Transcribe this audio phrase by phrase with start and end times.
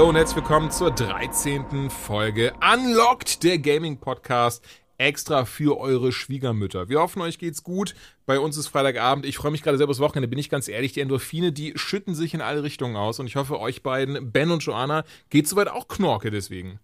[0.00, 1.90] Hallo und herzlich willkommen zur 13.
[1.90, 4.64] Folge Unlocked, der Gaming Podcast.
[4.96, 6.88] Extra für eure Schwiegermütter.
[6.88, 7.94] Wir hoffen, euch geht's gut.
[8.24, 9.26] Bei uns ist Freitagabend.
[9.26, 10.94] Ich freue mich gerade selber aufs Wochenende, bin ich ganz ehrlich.
[10.94, 13.20] Die Endorphine, die schütten sich in alle Richtungen aus.
[13.20, 16.80] Und ich hoffe, euch beiden, Ben und Joanna, geht soweit auch Knorke deswegen.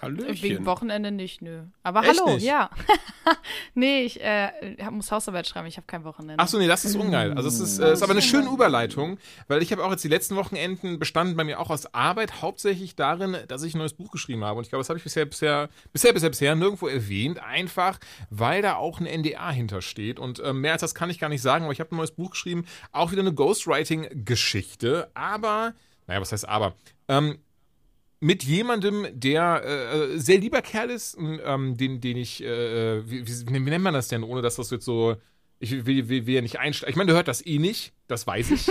[0.00, 0.42] Hallöchen.
[0.42, 1.62] Wegen Wochenende nicht, nö.
[1.82, 2.44] Aber Echt hallo, nicht?
[2.44, 2.70] ja.
[3.74, 4.50] nee, ich äh,
[4.90, 6.36] muss Hausarbeit schreiben, ich habe kein Wochenende.
[6.38, 7.32] Ach so, nee, das ist ungeil.
[7.32, 10.08] Also es ist, äh, ist aber eine schöne Überleitung, weil ich habe auch jetzt die
[10.08, 14.10] letzten Wochenenden bestanden bei mir auch aus Arbeit hauptsächlich darin, dass ich ein neues Buch
[14.10, 14.58] geschrieben habe.
[14.58, 17.98] Und ich glaube, das habe ich bisher, bisher, bisher, bisher, bisher nirgendwo erwähnt, einfach
[18.30, 20.18] weil da auch ein NDA hintersteht.
[20.18, 22.12] Und ähm, mehr als das kann ich gar nicht sagen, aber ich habe ein neues
[22.12, 25.10] Buch geschrieben, auch wieder eine Ghostwriting-Geschichte.
[25.14, 25.74] Aber,
[26.06, 26.74] naja, was heißt aber?
[27.08, 27.38] Ähm,
[28.24, 33.46] mit jemandem, der äh, sehr lieber Kerl ist, ähm, den, den ich, äh, wie, wie,
[33.50, 35.16] wie nennt man das denn, ohne dass das jetzt so,
[35.58, 36.90] ich will ja nicht einsteigen.
[36.90, 38.68] Ich meine, der hört das eh nicht, das weiß ich.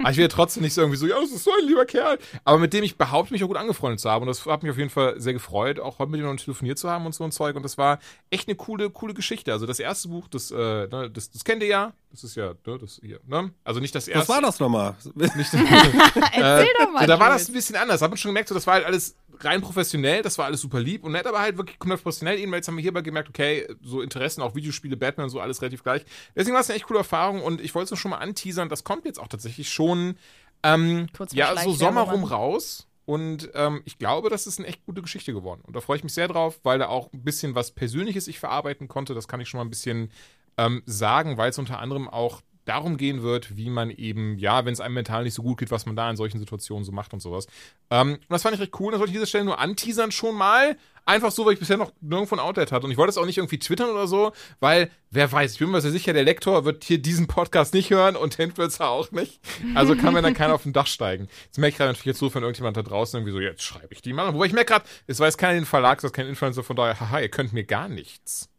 [0.00, 1.84] Aber ich will ja trotzdem nicht so irgendwie so, ja, das ist so ein lieber
[1.86, 2.18] Kerl.
[2.44, 4.22] Aber mit dem ich behaupte, mich auch gut angefreundet zu haben.
[4.22, 6.78] Und das hat mich auf jeden Fall sehr gefreut, auch heute mit ihm noch telefoniert
[6.78, 7.54] zu haben und so ein Zeug.
[7.54, 9.52] Und das war echt eine coole, coole Geschichte.
[9.52, 11.92] Also das erste Buch, das, äh, ne, das, das kennt ihr ja.
[12.10, 13.52] Das ist ja, ne, das hier, ne?
[13.64, 14.28] Also nicht das erste.
[14.28, 14.96] Was war das nochmal?
[15.14, 17.00] Nicht, Erzähl doch mal.
[17.00, 18.00] so, da war das ein bisschen anders.
[18.00, 20.60] Da hat man schon gemerkt, so, das war halt alles rein professionell, das war alles
[20.60, 22.38] super lieb und nett, aber halt wirklich professionell.
[22.38, 25.60] Eben jetzt haben wir hierbei gemerkt, okay, so Interessen, auch Videospiele, Batman und so, alles
[25.62, 26.04] relativ gleich.
[26.36, 28.68] Deswegen war es eine echt coole Erfahrung und ich wollte es schon mal anteasern.
[28.82, 30.16] Das kommt jetzt auch tatsächlich schon,
[30.64, 32.28] ähm, ja, so Schleichwerbung Sommer rum an.
[32.28, 32.88] raus.
[33.04, 35.60] Und ähm, ich glaube, das ist eine echt gute Geschichte geworden.
[35.64, 38.38] Und da freue ich mich sehr drauf, weil da auch ein bisschen was Persönliches ich
[38.38, 39.14] verarbeiten konnte.
[39.14, 40.10] Das kann ich schon mal ein bisschen
[40.56, 44.72] ähm, sagen, weil es unter anderem auch darum gehen wird, wie man eben, ja, wenn
[44.72, 47.12] es einem mental nicht so gut geht, was man da in solchen Situationen so macht
[47.12, 47.46] und sowas.
[47.90, 48.92] Ähm, und das fand ich recht cool.
[48.92, 50.76] Das wollte ich an dieser Stelle nur anteasern schon mal.
[51.04, 52.86] Einfach so, weil ich bisher noch nirgendwo ein Outlet hatte.
[52.86, 54.30] Und ich wollte es auch nicht irgendwie twittern oder so,
[54.60, 57.90] weil, wer weiß, ich bin mir sehr sicher, der Lektor wird hier diesen Podcast nicht
[57.90, 59.40] hören und es auch nicht.
[59.74, 61.28] Also kann mir dann keiner auf den Dach steigen.
[61.46, 63.88] Jetzt merke ich gerade natürlich jetzt so von irgendjemand da draußen irgendwie so, jetzt schreibe
[63.90, 64.32] ich die mal.
[64.32, 67.00] Wobei ich merke gerade, es weiß keiner den Verlag, das ist kein Influencer, von daher,
[67.00, 68.51] haha, ihr könnt mir gar nichts.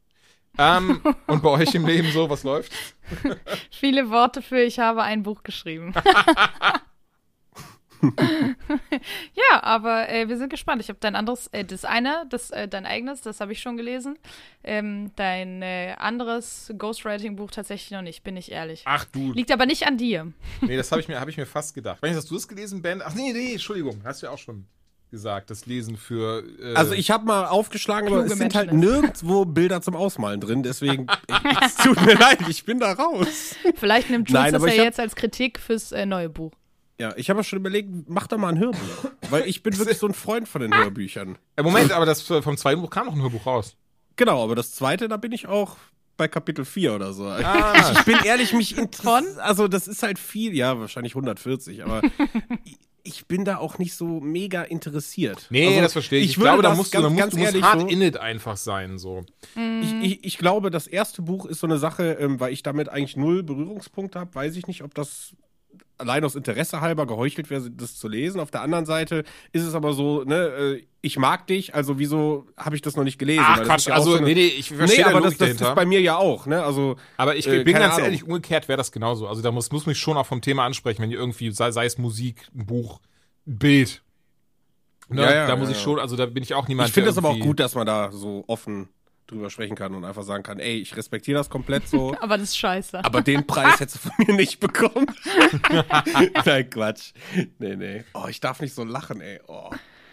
[0.58, 2.72] Ähm, und bei euch im Leben so, was läuft?
[3.72, 5.94] Viele Worte für ich habe ein Buch geschrieben.
[9.34, 10.81] ja, aber äh, wir sind gespannt.
[10.81, 13.78] Ich habe dein anderes, äh, das eine, das äh, dein eigenes, das habe ich schon
[13.78, 14.18] gelesen.
[14.63, 18.84] Ähm, dein äh, anderes Ghostwriting-Buch tatsächlich noch nicht, bin ich ehrlich.
[18.86, 20.34] Ach du, Liegt aber nicht an dir.
[20.62, 22.02] nee, das habe ich, mir- hab ich mir fast gedacht.
[22.02, 23.02] Weißt du, hast du es gelesen, Ben?
[23.02, 24.66] Ach nee, nee, Entschuldigung, hast du ja auch schon
[25.13, 26.44] gesagt, das Lesen für.
[26.59, 28.90] Äh, Also ich habe mal aufgeschlagen, aber es sind halt Menschen.
[28.90, 31.06] nirgendwo Bilder zum Ausmalen drin, deswegen
[31.63, 33.56] es tut mir leid, ich bin da raus.
[33.75, 36.51] Vielleicht nimmt Jules das ja ich jetzt als Kritik fürs äh, neue Buch.
[37.00, 40.07] Ja, ich habe schon überlegt, mach doch mal ein Hörbuch, weil ich bin wirklich so
[40.07, 41.38] ein Freund von den Hörbüchern.
[41.56, 43.75] Äh, Moment, aber das äh, vom zweiten Buch kam noch ein Hörbuch raus.
[44.16, 45.78] Genau, aber das zweite, da bin ich auch
[46.18, 47.28] bei Kapitel 4 oder so.
[47.28, 47.91] Ah.
[47.94, 49.38] Ich bin ehrlich, mich interessiert.
[49.40, 52.01] Also, das ist halt viel, ja, wahrscheinlich 140, aber
[53.03, 55.47] ich- ich bin da auch nicht so mega interessiert.
[55.50, 56.31] Nee, also, das verstehe ich.
[56.31, 58.02] Ich, würde glaube, da musst ganz, du, da musst, du musst ehrlich hard so, in
[58.02, 59.24] it einfach sein, so.
[59.56, 62.88] Ich, ich, ich glaube, das erste Buch ist so eine Sache, ähm, weil ich damit
[62.90, 65.34] eigentlich null Berührungspunkte habe, weiß ich nicht, ob das
[65.98, 68.40] allein aus Interesse halber geheuchelt wäre, das zu lesen.
[68.40, 70.36] Auf der anderen Seite ist es aber so, ne,
[70.80, 73.44] äh, ich mag dich, also wieso habe ich das noch nicht gelesen?
[73.46, 75.50] Ach das Quatsch, ja also so eine- nee, nee, ich verstehe Nee, aber das, das
[75.52, 76.64] ist bei mir ja auch, ne?
[76.64, 78.06] Also aber ich äh, bin ganz Ahnung.
[78.06, 79.28] ehrlich, umgekehrt wäre das genauso.
[79.28, 81.86] Also da muss, muss mich schon auch vom Thema ansprechen, wenn ihr irgendwie, sei, sei
[81.86, 83.00] es Musik, ein Buch,
[83.48, 84.02] ein Bild.
[85.10, 86.88] Ne, Ja, ja, da muss ich schon, also da bin ich auch niemand.
[86.90, 88.90] ich finde es aber auch gut, dass man da so offen
[89.28, 92.16] drüber sprechen kann und einfach sagen kann, ey, ich respektiere das komplett so.
[92.22, 93.04] Aber das ist scheiße.
[93.04, 95.08] Aber den Preis hättest du von mir nicht bekommen.
[96.46, 97.14] Nein, Quatsch.
[97.60, 98.04] Nee, nee.
[98.14, 99.40] Oh, ich darf nicht so lachen, ey.
[99.48, 99.70] Oh.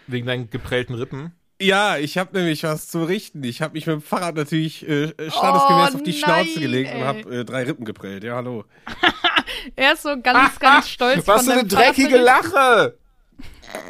[0.07, 1.33] Wegen deinen geprellten Rippen.
[1.61, 3.43] Ja, ich habe nämlich was zu richten.
[3.43, 6.91] Ich habe mich mit dem Fahrrad natürlich äh, standesgemäß Oh, auf die nein, Schnauze gelegt
[6.91, 7.05] und ey.
[7.05, 8.23] habe äh, drei Rippen geprellt.
[8.23, 8.65] Ja, hallo.
[9.75, 12.17] Er ist so ganz, ganz stolz Was von für eine dreckige.
[12.17, 12.97] Lache!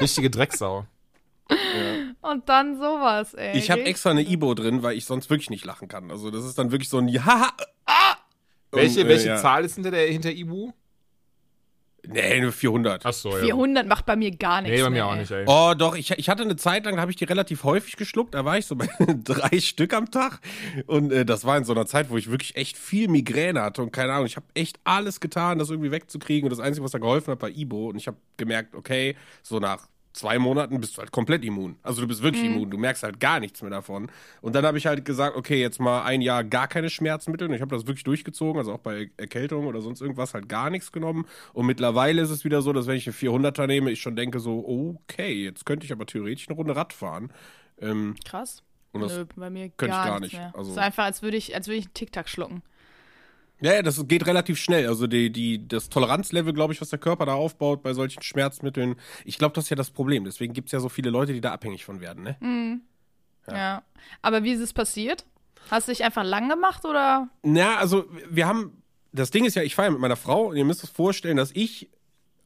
[0.01, 0.85] Richtige Drecksau.
[2.21, 3.57] Und dann sowas, ey.
[3.57, 6.12] Ich habe extra eine Ibo drin, weil ich sonst wirklich nicht lachen kann.
[6.12, 7.51] Also das ist dann wirklich so ein Haha.
[7.85, 8.15] Ah!
[8.71, 9.38] Welche, Und, äh, welche ja.
[9.38, 10.71] Zahl ist hinter der hinter Ibu?
[12.07, 13.06] Nee, nur 400.
[13.06, 13.44] Ach so, ja.
[13.44, 15.19] 400 macht bei mir gar nichts Nee, bei mir mehr, auch ey.
[15.19, 15.44] nicht, ey.
[15.45, 18.33] Oh, doch, ich, ich hatte eine Zeit lang, da habe ich die relativ häufig geschluckt.
[18.33, 18.88] Da war ich so bei
[19.24, 20.39] drei Stück am Tag.
[20.88, 23.83] Und äh, das war in so einer Zeit, wo ich wirklich echt viel Migräne hatte
[23.83, 24.25] und keine Ahnung.
[24.25, 26.50] Ich habe echt alles getan, das irgendwie wegzukriegen.
[26.50, 27.89] Und das Einzige, was da geholfen hat, war Ibo.
[27.89, 31.77] Und ich habe gemerkt, okay, so nach zwei Monaten bist du halt komplett immun.
[31.83, 32.69] Also du bist wirklich immun.
[32.69, 34.11] Du merkst halt gar nichts mehr davon.
[34.41, 37.47] Und dann habe ich halt gesagt, okay, jetzt mal ein Jahr gar keine Schmerzmittel.
[37.47, 38.57] Und ich habe das wirklich durchgezogen.
[38.57, 41.25] Also auch bei Erkältung oder sonst irgendwas halt gar nichts genommen.
[41.53, 44.39] Und mittlerweile ist es wieder so, dass wenn ich eine 400er nehme, ich schon denke
[44.39, 47.31] so, okay, jetzt könnte ich aber theoretisch eine Runde Rad fahren.
[47.79, 48.63] Ähm, Krass.
[48.91, 50.41] und das, Nö, bei mir könnte ich gar, gar nichts nicht.
[50.41, 50.53] Mehr.
[50.55, 52.61] Also- es ist einfach, als würde ich, als würde ich einen Tic-Tac schlucken.
[53.61, 54.87] Ja, ja, das geht relativ schnell.
[54.87, 58.95] Also die, die, das Toleranzlevel, glaube ich, was der Körper da aufbaut bei solchen Schmerzmitteln.
[59.23, 60.25] Ich glaube, das ist ja das Problem.
[60.25, 62.81] Deswegen gibt es ja so viele Leute, die da abhängig von werden, ne?
[63.47, 63.83] Ja.
[64.21, 65.25] Aber wie ist es passiert?
[65.69, 67.29] Hast du dich einfach lang gemacht oder?
[67.43, 68.81] Na, also wir haben,
[69.11, 71.51] das Ding ist ja, ich fahre mit meiner Frau und ihr müsst euch vorstellen, dass
[71.51, 71.89] ich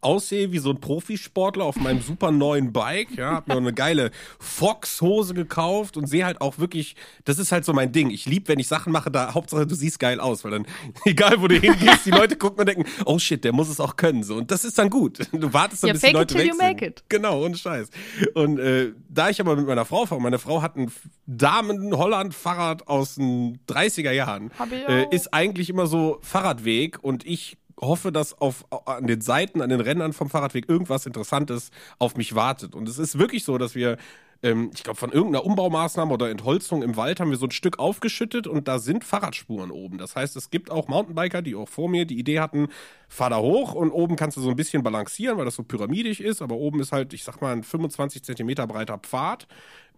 [0.05, 4.11] aussehe wie so ein Profisportler auf meinem super neuen Bike, ja, hab mir eine geile
[4.39, 8.09] Fox-Hose gekauft und sehe halt auch wirklich, das ist halt so mein Ding.
[8.11, 10.65] Ich lieb, wenn ich Sachen mache, da Hauptsache du siehst geil aus, weil dann,
[11.05, 13.95] egal wo du hingehst, die Leute gucken und denken, oh shit, der muss es auch
[13.97, 14.35] können, so.
[14.35, 15.19] Und das ist dann gut.
[15.31, 16.63] Du wartest dann, Ja, bis die fake it Leute till weg you sind.
[16.71, 17.03] make it.
[17.09, 17.89] Genau, ohne Scheiß.
[18.35, 20.91] Und äh, da ich aber mit meiner Frau fahre, meine Frau hat ein
[21.27, 24.51] Damen-Holland-Fahrrad aus den 30er Jahren,
[24.87, 29.69] äh, ist eigentlich immer so Fahrradweg und ich hoffe, dass auf, an den Seiten, an
[29.69, 32.75] den Rändern vom Fahrradweg irgendwas Interessantes auf mich wartet.
[32.75, 33.97] Und es ist wirklich so, dass wir,
[34.43, 37.79] ähm, ich glaube, von irgendeiner Umbaumaßnahme oder Entholzung im Wald haben wir so ein Stück
[37.79, 39.97] aufgeschüttet und da sind Fahrradspuren oben.
[39.97, 42.69] Das heißt, es gibt auch Mountainbiker, die auch vor mir die Idee hatten,
[43.09, 46.21] fahr da hoch und oben kannst du so ein bisschen balancieren, weil das so pyramidisch
[46.21, 49.47] ist, aber oben ist halt, ich sag mal, ein 25 Zentimeter breiter Pfad.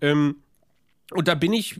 [0.01, 0.37] Ähm,
[1.11, 1.79] und da bin ich,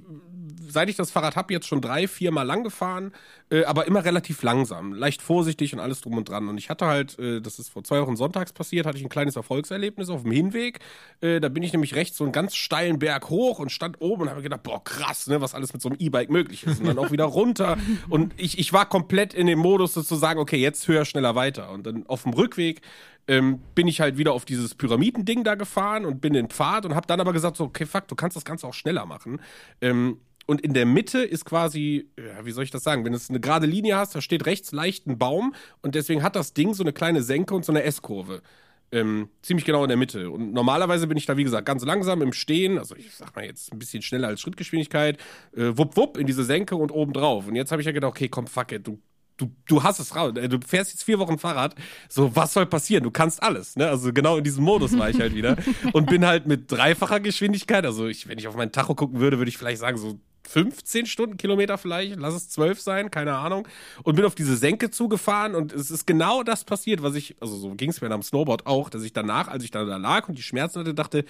[0.70, 3.12] seit ich das Fahrrad habe, jetzt schon drei, vier Mal lang gefahren,
[3.50, 6.48] äh, aber immer relativ langsam, leicht vorsichtig und alles drum und dran.
[6.48, 9.10] Und ich hatte halt, äh, das ist vor zwei Wochen sonntags passiert, hatte ich ein
[9.10, 10.80] kleines Erfolgserlebnis auf dem Hinweg.
[11.22, 14.24] Äh, da bin ich nämlich rechts so einen ganz steilen Berg hoch und stand oben
[14.24, 16.80] und habe gedacht, boah, krass, ne, was alles mit so einem E-Bike möglich ist.
[16.80, 17.78] Und dann auch wieder runter.
[18.10, 21.36] Und ich, ich war komplett in dem Modus, so zu sagen, okay, jetzt höher, schneller,
[21.36, 21.72] weiter.
[21.72, 22.82] Und dann auf dem Rückweg
[23.28, 26.96] ähm, bin ich halt wieder auf dieses Pyramidending da gefahren und bin den Pfad und
[26.96, 29.42] habe dann aber gesagt, so, okay, fuck, du kannst das Ganze auch schneller machen.
[29.82, 33.20] Ähm, und in der Mitte ist quasi, ja, wie soll ich das sagen, wenn du
[33.30, 36.74] eine gerade Linie hast, da steht rechts leicht ein Baum und deswegen hat das Ding
[36.74, 38.42] so eine kleine Senke und so eine S-Kurve.
[38.90, 40.32] Ähm, ziemlich genau in der Mitte.
[40.32, 43.44] Und normalerweise bin ich da, wie gesagt, ganz langsam im Stehen, also ich sag mal
[43.44, 45.18] jetzt ein bisschen schneller als Schrittgeschwindigkeit,
[45.54, 47.48] äh, wupp, wupp, in diese Senke und oben drauf.
[47.48, 49.02] Und jetzt habe ich ja gedacht, okay, komm, fuck it, du
[49.38, 50.34] du, du hast es raus.
[50.34, 51.75] Du fährst jetzt vier Wochen Fahrrad.
[52.10, 53.04] So, was soll passieren?
[53.04, 53.75] Du kannst alles.
[53.75, 53.88] Ne?
[53.88, 55.56] Also genau in diesem Modus war ich halt wieder.
[55.94, 59.38] Und bin halt mit dreifacher Geschwindigkeit, also ich, wenn ich auf meinen Tacho gucken würde,
[59.38, 63.68] würde ich vielleicht sagen, so 15 Stundenkilometer vielleicht, lass es 12 sein, keine Ahnung.
[64.04, 67.56] Und bin auf diese Senke zugefahren und es ist genau das passiert, was ich, also
[67.57, 70.30] so ging es mir am Snowboard auch, dass ich danach, als ich dann da lag
[70.30, 71.25] und die Schmerzen hatte, dachte,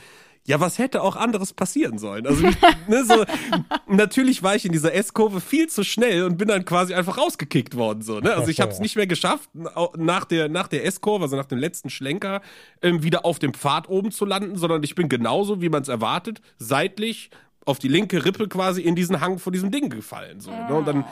[0.48, 2.26] ja, was hätte auch anderes passieren sollen?
[2.26, 2.48] Also,
[2.88, 3.26] ne, so,
[3.88, 7.76] natürlich war ich in dieser S-Kurve viel zu schnell und bin dann quasi einfach rausgekickt
[7.76, 8.34] worden, so, ne?
[8.34, 9.50] Also, ich habe es nicht mehr geschafft,
[9.98, 12.42] nach der, nach der S-Kurve, also nach dem letzten Schlenker,
[12.82, 15.90] ähm, wieder auf dem Pfad oben zu landen, sondern ich bin genauso, wie man es
[15.90, 17.30] erwartet, seitlich
[17.66, 20.74] auf die linke Rippe quasi in diesen Hang von diesem Ding gefallen, so, ne?
[20.74, 21.04] Und dann,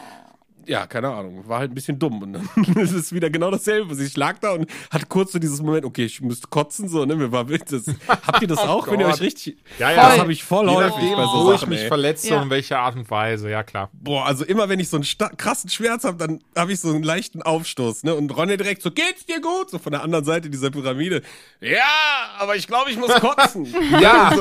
[0.67, 2.21] ja, keine Ahnung, war halt ein bisschen dumm.
[2.21, 3.95] Und dann ist es wieder genau dasselbe.
[4.01, 7.15] Ich lag da und hatte kurz so dieses Moment, okay, ich müsste kotzen, so, ne?
[7.15, 7.85] Mir war das,
[8.27, 9.19] habt ihr das auch, wenn ihr Oh Gott.
[9.19, 9.57] euch richtig.
[9.79, 10.09] Ja, ja.
[10.09, 11.87] Das habe ich voll häufig nachdem, bei so wo ich Sachen, mich ey.
[11.87, 12.37] verletze Ja.
[12.37, 13.89] und in welcher Art und Weise, ja klar.
[13.93, 15.05] Boah, also immer wenn ich so einen
[15.37, 18.15] krassen Schmerz habe, dann habe ich so einen leichten Aufstoß, ne?
[18.15, 19.69] Und Ronny direkt so, geht's dir gut?
[19.69, 21.21] So von der anderen Seite dieser Pyramide.
[21.61, 21.79] Ja,
[22.39, 23.65] aber ich glaube, ich muss kotzen.
[24.01, 24.31] Ja,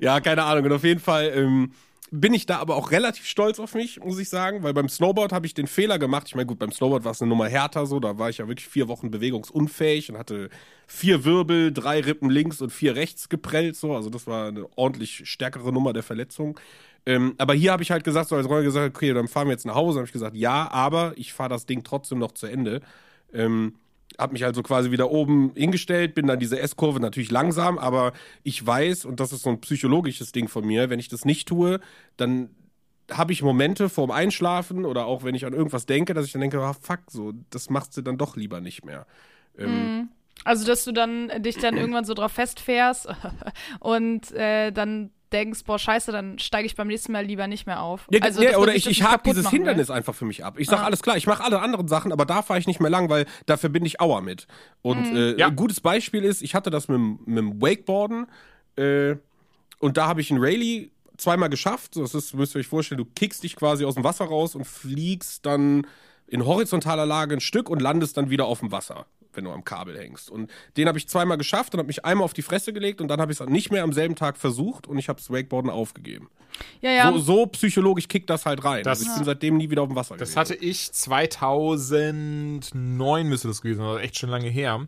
[0.00, 0.64] ja, keine Ahnung.
[0.64, 1.72] Und auf jeden Fall ähm,
[2.10, 5.32] bin ich da aber auch relativ stolz auf mich, muss ich sagen, weil beim Snowboard
[5.32, 6.24] habe ich den Fehler gemacht.
[6.28, 8.48] Ich meine, gut, beim Snowboard war es eine Nummer härter so, da war ich ja
[8.48, 10.48] wirklich vier Wochen bewegungsunfähig und hatte
[10.86, 13.94] vier Wirbel, drei Rippen links und vier rechts geprellt so.
[13.94, 16.58] Also das war eine ordentlich stärkere Nummer der Verletzung.
[17.06, 19.52] Ähm, aber hier habe ich halt gesagt, so als Ronny gesagt, okay, dann fahren wir
[19.52, 22.46] jetzt nach Hause, habe ich gesagt, ja, aber ich fahre das Ding trotzdem noch zu
[22.46, 22.80] Ende.
[23.32, 23.74] Ähm,
[24.18, 28.64] hab mich also quasi wieder oben hingestellt, bin dann diese S-Kurve natürlich langsam, aber ich
[28.66, 31.80] weiß, und das ist so ein psychologisches Ding von mir, wenn ich das nicht tue,
[32.16, 32.50] dann
[33.10, 36.42] habe ich Momente vorm Einschlafen oder auch wenn ich an irgendwas denke, dass ich dann
[36.42, 39.06] denke, ah, fuck, so, das machst du dann doch lieber nicht mehr.
[39.56, 39.68] Ähm,
[40.44, 43.08] Also, dass du dann äh, dich dann irgendwann so drauf festfährst
[43.80, 47.82] und äh, dann denkst, boah, scheiße, dann steige ich beim nächsten Mal lieber nicht mehr
[47.82, 48.06] auf.
[48.10, 49.58] Ja, also, nee, oder ich, ich hake dieses machen will.
[49.60, 50.58] Hindernis einfach für mich ab.
[50.58, 50.84] Ich sag Ah.
[50.84, 53.26] alles klar, ich mache alle anderen Sachen, aber da fahre ich nicht mehr lang, weil
[53.46, 54.46] da verbinde ich Auer mit.
[54.82, 55.16] Und Mhm.
[55.16, 55.48] äh, Ja.
[55.48, 58.26] ein gutes Beispiel ist, ich hatte das mit, dem- mit dem Wakeboarden
[58.76, 59.16] äh,
[59.80, 61.96] und da habe ich einen Rayleigh zweimal geschafft.
[61.96, 64.64] Das ist, müsst ihr euch vorstellen, du kickst dich quasi aus dem Wasser raus und
[64.66, 65.86] fliegst dann
[66.26, 69.64] in horizontaler Lage ein Stück und landest dann wieder auf dem Wasser, wenn du am
[69.64, 70.30] Kabel hängst.
[70.30, 73.08] Und den habe ich zweimal geschafft und habe mich einmal auf die Fresse gelegt und
[73.08, 75.70] dann habe ich es nicht mehr am selben Tag versucht und ich habe das Wakeboarden
[75.70, 76.28] aufgegeben.
[76.80, 77.12] Ja, ja.
[77.12, 78.82] So, so psychologisch kickt das halt rein.
[78.82, 80.40] Das- also ich bin seitdem nie wieder auf dem Wasser Das gewesen.
[80.40, 84.86] hatte ich 2009 müsste das gewesen sein, also echt schon lange her.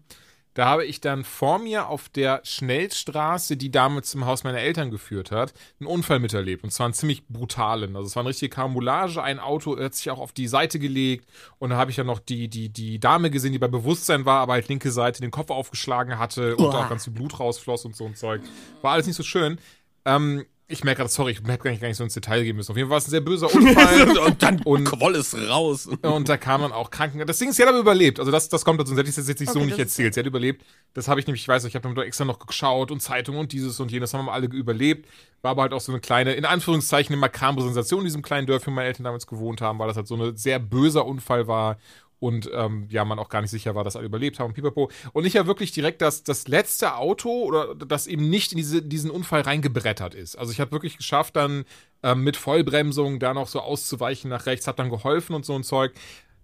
[0.54, 4.90] Da habe ich dann vor mir auf der Schnellstraße, die damals zum Haus meiner Eltern
[4.90, 6.64] geführt hat, einen Unfall miterlebt.
[6.64, 7.95] Und zwar einen ziemlich brutalen.
[7.95, 9.23] Also es war eine richtige Karambolage.
[9.23, 11.28] Ein Auto hat sich auch auf die Seite gelegt.
[11.59, 14.40] Und da habe ich dann noch die, die, die Dame gesehen, die bei Bewusstsein war,
[14.40, 17.95] aber halt linke Seite den Kopf aufgeschlagen hatte und auch ganz viel Blut rausfloss und
[17.95, 18.42] so ein Zeug.
[18.83, 19.59] War alles nicht so schön.
[20.04, 22.57] Ähm, ich merke gerade, sorry, ich hätte gar nicht, gar nicht so ins Detail gehen
[22.57, 22.71] müssen.
[22.71, 24.19] Auf jeden Fall war es ein sehr böser Unfall.
[24.19, 25.89] und dann Und- quoll es raus.
[26.03, 27.27] Und da kam dann auch Kranken.
[27.27, 28.19] Das Ding ist, sie hat aber überlebt.
[28.21, 28.95] Also das, das kommt dazu.
[28.95, 30.15] Sie hat es jetzt nicht so Okay, nicht das ist erzählt.
[30.15, 30.65] Sie hat überlebt.
[30.95, 33.41] Das habe ich nämlich, ich weiß, nicht, ich habe dann extra noch geschaut und Zeitungen
[33.41, 35.07] und dieses und jenes haben wir alle überlebt.
[35.43, 38.47] War aber halt auch so eine kleine, in Anführungszeichen, eine makabre Sensation in diesem kleinen
[38.47, 41.47] Dörfchen, wo meine Eltern damals gewohnt haben, weil das halt so ein sehr böser Unfall
[41.47, 41.79] war.
[42.21, 44.91] Und ähm, ja, man auch gar nicht sicher war, dass alle überlebt haben pipapo.
[45.12, 48.83] Und ich ja wirklich direkt das, das letzte Auto oder das eben nicht in diese,
[48.83, 50.37] diesen Unfall reingebrettert ist.
[50.37, 51.65] Also ich habe wirklich geschafft, dann
[52.03, 55.65] ähm, mit Vollbremsung da noch so auszuweichen nach rechts, hat dann geholfen und so ein
[55.65, 55.95] Zeug.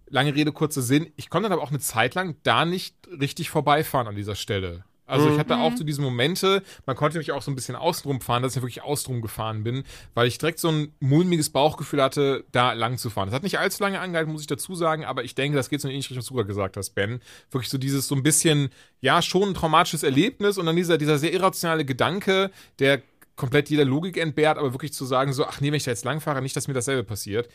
[0.08, 1.12] Lange Rede, kurzer Sinn.
[1.16, 4.84] Ich konnte dann aber auch eine Zeit lang da nicht richtig vorbeifahren an dieser Stelle.
[5.06, 8.20] Also ich hatte auch so diese Momente, man konnte mich auch so ein bisschen außenrum
[8.20, 9.84] fahren, dass ich wirklich außenrum gefahren bin,
[10.14, 13.28] weil ich direkt so ein mulmiges Bauchgefühl hatte, da lang zu fahren.
[13.28, 15.80] Das hat nicht allzu lange angehalten, muss ich dazu sagen, aber ich denke, das geht
[15.80, 17.20] so in die ähnliche Richtung, was du gerade gesagt hast, Ben.
[17.50, 18.70] Wirklich so dieses so ein bisschen,
[19.00, 23.00] ja, schon ein traumatisches Erlebnis und dann dieser, dieser sehr irrationale Gedanke, der
[23.36, 26.04] komplett jeder Logik entbehrt, aber wirklich zu sagen so, ach nee, wenn ich da jetzt
[26.04, 27.48] lang fahre, nicht, dass mir dasselbe passiert.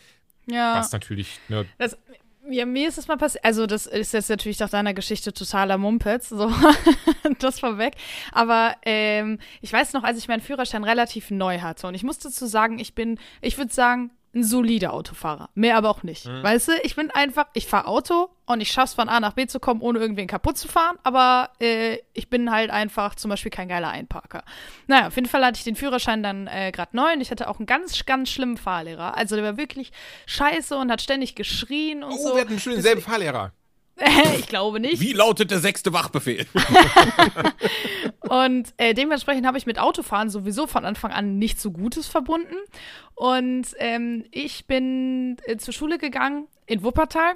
[0.45, 0.75] ja.
[0.77, 1.97] Was natürlich, ne, Das,
[2.51, 3.43] ja, mir ist es mal passiert.
[3.43, 6.51] Also, das ist jetzt natürlich nach deiner Geschichte totaler Mumpitz, so
[7.39, 7.95] das vorweg.
[8.31, 12.19] Aber ähm, ich weiß noch, als ich meinen Führerschein relativ neu hatte und ich muss
[12.19, 15.49] dazu sagen, ich bin, ich würde sagen, ein solider Autofahrer.
[15.55, 16.25] Mehr aber auch nicht.
[16.25, 19.45] Weißt du, ich bin einfach, ich fahre Auto und ich schaff's von A nach B
[19.47, 23.51] zu kommen, ohne irgendwen kaputt zu fahren, aber äh, ich bin halt einfach zum Beispiel
[23.51, 24.43] kein geiler Einparker.
[24.87, 27.49] Naja, auf jeden Fall hatte ich den Führerschein dann äh, gerade neu und ich hatte
[27.49, 29.17] auch einen ganz, ganz schlimmen Fahrlehrer.
[29.17, 29.91] Also der war wirklich
[30.27, 32.35] scheiße und hat ständig geschrien und oh, so.
[32.35, 33.51] wir hatten schon denselben Fahrlehrer.
[34.37, 34.99] ich glaube nicht.
[34.99, 36.45] Wie lautet der sechste Wachbefehl?
[38.29, 42.55] Und äh, dementsprechend habe ich mit Autofahren sowieso von Anfang an nichts so Gutes verbunden.
[43.15, 47.35] Und ähm, ich bin äh, zur Schule gegangen in Wuppertal.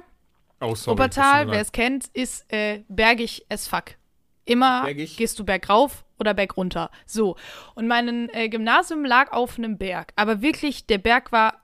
[0.60, 0.96] Oh, sorry.
[0.96, 3.96] Wuppertal, wer es kennt, ist äh, bergig as fuck.
[4.46, 5.16] Immer Bergig?
[5.16, 6.90] gehst du bergauf oder bergunter.
[7.04, 7.36] So.
[7.74, 10.12] Und mein äh, Gymnasium lag auf einem Berg.
[10.16, 11.60] Aber wirklich, der Berg war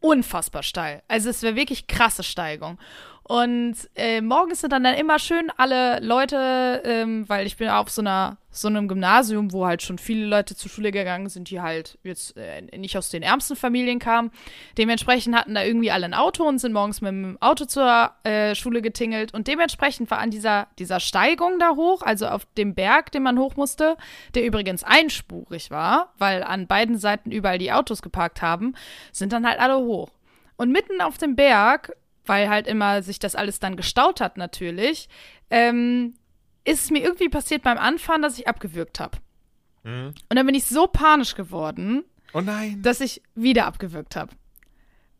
[0.00, 1.02] unfassbar steil.
[1.08, 2.78] Also es war wirklich krasse Steigung.
[3.24, 7.88] Und äh, morgens sind dann, dann immer schön alle Leute, ähm, weil ich bin auf
[7.88, 11.62] so einer so einem Gymnasium, wo halt schon viele Leute zur Schule gegangen sind, die
[11.62, 14.30] halt jetzt äh, nicht aus den ärmsten Familien kamen.
[14.76, 18.54] Dementsprechend hatten da irgendwie alle ein Auto und sind morgens mit dem Auto zur äh,
[18.54, 19.32] Schule getingelt.
[19.32, 23.38] Und dementsprechend war an dieser, dieser Steigung da hoch, also auf dem Berg, den man
[23.38, 23.96] hoch musste,
[24.34, 28.74] der übrigens einspurig war, weil an beiden Seiten überall die Autos geparkt haben,
[29.12, 30.10] sind dann halt alle hoch.
[30.56, 35.08] Und mitten auf dem Berg, weil halt immer sich das alles dann gestaut hat natürlich,
[35.50, 36.14] ähm,
[36.64, 39.18] ist es mir irgendwie passiert beim Anfahren, dass ich abgewürgt habe.
[39.84, 42.80] Und dann bin ich so panisch geworden, Oh nein.
[42.82, 44.30] dass ich wieder abgewürgt habe.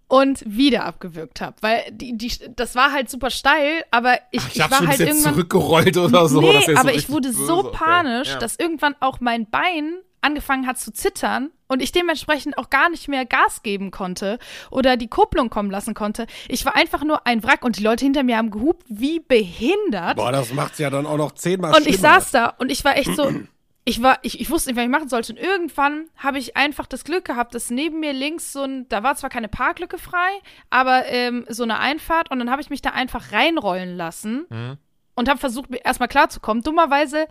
[0.07, 1.57] Und wieder abgewürgt habe.
[1.63, 4.89] Weil die, die, das war halt super steil, aber ich, ich ich, hab war schon
[4.89, 5.33] halt jetzt irgendwann.
[5.35, 6.41] zurückgerollt oder so.
[6.43, 7.77] nee, wär so aber ich wurde so Okay.
[7.79, 8.39] panisch, Ja.
[8.39, 13.09] dass irgendwann auch mein Bein angefangen hat zu zittern und ich dementsprechend auch gar nicht
[13.09, 14.39] mehr Gas geben konnte
[14.71, 16.27] oder die Kupplung kommen lassen konnte.
[16.49, 20.17] Ich war einfach nur ein Wrack und die Leute hinter mir haben gehupt wie behindert.
[20.17, 22.97] Boah, das macht's ja dann auch noch zehnmal Und ich saß da und ich war
[22.97, 23.31] echt so,
[23.85, 25.33] ich war, ich, ich wusste nicht, was ich machen sollte.
[25.33, 29.03] Und irgendwann habe ich einfach das Glück gehabt, dass neben mir links so ein, da
[29.03, 30.31] war zwar keine Parklücke frei,
[30.71, 34.47] aber ähm, so eine Einfahrt und dann habe ich mich da einfach reinrollen lassen
[35.15, 36.63] und habe versucht, mir erstmal klarzukommen.
[36.63, 37.27] Dummerweise,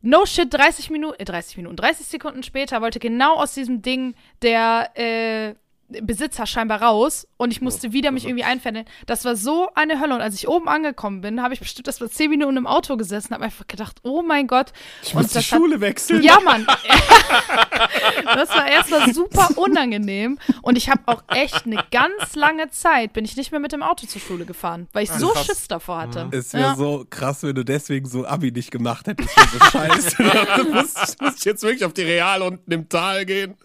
[0.00, 4.14] no shit, 30 Minuten, äh, 30 Minuten, 30 Sekunden später wollte genau aus diesem Ding
[4.42, 5.54] der, äh,
[5.88, 8.84] Besitzer scheinbar raus und ich musste wieder mich irgendwie einfändeln.
[9.06, 10.14] Das war so eine Hölle.
[10.14, 12.96] Und als ich oben angekommen bin, habe ich bestimmt erst mal zehn Minuten im Auto
[12.98, 14.72] gesessen, habe einfach gedacht, oh mein Gott.
[15.02, 16.22] Ich muss die das hat- Schule wechseln.
[16.22, 16.66] ja, Mann.
[18.24, 20.38] das war erstmal super unangenehm.
[20.62, 23.82] Und ich habe auch echt eine ganz lange Zeit, bin ich nicht mehr mit dem
[23.82, 25.46] Auto zur Schule gefahren, weil ich so krass.
[25.46, 26.28] Schiss davor hatte.
[26.32, 26.76] Es wäre Ja.
[26.76, 29.30] so krass, wenn du deswegen so Abi nicht gemacht hättest.
[29.34, 30.16] So scheiße.
[30.56, 33.56] du musst, musst jetzt wirklich auf die Real unten im Tal gehen.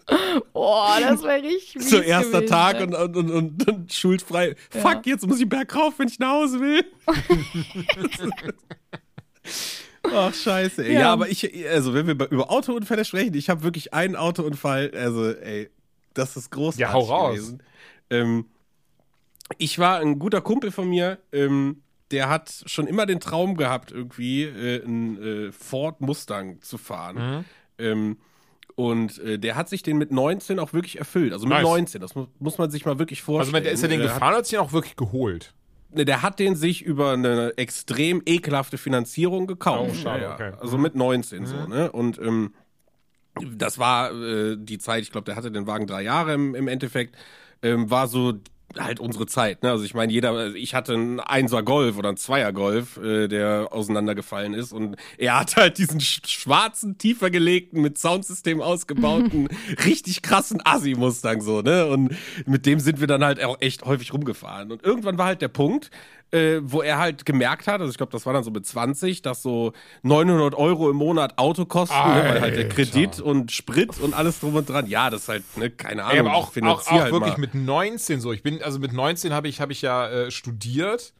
[0.52, 4.54] Oh, das wäre richtig So erster gewesen, Tag und, und, und, und, und schulfrei.
[4.70, 6.84] Fuck, jetzt muss ich bergauf, wenn ich nach Hause will.
[10.02, 10.94] Ach, scheiße, ey.
[10.94, 11.00] Ja.
[11.00, 11.12] Ja.
[11.12, 15.70] aber ich, also, wenn wir über Autounfälle sprechen, ich habe wirklich einen Autounfall, also, ey,
[16.12, 17.34] das ist großartig Ja, hau raus.
[17.34, 17.62] gewesen.
[18.10, 18.46] Ähm,
[19.58, 23.90] ich war ein guter Kumpel von mir, ähm, der hat schon immer den Traum gehabt,
[23.92, 27.16] irgendwie äh, einen äh, Ford Mustang zu fahren.
[27.16, 27.44] Mhm.
[27.78, 28.18] Ähm,
[28.76, 31.32] und äh, der hat sich den mit 19 auch wirklich erfüllt.
[31.32, 31.62] Also mit Nice.
[31.64, 33.62] 19, das mu muss man sich mal wirklich Also vorstellen.
[33.64, 35.54] der ist ja den Äh, gefahren hat sich den auch wirklich geholt?
[35.92, 39.92] Ne, der hat den sich über eine extrem ekelhafte Finanzierung gekauft.
[39.92, 40.52] Oh, schade, okay.
[40.60, 41.92] Also mit 19 so, ne?
[41.92, 42.52] Und ähm,
[43.56, 46.68] das war äh, die Zeit, ich glaube, der hatte den Wagen drei Jahre im, im
[46.68, 47.16] Endeffekt,
[47.62, 48.34] ähm, war so
[48.78, 49.70] halt unsere Zeit, ne?
[49.70, 53.68] Also ich meine, jeder, ich hatte einen Einser Golf oder einen Zweier Golf, äh, der
[53.70, 59.48] auseinandergefallen ist und er hat halt diesen sch schwarzen, tiefer gelegten, mit Soundsystem ausgebauten,
[59.84, 61.86] richtig krassen Assi-Mustang so, ne?
[61.86, 62.16] Und
[62.46, 64.72] mit dem sind wir dann halt auch echt häufig rumgefahren.
[64.72, 65.90] Und irgendwann war halt der Punkt,
[66.34, 69.22] äh, wo er halt gemerkt hat, also ich glaube, das war dann so mit 20,
[69.22, 72.68] dass so 900 Euro im Monat Auto kosten, ne, weil halt der.
[72.68, 76.14] Kredit und Sprit und alles drum und dran, ja, das ist halt, ne, keine Ahnung,
[76.14, 77.40] Ey, aber auch, auch, auch halt wirklich mal.
[77.40, 78.32] mit 19 so.
[78.32, 81.14] Ich bin, also mit 19 habe ich, habe ich ja äh, studiert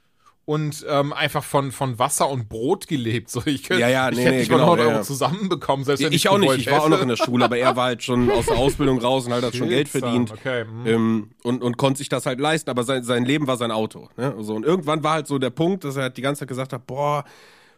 [0.47, 3.31] und ähm, einfach von, von Wasser und Brot gelebt.
[3.31, 4.99] So, ich könnte, Ja, ja, ich nee, hätte nee, nicht mal genau, 100 ja, Euro
[5.01, 5.03] ja.
[5.03, 7.77] zusammenbekommen, selbst wenn Ich auch nicht, ich war auch noch in der Schule, aber er
[7.77, 10.33] war halt schon aus der Ausbildung raus und halt hat schon Geld verdient.
[10.33, 10.65] Okay.
[10.65, 10.87] hm.
[10.87, 14.09] Ähm, und, und konnte sich das halt leisten, aber sein, sein Leben war sein Auto.
[14.17, 14.35] Ne?
[14.41, 16.73] So, und irgendwann war halt so der Punkt, dass er halt die ganze Zeit gesagt
[16.73, 17.25] hat, boah,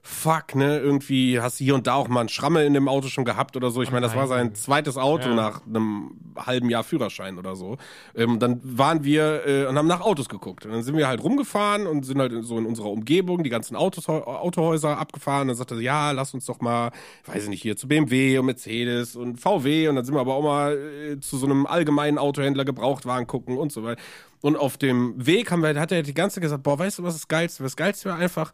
[0.06, 3.08] fuck, ne, irgendwie hast du hier und da auch mal einen Schrammel in dem Auto
[3.08, 3.82] schon gehabt oder so.
[3.82, 5.34] Ich meine, das war sein zweites Auto Ja.
[5.34, 7.76] nach einem halben Jahr Führerschein oder so.
[8.14, 10.64] Ähm, dann waren wir äh, und haben nach Autos geguckt.
[10.64, 13.74] Und dann sind wir halt rumgefahren und sind halt so in unserer Umgebung die ganzen
[13.74, 15.48] Autos, Autohäuser abgefahren.
[15.48, 16.92] Dann sagte er, ja, lass uns doch mal,
[17.26, 19.88] weiß ich nicht, hier zu BMW und Mercedes und VW.
[19.88, 23.58] Und dann sind wir aber auch mal äh, zu so einem allgemeinen Autohändler Gebrauchtwagen gucken
[23.58, 24.00] und so weiter.
[24.40, 27.02] Und auf dem Weg haben wir, hat er die ganze Zeit gesagt, boah, weißt du,
[27.02, 27.64] was das Geilste?
[27.64, 28.52] Das Geilste wäre einfach,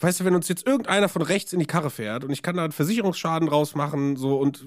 [0.00, 2.56] weißt du, wenn uns jetzt irgendeiner von rechts in die Karre fährt und ich kann
[2.56, 4.66] da einen Versicherungsschaden rausmachen, so und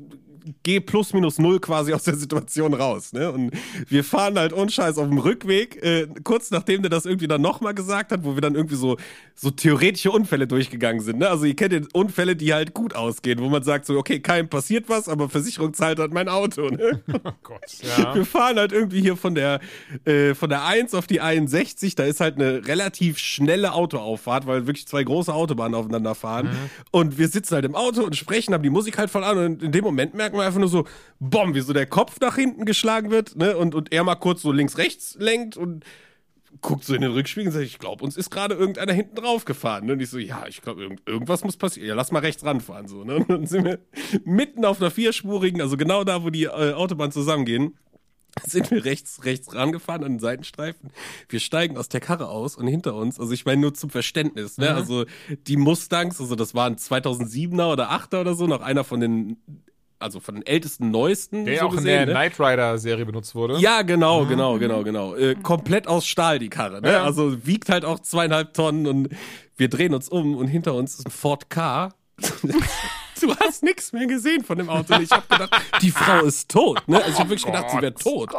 [0.63, 3.31] gehe plus minus null quasi aus der Situation raus, ne?
[3.31, 3.51] Und
[3.87, 7.41] wir fahren halt ohne Scheiß auf dem Rückweg, äh, kurz nachdem der das irgendwie dann
[7.41, 8.97] nochmal gesagt hat, wo wir dann irgendwie so,
[9.35, 11.29] so theoretische Unfälle durchgegangen sind, ne?
[11.29, 14.49] Also ihr kennt die Unfälle, die halt gut ausgehen, wo man sagt so, okay, keinem
[14.49, 17.01] passiert was, aber Versicherung zahlt halt mein Auto, ne?
[17.21, 18.15] Oh Gott, ja.
[18.15, 19.59] Wir fahren halt irgendwie hier von der,
[20.05, 21.95] äh, von der 1 auf die 61.
[21.95, 26.47] Da ist halt eine relativ schnelle Autoauffahrt, weil wirklich zwei große Autobahnen aufeinander fahren.
[26.47, 26.69] Mhm.
[26.91, 29.37] Und wir sitzen halt im Auto und sprechen, haben die Musik halt voll an.
[29.37, 30.85] Und in dem Moment merken wir einfach nur so,
[31.19, 33.35] bom, wie so der Kopf nach hinten geschlagen wird.
[33.35, 33.57] Ne?
[33.57, 35.83] Und, und er mal kurz so links-rechts lenkt und
[36.61, 39.45] guckt so in den Rückspiegel und sagt, ich glaube, uns ist gerade irgendeiner hinten drauf
[39.45, 39.85] gefahren.
[39.85, 39.93] Ne?
[39.93, 41.87] Und ich so, ja, ich glaube, irgend, irgendwas muss passieren.
[41.87, 42.87] Ja, lass mal rechts ranfahren.
[42.87, 43.15] So, ne?
[43.15, 43.79] Und dann sind wir
[44.25, 47.77] mitten auf einer vierspurigen, also genau da, wo die äh, Autobahnen zusammengehen,
[48.45, 50.91] sind wir rechts, rechts rangefahren an den Seitenstreifen.
[51.27, 54.57] Wir steigen aus der Karre aus und hinter uns, also ich meine nur zum Verständnis,
[54.57, 54.63] Mhm.
[54.65, 54.75] ne?
[54.75, 55.05] Also
[55.47, 59.37] die Mustangs, also das waren 2007er oder 8er oder so, noch einer von den,
[59.99, 61.45] also von den ältesten, neuesten.
[61.45, 62.11] Der so auch in gesehen, der ne?
[62.13, 63.57] Knight Rider-Serie benutzt wurde.
[63.59, 65.15] Ja, genau, genau, genau, genau.
[65.15, 66.81] Äh, komplett aus Stahl, die Karre.
[66.81, 66.91] Ne?
[66.93, 67.03] Ja.
[67.03, 69.09] Also wiegt halt auch zweieinhalb Tonnen und
[69.57, 71.89] wir drehen uns um und hinter uns ist ein Ford K.
[73.23, 74.95] du hast nichts mehr gesehen von dem Auto.
[74.95, 76.81] Und ich habe gedacht, die Frau ist tot.
[76.87, 76.97] Ne?
[76.97, 78.31] Also ich habe wirklich gedacht, sie wäre tot.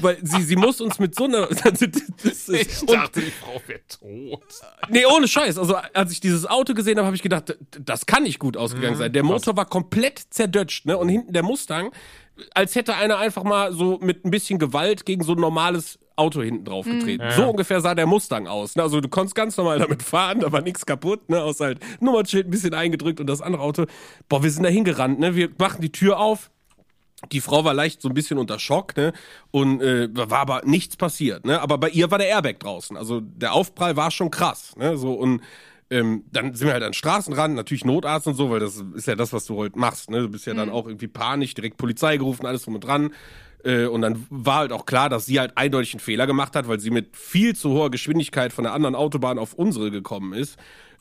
[0.00, 1.48] Weil sie, sie muss uns mit so einer.
[1.56, 4.42] Ich dachte, die Frau wäre tot.
[4.88, 5.58] nee, ohne Scheiß.
[5.58, 8.96] Also als ich dieses Auto gesehen habe, habe ich gedacht, das kann nicht gut ausgegangen
[8.96, 9.12] sein.
[9.12, 10.96] Der Motor war komplett zerdutscht, ne?
[10.96, 11.92] Und hinten der Mustang,
[12.54, 16.42] als hätte einer einfach mal so mit ein bisschen Gewalt gegen so ein normales Auto
[16.42, 17.24] hinten drauf getreten.
[17.36, 18.74] So ungefähr sah der Mustang aus.
[18.74, 18.82] Ne?
[18.82, 21.42] Also du konntest ganz normal damit fahren, da war nichts kaputt, ne?
[21.42, 23.84] Außer halt Nummernschild ein bisschen eingedrückt und das andere Auto.
[24.28, 25.36] Boah, wir sind da hingerannt, ne?
[25.36, 26.50] Wir machen die Tür auf.
[27.32, 29.12] Die Frau war leicht so ein bisschen unter Schock, ne?
[29.50, 31.60] Und äh, war aber nichts passiert, ne?
[31.60, 32.96] Aber bei ihr war der Airbag draußen.
[32.96, 34.96] Also der Aufprall war schon krass, ne?
[34.96, 35.42] So und
[35.88, 39.06] ähm, dann sind wir halt an den Straßenrand, natürlich Notarzt und so, weil das ist
[39.06, 40.22] ja das, was du heute machst, ne?
[40.22, 43.10] Du bist ja dann auch irgendwie panisch, direkt Polizei gerufen, alles drum und dran.
[43.66, 46.68] Äh, und dann war halt auch klar, dass sie halt eindeutig einen Fehler gemacht hat,
[46.68, 50.56] weil sie mit viel zu hoher Geschwindigkeit von der anderen Autobahn auf unsere gekommen ist.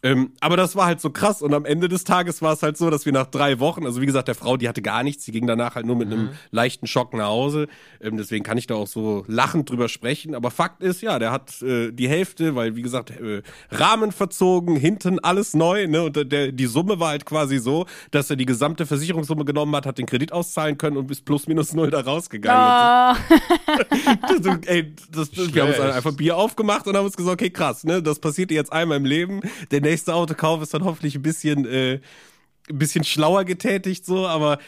[0.05, 2.77] Ähm, aber das war halt so krass und am Ende des Tages war es halt
[2.77, 5.25] so, dass wir nach drei Wochen, also wie gesagt, der Frau, die hatte gar nichts,
[5.25, 7.67] die ging danach halt nur mit einem leichten Schock nach Hause.
[7.99, 10.35] Ähm, deswegen kann ich da auch so lachend drüber sprechen.
[10.35, 13.41] Aber Fakt ist, ja, der hat äh, die Hälfte, weil wie gesagt, äh,
[13.71, 16.03] Rahmen verzogen, hinten alles neu, ne?
[16.03, 19.87] Und der- die Summe war halt quasi so, dass er die gesamte Versicherungssumme genommen hat,
[19.87, 22.61] hat den Kredit auszahlen können und bis plus minus null da rausgegangen.
[22.61, 23.17] Ah,
[24.41, 27.83] Das, ey, das, wir haben uns einfach Bier aufgemacht und haben uns gesagt, okay, krass,
[27.83, 29.41] ne, das passiert jetzt einmal im Leben.
[29.71, 31.99] Der nächste Autokauf ist dann hoffentlich ein bisschen, äh,
[32.69, 34.59] ein bisschen schlauer getätigt, so, aber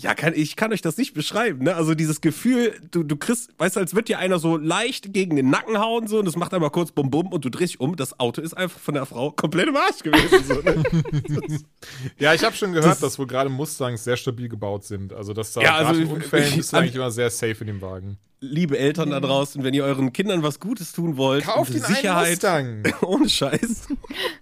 [0.00, 1.74] ja, kann, ich kann euch das nicht beschreiben, ne?
[1.74, 5.34] Also dieses Gefühl, du, du kriegst, weißt du, als wird dir einer so leicht gegen
[5.34, 7.80] den Nacken hauen, so, und das macht einmal kurz bum bum und du drehst dich
[7.80, 10.84] um, das Auto ist einfach von der Frau komplett im Arsch gewesen, so, ne?
[12.18, 15.12] Ja, ich habe schon gehört, dass wohl gerade Mustangs sehr stabil gebaut sind.
[15.12, 18.18] Also, dass da Ja, also Unfällen ich- bist eigentlich immer sehr safe in dem Wagen.
[18.40, 21.84] Liebe Eltern da draußen, wenn ihr euren Kindern was Gutes tun wollt, Kauft und ihn
[21.84, 22.82] einen Sicherheit, Mustang.
[23.02, 23.88] ohne Scheiß.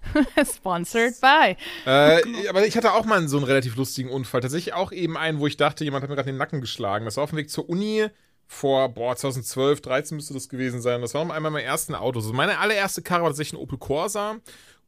[0.55, 1.55] Sponsored by.
[1.85, 4.41] Äh, aber ich hatte auch mal so einen relativ lustigen Unfall.
[4.41, 7.05] Tatsächlich auch eben einen, wo ich dachte, jemand hat mir gerade den Nacken geschlagen.
[7.05, 8.07] Das war auf dem Weg zur Uni
[8.45, 11.01] vor, boah, 2012, 13 müsste das gewesen sein.
[11.01, 12.19] Das war noch einmal mein ersten Auto.
[12.19, 14.37] Also meine allererste Karre war tatsächlich ein Opel Corsa.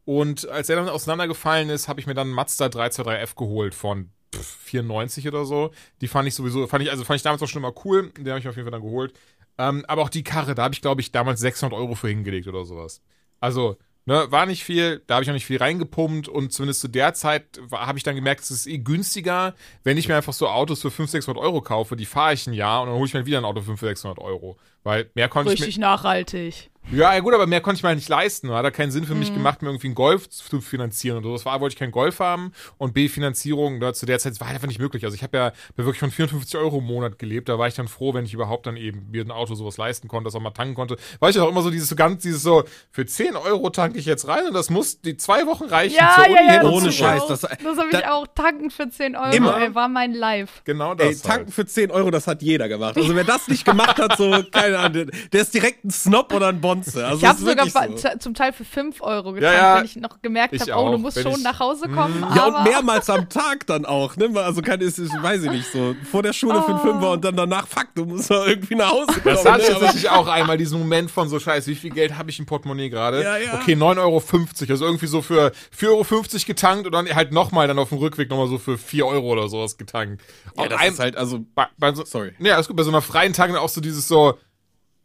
[0.05, 4.11] Und als er dann auseinandergefallen ist, habe ich mir dann einen Mazda 323F geholt von
[4.35, 5.71] 94 oder so.
[6.01, 8.11] Die fand ich sowieso, fand ich, also fand ich damals auch schon immer cool.
[8.11, 9.13] Den habe ich mir auf jeden Fall dann geholt.
[9.57, 12.47] Ähm, aber auch die Karre, da habe ich, glaube ich, damals 600 Euro für hingelegt
[12.47, 13.01] oder sowas.
[13.41, 16.87] Also, ne, war nicht viel, da habe ich auch nicht viel reingepumpt und zumindest zu
[16.87, 20.47] der Zeit habe ich dann gemerkt, es ist eh günstiger, wenn ich mir einfach so
[20.47, 23.13] Autos für 500, 600 Euro kaufe, die fahre ich ein Jahr und dann hole ich
[23.13, 24.57] mir wieder ein Auto für 500, 600 Euro.
[24.83, 26.71] Weil mehr konnte ich mir, Richtig nachhaltig.
[26.91, 28.49] Ja, ja, gut, aber mehr konnte ich mir halt nicht leisten.
[28.51, 31.33] Hat da keinen Sinn für mich gemacht, mir irgendwie einen Golf zu finanzieren oder so.
[31.33, 34.55] Das war, wollte ich keinen Golf haben und B-Finanzierung da, zu der Zeit war halt
[34.55, 35.03] einfach nicht möglich.
[35.05, 37.47] Also ich habe ja wirklich von 54 Euro im Monat gelebt.
[37.49, 40.07] Da war ich dann froh, wenn ich überhaupt dann eben mir ein Auto sowas leisten
[40.07, 40.97] konnte, das auch mal tanken konnte.
[41.19, 44.05] Weil ich auch immer so dieses so ganz, dieses so, für 10 Euro tanke ich
[44.05, 46.51] jetzt rein und das muss die zwei Wochen reichen Ja, zur ja, Uni ja.
[46.53, 46.91] hin das und Ohne.
[46.91, 48.25] Scheiß, das- Das, habe ich auch.
[48.35, 49.61] Tanken für 10 Euro, Immer.
[49.61, 50.61] ey, war mein Life.
[50.63, 51.07] Genau das.
[51.07, 51.53] Ey, tanken halt.
[51.53, 52.97] für 10 Euro, das hat jeder gemacht.
[52.97, 56.47] Also wer das nicht gemacht hat, so, keine Ahnung, der ist direkt ein Snob oder
[56.47, 57.05] ein Bonze.
[57.05, 58.17] Also Ich habe ist sogar so.
[58.19, 59.77] zum Teil für 5 Euro getankt, Ja, ja.
[59.79, 62.25] wenn ich noch gemerkt habe, oh, du musst wenn schon ich- nach Hause kommen.
[62.35, 64.29] Ja, aber und mehrmals am Tag dann auch, ne?
[64.35, 67.23] Also kann es, ist, weiß ich nicht, so vor der Schule für einen Fünfer und
[67.25, 69.23] dann danach, fuck, du musst doch irgendwie nach Hause kommen.
[69.35, 69.73] Das hatte ich ne?
[69.75, 72.89] Tatsächlich auch einmal, diesen Moment von so, scheiße, wie viel Geld habe ich im Portemonnaie
[72.89, 73.23] gerade?
[73.23, 73.53] Ja, ja.
[73.55, 74.23] Okay, 9,50 Euro,
[74.69, 78.29] also irgendwie so für 4,50 Euro getankt und dann halt nochmal dann auf dem Rückweg
[78.29, 80.21] nochmal so für 4 Euro oder sowas getankt.
[80.57, 82.33] ja, Auch das ein- ist halt, also, bei, bei so, sorry.
[82.39, 84.37] Ja, ist gut, bei so einer freien Tag dann auch so dieses so,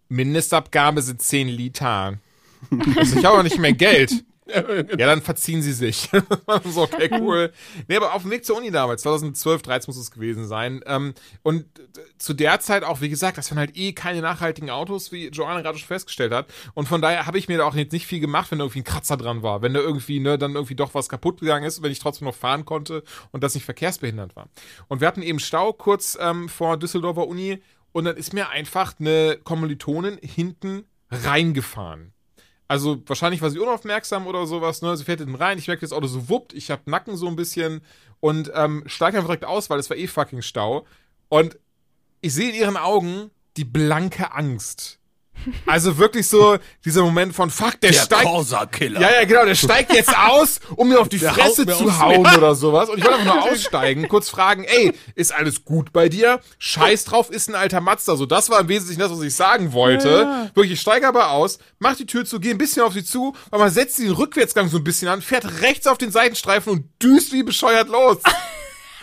[0.09, 2.19] Mindestabgabe sind 10 Liter.
[2.97, 4.25] Also ich habe aber nicht mehr Geld.
[4.47, 6.11] Ja, dann verziehen sie sich.
[6.65, 7.51] so, okay, cool.
[7.89, 10.83] Nee, aber auf dem Weg zur Uni damals, 2012, 13 muss es gewesen sein.
[10.87, 11.65] Ähm, und
[12.19, 15.63] zu der Zeit auch, wie gesagt, das waren halt eh keine nachhaltigen Autos, wie Joanna
[15.63, 16.47] gerade schon festgestellt hat.
[16.75, 18.81] Und von daher habe ich mir da auch jetzt nicht viel gemacht, wenn da irgendwie
[18.81, 19.63] ein Kratzer dran war.
[19.63, 22.35] Wenn da irgendwie, ne, dann irgendwie doch was kaputt gegangen ist, wenn ich trotzdem noch
[22.35, 24.49] fahren konnte und das nicht verkehrsbehindert war.
[24.89, 27.63] Und wir hatten eben Stau kurz ähm, vor Düsseldorfer Uni
[27.95, 32.13] und dann ist mir einfach eine Kommilitonin hinten reingefahren.
[32.67, 34.97] Also wahrscheinlich war sie unaufmerksam oder sowas, ne?
[34.97, 37.37] Sie fährt hinten rein, ich merke, das Auto so wuppt, ich hab Nacken so ein
[37.37, 37.83] bisschen
[38.19, 40.87] und ähm, steige einfach direkt aus, weil es war eh fucking Stau.
[41.29, 41.57] Und
[42.21, 44.99] ich sehe in ihren Augen die blanke Angst.
[45.67, 48.23] Also wirklich so dieser Moment von fuck, der, steigt.
[48.23, 49.01] Corsa-Killer.
[49.01, 52.27] Ja, ja, genau, der steigt jetzt aus, um mir auf die Der Fresse zu hauen
[52.27, 52.89] oder sowas.
[52.89, 56.41] Und ich wollte einfach nur aussteigen, kurz fragen, ey, ist alles gut bei dir?
[56.59, 58.17] Scheiß drauf, ist ein alter Mazda.
[58.17, 60.51] So, das war im Wesentlichen das, was ich sagen wollte.
[60.55, 63.35] Wirklich, ich steige aber aus, mach die Tür zu, geh ein bisschen auf sie zu,
[63.51, 66.85] aber man setzt den Rückwärtsgang so ein bisschen an, fährt rechts auf den Seitenstreifen und
[67.03, 68.19] düst wie bescheuert los.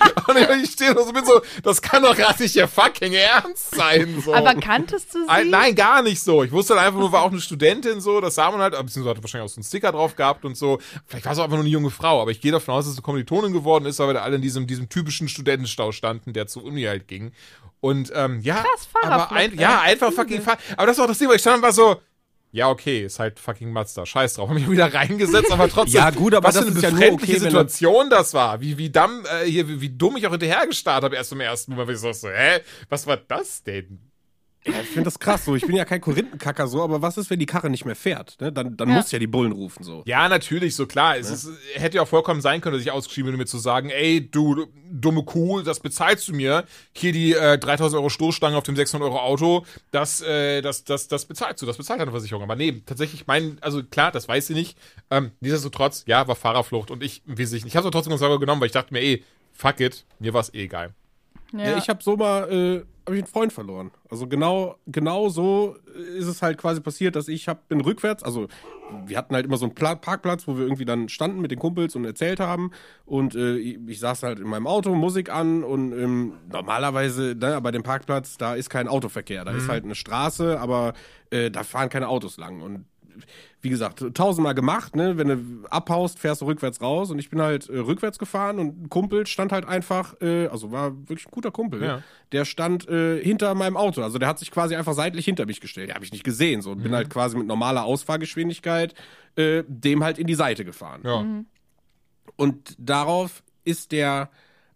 [0.27, 3.75] und ich stehe da so bin so, das kann doch gerade nicht ihr fucking Ernst
[3.75, 4.21] sein.
[4.23, 4.33] So.
[4.33, 5.29] aber kanntest du sie?
[5.29, 6.43] Ein, nein, gar nicht so.
[6.43, 9.09] Ich wusste dann einfach nur, war auch eine Studentin so, das sah man halt, beziehungsweise
[9.09, 10.79] hatte wahrscheinlich auch so einen Sticker drauf gehabt und so.
[11.05, 12.93] Vielleicht war es auch einfach nur eine junge Frau, aber ich gehe davon aus, dass
[12.93, 16.33] es eine Kommilitonin geworden ist, weil wir da alle in diesem, diesem typischen Studentenstau standen,
[16.33, 17.31] der zur Uni halt ging.
[17.79, 21.17] Und ähm, ja, Krass, aber ein, ja, einfach fucking Fahr Aber das war auch das
[21.17, 21.99] Ding, weil ich stand und war so,
[22.51, 24.05] ja, okay, ist halt fucking Mazda.
[24.05, 24.49] Scheiß drauf.
[24.49, 26.01] Hab mich wieder reingesetzt, aber trotzdem.
[26.01, 28.59] Ja, gut, aber was das für eine ist ja befremdliche okay, wenn Situation das war.
[28.59, 31.39] Wie, wie, dumm, äh, hier, wie, wie dumm ich auch hinterher gestarrt habe, erst im
[31.39, 31.87] ersten Moment.
[31.87, 32.59] weil Ich so, hä?
[32.89, 34.10] Was war das denn?
[34.67, 35.55] Ja, ich finde das krass so.
[35.55, 38.39] Ich bin ja kein Korinthenkacker so, aber was ist, wenn die Karre nicht mehr fährt?
[38.39, 38.51] Ne?
[38.51, 38.95] Dann, dann Ja.
[38.95, 40.03] muss ja die Bullen rufen so.
[40.05, 41.17] Ja, natürlich, so klar.
[41.17, 43.57] Es ist, hätte ja auch vollkommen sein können, dass ich ausgeschrieben bin, um mir zu
[43.57, 46.65] sagen, ey, du dumme Kuh, das bezahlst du mir.
[46.93, 51.07] Hier die äh, 3000 Euro Stoßstange auf dem 600 Euro Auto, das, äh, das, das,
[51.07, 52.43] das bezahlst du, das bezahlt deine Versicherung.
[52.43, 54.77] Aber nee, tatsächlich, mein, also klar, das weiß sie nicht.
[55.09, 58.61] Ähm, nichtsdestotrotz, ja, war Fahrerflucht und ich, wie sich, ich habe es trotzdem ganz genommen,
[58.61, 60.93] weil ich dachte mir, ey, fuck it, mir war's eh egal.
[61.53, 63.91] Ja, ich habe so mal, äh, habe ich einen Freund verloren.
[64.09, 65.75] Also genau, genau so
[66.17, 68.47] ist es halt quasi passiert, dass ich hab, bin rückwärts, also
[69.05, 71.59] wir hatten halt immer so einen Pla Parkplatz, wo wir irgendwie dann standen mit den
[71.59, 72.71] Kumpels und erzählt haben.
[73.05, 77.71] Und äh, ich, saß halt in meinem Auto, Musik an und ähm, normalerweise, ne, bei
[77.71, 80.93] dem Parkplatz, da ist kein Autoverkehr, da ist halt eine Straße, aber
[81.29, 82.61] äh, da fahren keine Autos lang.
[82.61, 82.85] Und
[83.61, 85.17] wie gesagt, tausendmal gemacht, ne?
[85.17, 88.83] Wenn du abhaust, fährst du rückwärts raus und ich bin halt äh, rückwärts gefahren und
[88.83, 92.03] ein Kumpel stand halt einfach, äh, also war wirklich ein guter Kumpel, Ja.
[92.31, 94.01] der stand äh, hinter meinem Auto.
[94.01, 95.89] Also der hat sich quasi einfach seitlich hinter mich gestellt.
[95.89, 96.61] Ja, habe ich nicht gesehen.
[96.61, 98.93] So und bin halt quasi mit normaler Ausfahrgeschwindigkeit
[99.35, 101.01] äh, dem halt in die Seite gefahren.
[101.03, 101.25] Ja.
[102.35, 104.29] Und darauf ist der,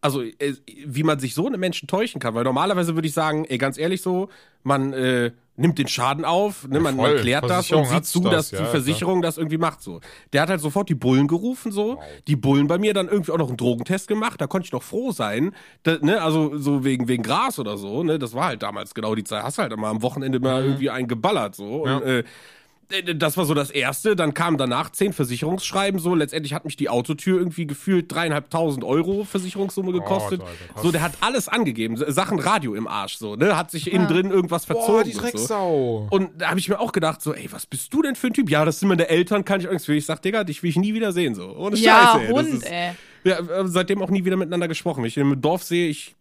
[0.05, 0.53] also äh,
[0.85, 2.35] wie man sich so einen Menschen täuschen kann.
[2.35, 4.29] Weil normalerweise würde ich sagen, ey, ganz ehrlich so,
[4.63, 8.31] man äh, nimmt den Schaden auf, ne, man, man klärt das und sieht zu, das,
[8.31, 8.71] dass ja, die klar.
[8.71, 10.01] Versicherung das irgendwie macht so.
[10.33, 13.37] Der hat halt sofort die Bullen gerufen so, die Bullen bei mir dann irgendwie auch
[13.37, 17.07] noch einen Drogentest gemacht, da konnte ich doch froh sein, da, ne, also so wegen
[17.07, 19.87] wegen Gras oder so, ne, das war halt damals genau die Zeit, hast halt immer
[19.87, 21.99] am Wochenende mal irgendwie einen geballert so und Ja.
[22.01, 22.23] äh,
[23.15, 24.15] das war so das erste.
[24.15, 25.99] Dann kamen danach zehn Versicherungsschreiben.
[25.99, 30.41] So, letztendlich hat mich die Autotür irgendwie gefühlt dreieinhalbtausend Euro Versicherungssumme gekostet.
[30.41, 30.83] Alter, krass.
[30.83, 31.97] so, der hat alles angegeben.
[31.97, 33.57] Sachen Radio im Arsch, so, ne?
[33.57, 34.93] Hat sich innen drin irgendwas verzogen.
[34.95, 35.21] Boah, die und so.
[35.21, 36.07] Drecksau.
[36.11, 38.33] Und da habe ich mir auch gedacht, so, ey, was bist du denn für ein
[38.33, 38.49] Typ?
[38.49, 39.95] Ja, das sind meine Eltern, kann ich nichts für.
[39.95, 41.55] Ich sag, Digga, dich will ich nie wieder sehen, so.
[41.55, 42.31] Ohne Ja, Scheiße, ey.
[42.31, 42.91] Hund, ist- ey.
[43.23, 45.01] Ja, äh, seitdem auch nie wieder miteinander gesprochen.
[45.01, 46.15] Wenn ich im Dorf sehe, ich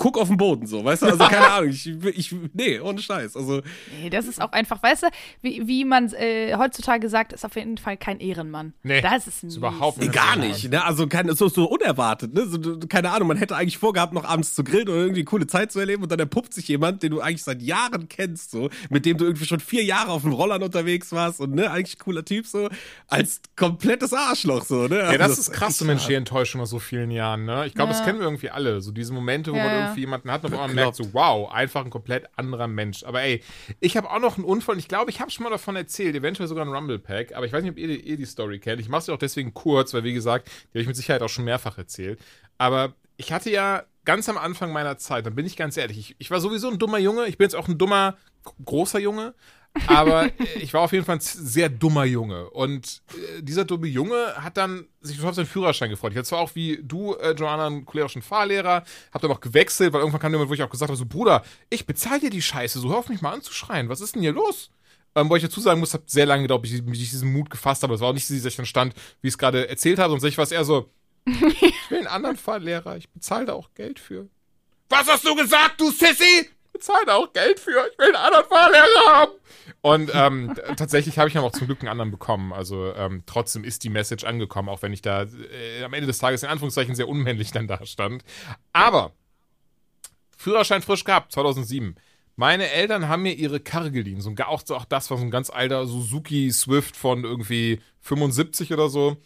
[0.00, 1.06] guck auf den Boden, so, weißt du?
[1.06, 1.70] Also, keine Ahnung.
[1.70, 3.36] Ich, ich, nee, ohne Scheiß.
[3.36, 3.60] Also,
[4.00, 5.06] Nee, das ist auch einfach, weißt du,
[5.42, 8.72] wie, wie man äh, heutzutage sagt, ist auf jeden Fall kein Ehrenmann.
[8.82, 10.14] Nee, das ist, ist überhaupt Nee, nicht.
[10.14, 10.70] gar nicht.
[10.70, 10.82] Ne?
[10.82, 12.32] Also kein, so, so unerwartet.
[12.34, 12.46] Ne?
[12.46, 15.46] So, keine Ahnung, man hätte eigentlich vorgehabt, noch abends zu grillen oder irgendwie eine coole
[15.46, 18.70] Zeit zu erleben und dann erpuppt sich jemand, den du eigentlich seit Jahren kennst, so,
[18.88, 21.98] mit dem du irgendwie schon vier Jahre auf dem Rollern unterwegs warst und ne, eigentlich
[21.98, 22.68] cooler Typ, so,
[23.06, 24.96] als komplettes Arschloch, so, ne?
[24.96, 27.66] Ja, Also, das ist krass, so echt menschliche Enttäuschung nach so vielen Jahren, ne?
[27.66, 28.06] Ich glaube, das Ja.
[28.06, 28.80] kennen wir irgendwie alle.
[28.80, 29.94] So diese Momente, wo Ja, man ja.
[29.94, 33.04] irgendwie jemanden hat und einmal merkt so, wow, einfach ein komplett anderer Mensch.
[33.04, 33.42] Aber ey,
[33.80, 36.14] ich habe auch noch einen Unfall und ich glaube, ich habe schon mal davon erzählt,
[36.14, 38.80] eventuell sogar ein Rumble-Pack, aber ich weiß nicht, ob ihr, die- ihr die Story kennt.
[38.80, 41.28] Ich mache sie auch deswegen kurz, weil wie gesagt, die habe ich mit Sicherheit auch
[41.28, 42.18] schon mehrfach erzählt.
[42.58, 46.16] Aber ich hatte ja ganz am Anfang meiner Zeit, dann bin ich ganz ehrlich, ich,
[46.18, 48.16] ich war sowieso ein dummer Junge, ich bin jetzt auch ein dummer,
[48.64, 49.34] großer Junge,
[49.86, 50.30] aber äh,
[50.60, 52.50] ich war auf jeden Fall ein sehr dummer Junge.
[52.50, 56.12] Und äh, dieser dumme Junge hat dann sich auf seinen Führerschein gefreut.
[56.12, 59.92] Ich hatte zwar auch wie du, äh, Joanna, einen cholerischen Fahrlehrer, hab dann auch gewechselt,
[59.92, 62.42] weil irgendwann kam jemand, wo ich auch gesagt habe, so Bruder, ich bezahle dir die
[62.42, 63.88] Scheiße, so hör auf mich mal anzuschreien.
[63.88, 64.70] Was ist denn hier los?
[65.14, 67.32] Ähm, wo ich dazu sagen muss, hat sehr lange gedauert, bis ich, bis ich diesen
[67.32, 67.94] Mut gefasst habe.
[67.94, 70.18] Das war auch nicht so, dass ich dann stand, wie ich es gerade erzählt habe,
[70.18, 70.88] sonst war es eher so,
[71.26, 74.28] ich will einen anderen Fahrlehrer, ich bezahle da auch Geld für.
[74.88, 76.48] Was hast du gesagt, du Sissy?
[76.80, 79.32] Bezahle auch Geld für, ich will einen anderen Fahrlehrer haben.
[79.82, 82.52] Und ähm, tatsächlich habe ich dann auch zum Glück einen anderen bekommen.
[82.52, 86.18] Also ähm, trotzdem ist die Message angekommen, auch wenn ich da äh, am Ende des
[86.18, 88.24] Tages in Anführungszeichen sehr unmännlich dann da stand.
[88.72, 89.12] Aber
[90.36, 91.96] Führerschein frisch gehabt, 2007.
[92.36, 94.20] Meine Eltern haben mir ihre Karre geliehen.
[94.20, 98.72] So ein, auch, auch das war so ein ganz alter Suzuki Swift von irgendwie 75
[98.72, 99.18] oder so.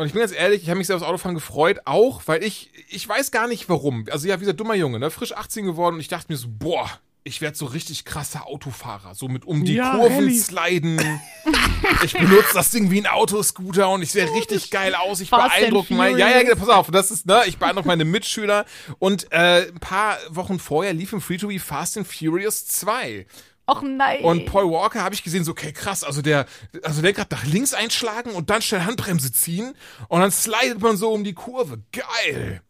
[0.00, 2.70] Und ich bin ganz ehrlich, ich habe mich sehr aufs Autofahren gefreut, auch weil ich,
[2.88, 4.06] ich weiß gar nicht warum.
[4.10, 5.10] Also ja, wie dieser dummer Junge, ne?
[5.10, 6.88] Frisch 18 geworden und ich dachte mir so, boah,
[7.22, 9.14] ich werde so richtig krasser Autofahrer.
[9.14, 10.38] So mit um die Ja, Kurven Rallye.
[10.38, 11.20] sliden.
[12.02, 15.20] Ich benutze das Ding wie ein Autoscooter und ich sehe richtig geil aus.
[15.20, 16.58] Ich Fast beeindrucke mein, ja, ja, Furious.
[16.58, 18.64] pass auf, das ist, ne, ich beeindrucke meine Mitschüler.
[18.98, 23.26] Und äh, ein paar Wochen vorher lief im Free to Be Fast and Furious 2.
[23.70, 24.24] Och nein.
[24.24, 26.46] Und Paul Walker habe ich gesehen, so, okay, krass, also der,
[26.82, 29.74] also der gerade nach links einschlagen und dann schnell Handbremse ziehen
[30.08, 31.80] und dann slidet man so um die Kurve.
[31.92, 32.62] Geil.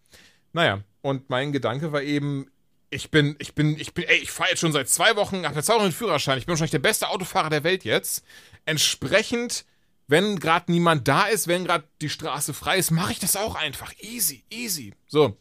[0.53, 2.51] Naja, und mein Gedanke war eben,
[2.91, 5.55] ich bin, ich bin, ich bin, ey, ich fahre jetzt schon seit zwei Wochen, habe
[5.55, 8.23] jetzt auch einen Führerschein, ich bin wahrscheinlich der beste Autofahrer der Welt jetzt.
[8.67, 9.65] Entsprechend,
[10.07, 13.55] wenn gerade niemand da ist, wenn gerade die Straße frei ist, mache ich das auch
[13.55, 13.95] einfach.
[14.01, 14.93] Easy, easy.
[15.07, 15.39] So.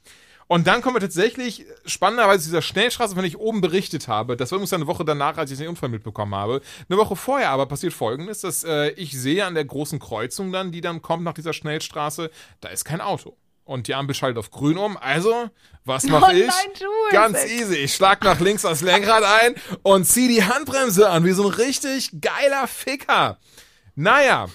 [0.51, 4.35] Und dann kommen wir tatsächlich, spannenderweise zu dieser Schnellstraße, von der ich oben berichtet habe.
[4.35, 6.61] Das war übrigens eine Woche danach, als ich den Unfall mitbekommen habe.
[6.89, 10.71] Eine Woche vorher aber passiert folgendes, dass äh, ich sehe an der großen Kreuzung dann,
[10.71, 12.31] die dann kommt nach dieser Schnellstraße,
[12.61, 13.37] da ist kein Auto.
[13.63, 14.97] Und die Ampel schaltet auf grün um.
[14.97, 15.51] Also,
[15.85, 16.47] was mache Oh ich?
[16.47, 17.75] nein, Ganz easy.
[17.75, 21.53] Ich schlag nach links das Lenkrad ein und zieh die Handbremse an, wie so ein
[21.53, 23.37] richtig geiler Ficker.
[23.93, 24.47] Naja,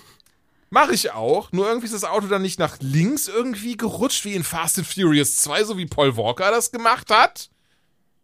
[0.75, 4.35] Mache ich auch, nur irgendwie ist das Auto dann nicht nach links irgendwie gerutscht, wie
[4.35, 7.49] in Fast and Furious 2, so wie Paul Walker das gemacht hat,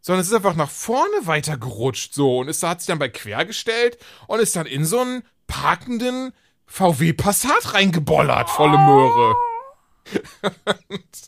[0.01, 3.09] sondern es ist einfach nach vorne weiter gerutscht, so, und ist, hat sich dann bei
[3.09, 6.33] quer gestellt und ist dann in so einen parkenden
[6.67, 9.37] VW Passat reingebollert, volle Möhre.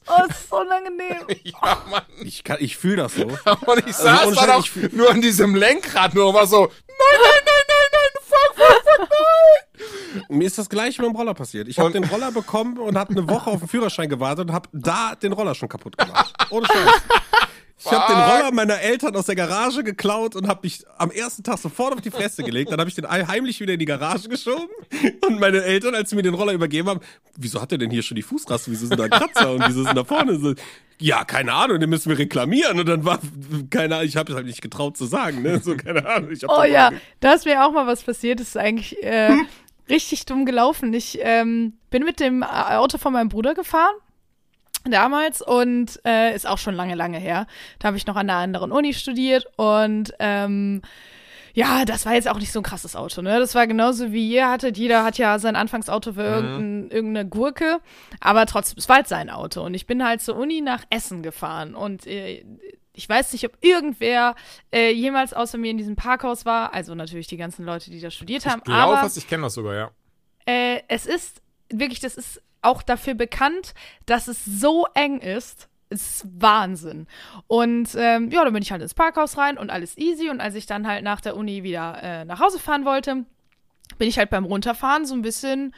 [0.08, 1.24] oh, ist so unangenehm.
[1.44, 2.02] Ja, Mann.
[2.24, 3.22] Ich, kann- ich fühle das so.
[3.66, 6.62] Und ich saß dann Scheiß, auch ich fühl- nur an diesem Lenkrad, nur war so,
[6.66, 9.71] nein, nein, nein, nein, nein, fuck, fuck, fuck, nein.
[10.29, 11.68] Mir ist das gleiche mit dem Roller passiert.
[11.68, 14.68] Ich habe den Roller bekommen und habe eine Woche auf den Führerschein gewartet und habe
[14.72, 16.35] da den Roller schon kaputt gemacht.
[16.51, 17.03] Ohne Scheiß.
[17.85, 18.22] Ich habe den.
[18.22, 22.01] Roller meiner Eltern aus der Garage geklaut und habe mich am ersten Tag sofort auf
[22.01, 22.70] die Fresse gelegt.
[22.70, 24.68] Dann habe ich den heimlich wieder in die Garage geschoben.
[25.27, 27.01] Und meine Eltern, als sie mir den Roller übergeben haben,
[27.37, 28.70] wieso hat er denn hier schon die Fußraste?
[28.70, 30.55] Wieso sind da Kratzer und wieso sind da vorne so?
[30.98, 32.79] Ja, keine Ahnung, den müssen wir reklamieren.
[32.79, 33.18] Und dann war,
[33.70, 35.59] keine Ahnung, ich habe es halt nicht getraut zu sagen, ne?
[35.59, 36.31] So, keine Ahnung.
[36.46, 38.38] Oh ja, da ist mir auch mal was passiert.
[38.38, 39.35] Das ist eigentlich äh,
[39.88, 40.92] richtig dumm gelaufen.
[40.92, 43.95] Ich ähm, bin mit dem Auto von meinem Bruder gefahren.
[44.85, 47.47] Damals und äh, ist auch schon lange, lange her.
[47.79, 50.83] Da habe ich noch an einer anderen Uni studiert und ähm,
[51.55, 53.38] ja, das war jetzt auch nicht so ein krasses Auto, ne?
[53.38, 54.79] Das war genauso wie ihr hattet.
[54.79, 57.81] Jeder hat ja sein Anfangsauto für irgendein, irgendeine Gurke,
[58.21, 59.62] aber trotzdem, es war halt sein Auto.
[59.62, 62.45] Und ich bin halt zur Uni nach Essen gefahren und äh,
[62.94, 64.35] ich weiß nicht, ob irgendwer
[64.72, 66.74] äh, jemals außer mir in diesem Parkhaus war.
[66.74, 68.61] Also natürlich die ganzen Leute, die da studiert haben.
[68.61, 69.90] Ich glaube fast, ich kenne das sogar, ja.
[70.46, 73.74] äh, es ist wirklich, das ist auch dafür bekannt,
[74.07, 75.68] dass es so eng ist.
[75.88, 77.07] Es ist Wahnsinn.
[77.48, 80.31] Und ähm, ja, dann bin ich halt ins Parkhaus rein und alles easy.
[80.31, 83.26] Und als ich dann halt nach der Uni wieder äh, nach Hause fahren wollte,
[83.98, 85.74] bin ich halt beim Runterfahren so ein bisschen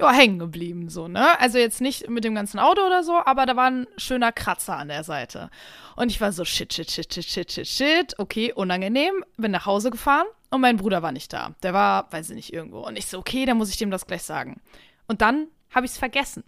[0.00, 1.38] ja, hängen geblieben, so, ne?
[1.40, 4.76] Also jetzt nicht mit dem ganzen Auto oder so, aber da war ein schöner Kratzer
[4.76, 5.50] an der Seite.
[5.96, 9.66] Und ich war so, shit, shit, shit, shit, shit, shit, shit, okay, unangenehm, bin nach
[9.66, 11.54] Hause gefahren und mein Bruder war nicht da.
[11.62, 12.80] Der war, weiß ich nicht, irgendwo.
[12.80, 14.60] Und ich so, okay, dann muss ich dem das gleich sagen.
[15.06, 16.44] Und dann habe ich es vergessen.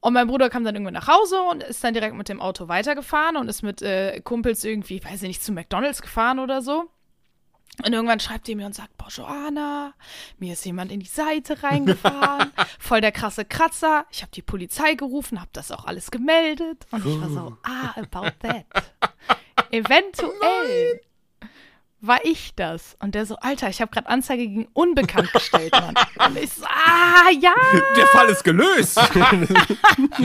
[0.00, 2.68] Und mein Bruder kam dann irgendwann nach Hause und ist dann direkt mit dem Auto
[2.68, 6.90] weitergefahren und ist mit äh, Kumpels irgendwie, weiß ich nicht, zu McDonalds gefahren oder so.
[7.82, 9.94] Und irgendwann schreibt er mir und sagt, boah, Joanna,
[10.38, 14.06] mir ist jemand in die Seite reingefahren, voll der krasse Kratzer.
[14.10, 16.86] Ich habe die Polizei gerufen, habe das auch alles gemeldet.
[16.92, 18.66] Und ich war so, ah, about that.
[19.70, 21.00] Eventuell
[22.00, 22.96] war ich das.
[23.00, 25.94] Und der so, Alter, ich habe gerade Anzeige gegen Unbekannt gestellt, Mann.
[26.28, 27.54] Und ich so, ah, ja.
[27.96, 29.00] Der Fall ist gelöst.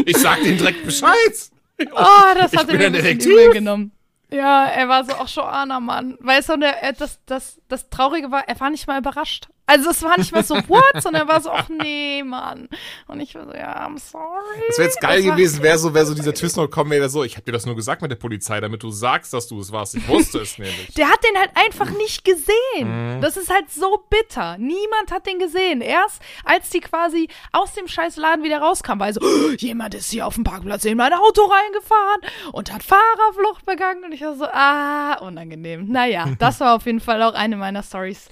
[0.05, 1.51] Ich sag denen direkt Bescheid.
[1.93, 3.91] Oh, das hat er mir ein bisschen übel genommen.
[4.31, 6.17] Ja, er war so, ach, Joanna, Mann.
[6.19, 9.49] Weißt du, und er- das, das, das Traurige war, er war nicht mal überrascht.
[9.69, 10.83] Also es war nicht mal so, what?
[11.01, 12.67] Sondern er war so, ach nee, Mann.
[13.07, 14.63] Und ich war so, ja, I'm sorry.
[14.67, 17.09] Das wäre jetzt geil Das gewesen, wäre so, wär so dieser Twist noch gekommen, wäre
[17.09, 19.59] so, ich habe dir das nur gesagt mit der Polizei, damit du sagst, dass du
[19.59, 19.95] es warst.
[19.95, 20.93] Ich wusste es nämlich.
[20.95, 22.31] Der hat den halt einfach nicht Mhm.
[22.31, 23.21] gesehen.
[23.21, 24.57] Das ist halt so bitter.
[24.57, 25.81] Niemand hat den gesehen.
[25.81, 30.09] Erst als die quasi aus dem scheiß Laden wieder rauskam, war so, "Oh, jemand ist
[30.11, 34.03] hier auf dem Parkplatz in mein Auto reingefahren und hat Fahrerflucht begangen.
[34.03, 35.87] Und ich war so, ah, unangenehm.
[35.91, 38.27] Naja, das war auf jeden Fall auch eine meiner Stories.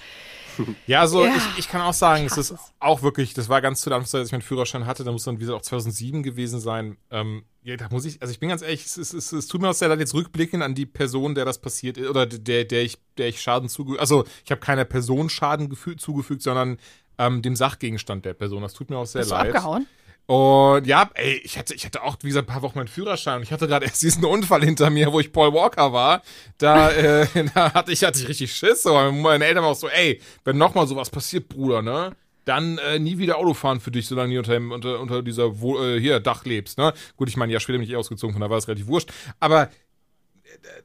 [0.87, 1.35] Ja, also Ja.
[1.35, 4.19] ich, ich kann auch sagen, es ist auch wirklich, das war ganz zu der Anfangszeit,
[4.19, 6.97] als ich meinen Führerschein hatte, da muss dann, wie gesagt, auch 2007 gewesen sein.
[7.11, 9.61] Ähm, ja, da muss ich, also ich bin ganz ehrlich, es, es, es, es tut
[9.61, 12.63] mir auch sehr leid, jetzt rückblicken an die Person, der das passiert ist, oder der,
[12.65, 16.77] der ich, der ich Schaden zugefügt, also ich habe keiner Person Schaden gefü- zugefügt, sondern
[17.17, 18.61] ähm, dem Sachgegenstand der Person.
[18.61, 19.47] Das tut mir auch sehr Bist du leid.
[19.47, 19.87] abgehauen?
[20.27, 23.37] Und ja, ey, ich hatte, ich hatte auch, wie gesagt, ein paar Wochen meinen Führerschein
[23.37, 26.21] und ich hatte gerade erst diesen Unfall hinter mir, wo ich Paul Walker war.
[26.57, 28.85] Da, äh, da hatte ich, hatte ich richtig Schiss.
[28.85, 32.15] Aber meine Eltern waren auch so, ey, wenn nochmal sowas passiert, Bruder, ne?
[32.43, 35.81] Dann äh, nie wieder Auto fahren für dich, solange du unter, unter, unter dieser Wo
[35.81, 36.93] äh, hier Dach lebst, ne?
[37.15, 39.11] Gut, ich meine, ja, später bin ich eh ausgezogen, von da war es relativ wurscht.
[39.39, 39.69] Aber äh,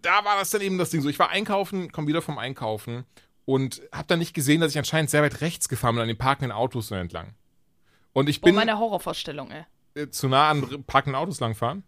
[0.02, 1.08] da war das dann eben das Ding so.
[1.08, 3.04] Ich war einkaufen, komm wieder vom Einkaufen
[3.44, 6.18] und hab dann nicht gesehen, dass ich anscheinend sehr weit rechts gefahren bin an den
[6.18, 7.34] parkenden Autos so entlang.
[8.12, 9.64] Und ich Oh, bin meine Horrorvorstellung, ey.
[9.94, 11.82] äh, zu nah an parkenden Autos langfahren.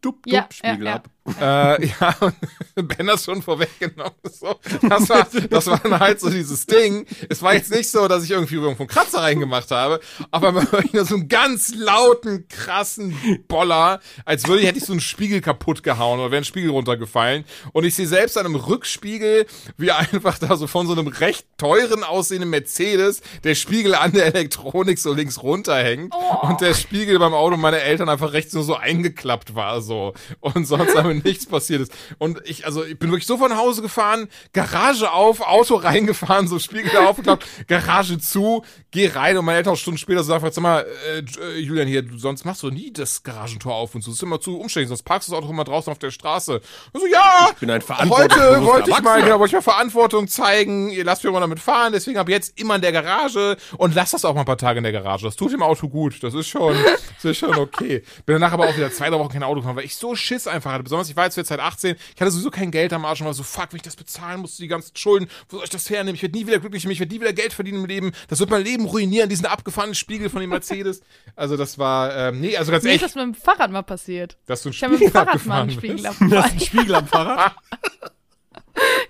[0.00, 1.10] Dup, dup, Ja, Spiegel ja, ab.
[1.40, 2.34] Äh, ja, und
[2.88, 4.12] Ben hat schon vorweggenommen.
[4.30, 4.56] So.
[4.82, 7.06] Das, war, das war dann halt so dieses Ding.
[7.28, 10.70] Es war jetzt nicht so, dass ich irgendwie irgendwo einen Kratzer reingemacht habe, aber man
[10.70, 13.16] hört nur so einen ganz lauten, krassen
[13.48, 16.70] Boller, als würde ich, hätte ich so einen Spiegel kaputt gehauen oder wäre ein Spiegel
[16.70, 17.44] runtergefallen.
[17.72, 21.46] Und ich sehe selbst an einem Rückspiegel, wie einfach da so von so einem recht
[21.58, 27.34] teuren aussehenden Mercedes der Spiegel an der Elektronik so links runterhängt und der Spiegel beim
[27.34, 31.82] Auto meiner Eltern einfach rechts nur so eingeklappt war so und sonst damit nichts passiert
[31.82, 31.92] ist.
[32.18, 36.58] Und ich, also ich bin wirklich so von Hause gefahren, Garage auf, Auto reingefahren, so
[36.58, 40.86] Spiegel aufgeklappt, Garage zu, geh rein und meine Eltern Stunden später so einfach, sag mal,
[41.08, 44.18] äh, äh, Julian hier, du, sonst machst du nie das Garagentor auf und so, das
[44.18, 46.60] ist immer zu umständlich, sonst parkst du das Auto immer draußen auf der Straße.
[46.92, 50.90] Und so, ja, bin ein heute wollte ich mal, genau, wollte ich mal Verantwortung zeigen,
[50.90, 54.14] ihr lasst mich mal damit fahren, deswegen ab jetzt immer in der Garage und lasst
[54.14, 55.24] das auch mal ein paar Tage in der Garage.
[55.24, 56.76] Das tut dem Auto gut, das ist schon,
[57.14, 58.02] das ist schon okay.
[58.24, 60.46] Bin danach aber auch wieder zwei drei Wochen kein Auto gefahren, weil ich so Schiss
[60.46, 60.84] einfach hatte.
[60.84, 63.20] Besonders ich war jetzt zu der Zeit 18, ich hatte sowieso kein Geld am Arsch
[63.20, 65.70] und war so, fuck, wenn ich das bezahlen muss, die ganzen Schulden, wo soll ich
[65.70, 66.14] das hernehmen?
[66.14, 68.12] Ich werde nie wieder glücklich, ich werde nie wieder Geld verdienen im Leben.
[68.28, 71.00] Das wird mein Leben ruinieren, diesen abgefahrenen Spiegel von dem Mercedes.
[71.38, 74.38] Also das war, ähm, nee, also ganz Mir ist das mit dem Fahrrad mal passiert.
[74.46, 76.06] dass du einen Ich habe mit dem Fahrrad mal einen Spiegel bist.
[76.06, 76.50] Das ist abgefahren.
[76.52, 77.54] ein Spiegel am Fahrrad.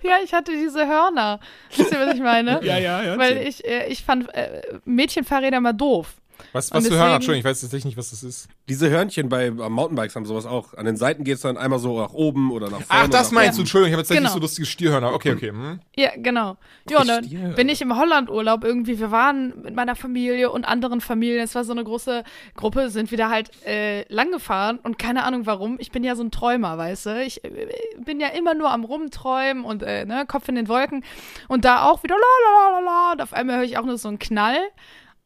[0.03, 1.39] Ja, ich hatte diese Hörner.
[1.75, 2.63] Wisst ihr, was ich meine?
[2.63, 3.17] Ja, ja, ja.
[3.17, 6.15] Weil ich, äh, ich fand äh, Mädchenfahrräder mal doof.
[6.53, 7.15] Was, was für deswegen- Hörner?
[7.15, 8.47] Entschuldigung, ich weiß tatsächlich nicht, was das ist.
[8.69, 10.73] Diese Hörnchen bei äh, Mountainbikes haben sowas auch.
[10.75, 13.03] An den Seiten geht's dann einmal so nach oben oder nach vorne.
[13.05, 13.61] Ach, das meinst du.
[13.63, 14.33] Entschuldigung, ich habe jetzt tatsächlich Genau.
[14.35, 15.13] so lustige Stierhörner.
[15.13, 15.49] Okay, okay.
[15.49, 15.79] Hm.
[15.95, 16.57] Ja, genau.
[16.89, 18.99] Ja, und dann bin ich im Hollandurlaub irgendwie.
[18.99, 21.43] Wir waren mit meiner Familie und anderen Familien.
[21.43, 22.23] Es war so eine große
[22.55, 25.77] Gruppe, sind wir da halt äh, lang gefahren und keine Ahnung warum.
[25.79, 27.23] Ich bin ja so ein Träumer, weißt du.
[27.23, 27.67] Ich äh,
[28.03, 31.03] bin ja immer nur am Rumträumen und äh, ne, Kopf in den Wolken.
[31.47, 33.11] Und da auch wieder la la la la la.
[33.13, 34.57] Und auf einmal höre ich auch nur so einen Knall.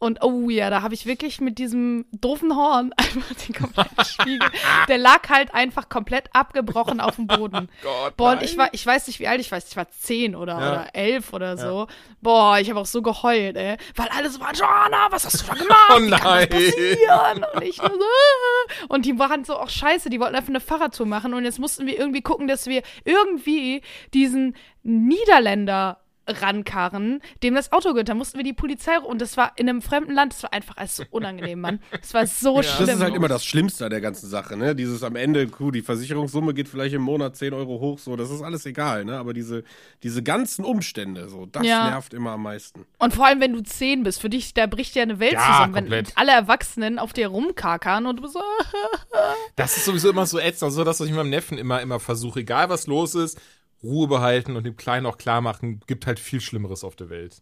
[0.02, 4.50] Und oh ja, da habe ich wirklich mit diesem doofen Horn einfach den kompletten Spiegel.
[4.88, 7.70] Der lag halt einfach komplett abgebrochen auf dem Boden.
[7.84, 9.60] Gott, Boah, und ich war, ich weiß nicht, wie alt ich war.
[9.60, 10.72] Ich war zehn oder, Ja.
[10.72, 11.86] oder elf oder so.
[12.20, 13.78] Boah, ich habe auch so geheult, ey.
[13.95, 15.91] Weil alle so waren, Joanna, was hast du da gemacht?
[15.95, 16.49] Oh nein.
[16.49, 17.45] passieren?
[17.54, 18.86] Und ich nur so, äh.
[18.88, 21.86] und die waren so auch scheiße, die wollten einfach eine Fahrradtour machen und jetzt mussten
[21.86, 23.84] wir irgendwie gucken, dass wir irgendwie
[24.16, 28.09] diesen Niederländer rankarren, dem das Auto gehört.
[28.09, 30.78] Da mussten wir die Polizei und das war in einem fremden Land, das war einfach
[30.78, 31.80] alles so unangenehm, Mann.
[31.99, 32.88] Das war so schlimm.
[32.88, 34.76] Das ist halt immer das Schlimmste an der ganzen Sache, ne?
[34.76, 38.30] Dieses am Ende, cool, die Versicherungssumme geht vielleicht im Monat 10 Euro hoch, so, das
[38.30, 39.17] ist alles egal, ne?
[39.17, 39.63] Aber diese,
[40.03, 41.89] diese ganzen Umstände, so, das Ja.
[41.89, 42.86] nervt immer am meisten.
[42.99, 45.45] Und vor allem, wenn du zehn bist, für dich, da bricht ja eine Welt Ja,
[45.45, 46.07] zusammen, komplett.
[46.09, 48.41] wenn alle Erwachsenen auf dir rumkakern und du bist so,
[49.55, 50.63] Das ist sowieso immer so ätzend.
[50.63, 52.39] Also das, was ich mit meinem Neffen immer, immer versuche.
[52.41, 53.39] Egal was los ist,
[53.84, 57.42] Ruhe behalten und dem Kleinen auch klar machen, gibt halt viel Schlimmeres auf der Welt.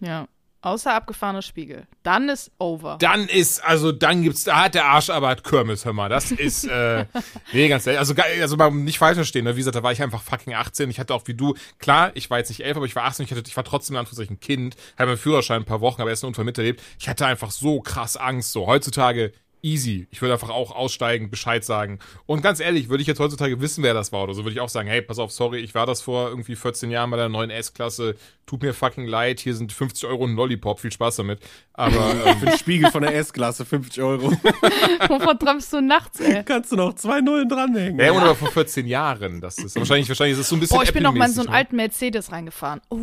[0.00, 0.28] ja.
[0.62, 1.86] Außer abgefahrener Spiegel.
[2.02, 2.98] Dann ist over.
[3.00, 6.10] Dann ist, also dann gibt's, da hat der Arsch aber hat Kirmes, hör mal.
[6.10, 7.06] Das ist, äh,
[7.54, 9.56] nee, ganz ehrlich, also, also mal nicht falsch verstehen, ne?
[9.56, 10.90] wie gesagt, da war ich einfach fucking 18.
[10.90, 13.24] Ich hatte auch wie du, klar, ich war jetzt nicht elf, aber ich war 18,
[13.24, 16.02] ich, hatte, ich war trotzdem in Anführungszeichen ein Kind, hatte meinen Führerschein ein paar Wochen,
[16.02, 16.82] aber erst einen Unfall miterlebt.
[16.98, 19.32] Ich hatte einfach so krass Angst, so heutzutage
[19.62, 20.06] easy.
[20.10, 21.98] Ich würde einfach auch aussteigen, Bescheid sagen.
[22.26, 24.60] Und ganz ehrlich, würde ich jetzt heutzutage wissen, wer das war oder so, würde ich
[24.60, 27.28] auch sagen, hey, pass auf, sorry, ich war das vor irgendwie 14 Jahren bei der
[27.28, 31.40] neuen S-Klasse, tut mir fucking leid, hier sind 50 Euro ein Lollipop, viel Spaß damit.
[31.72, 34.32] Aber, ähm, Für den Spiegel von der S-Klasse, 50 Euro.
[35.08, 36.42] Wovon träumst du nachts, ey?
[36.44, 37.98] Kannst du noch zwei Nullen dranhängen.
[37.98, 39.40] Ja, oder vor 14 Jahren.
[39.40, 40.76] Das ist wahrscheinlich, wahrscheinlich ist es so ein bisschen.
[40.76, 42.80] Boah, ich bin noch mal in so einen alten Mercedes reingefahren.
[42.90, 42.98] Oh?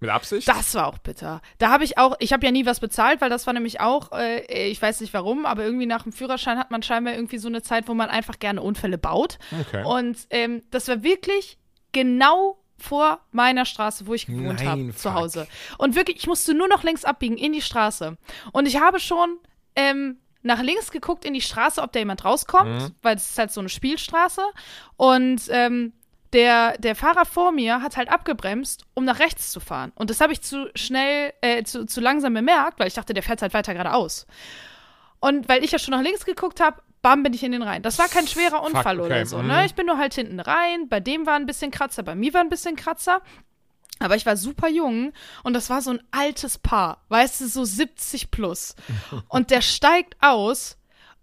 [0.00, 0.48] Mit Absicht?
[0.48, 1.42] das war auch bitter.
[1.58, 4.12] Da habe ich auch, ich habe ja nie was bezahlt, weil das war nämlich auch,
[4.12, 7.48] äh, ich weiß nicht warum, aber irgendwie nach dem Führerschein hat man scheinbar irgendwie so
[7.48, 9.38] eine Zeit, wo man einfach gerne Unfälle baut.
[9.68, 9.84] Okay.
[9.84, 11.58] Und ähm, das war wirklich
[11.92, 15.46] genau vor meiner Straße, wo ich gewohnt habe, zu Hause.
[15.76, 18.16] Und wirklich, ich musste nur noch längs abbiegen in die Straße.
[18.52, 19.36] Und ich habe schon
[19.76, 22.94] ähm, nach links geguckt in die Straße, ob da jemand rauskommt, Mhm.
[23.02, 24.40] weil es ist halt so eine Spielstraße.
[24.96, 25.92] Und ähm,
[26.32, 29.92] der, der Fahrer vor mir hat halt abgebremst, um nach rechts zu fahren.
[29.96, 33.22] Und das habe ich zu schnell, äh, zu, zu langsam bemerkt, weil ich dachte, der
[33.22, 34.26] fährt halt weiter geradeaus.
[35.20, 37.82] Und weil ich ja schon nach links geguckt habe, bam, bin ich in den rein.
[37.82, 39.48] Das war kein schwerer Unfall okay, oder so, mhm.
[39.48, 39.66] ne?
[39.66, 40.88] Ich bin nur halt hinten rein.
[40.88, 43.20] Bei dem war ein bisschen Kratzer, bei mir war ein bisschen Kratzer.
[44.02, 45.12] Aber ich war super jung
[45.42, 48.74] und das war so ein altes Paar, weißt du, so 70 plus.
[49.28, 50.78] Und der steigt aus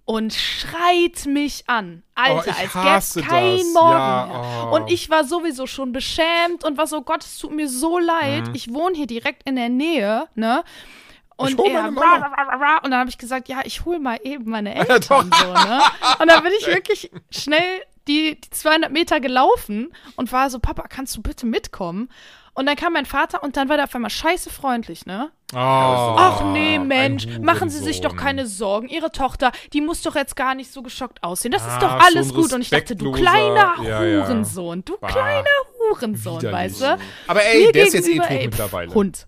[0.06, 2.04] und schreit mich an.
[2.14, 3.74] Alter, Oh, ich als hasse gäb's kein das.
[3.74, 4.70] Morgen Ja, mehr.
[4.72, 4.76] oh.
[4.76, 8.48] Und ich war sowieso schon beschämt und war so, Gott, es tut mir so leid.
[8.50, 8.56] Mhm.
[8.56, 10.64] Ich wohne hier direkt in der Nähe, ne?
[11.38, 11.88] Und er,
[12.84, 15.82] und dann habe ich gesagt, ja, ich hol mal eben meine Eltern so, ne?
[16.20, 17.62] Und dann bin ich wirklich schnell
[18.08, 22.10] die, die 200 Meter gelaufen und war so, Papa, kannst du bitte mitkommen?
[22.54, 25.30] Und dann kam mein Vater und dann war der auf einmal scheiße freundlich, ne?
[25.54, 28.88] Oh, Ach nee, Mensch, machen Sie sich doch keine Sorgen.
[28.90, 31.52] Ihre Tochter, die muss doch jetzt gar nicht so geschockt aussehen.
[31.52, 32.54] Das ist Ah, doch so alles ein gut.
[32.54, 34.00] Und ich dachte, du kleiner Ja.
[34.00, 35.08] Hurensohn, du Bah.
[35.08, 35.46] kleiner
[35.92, 36.60] Hurensohn, Widerlich.
[36.60, 36.98] weißt du?
[37.28, 38.94] Aber ey, Mir der ist jetzt eh tot mittlerweile.
[38.94, 39.28] Hund.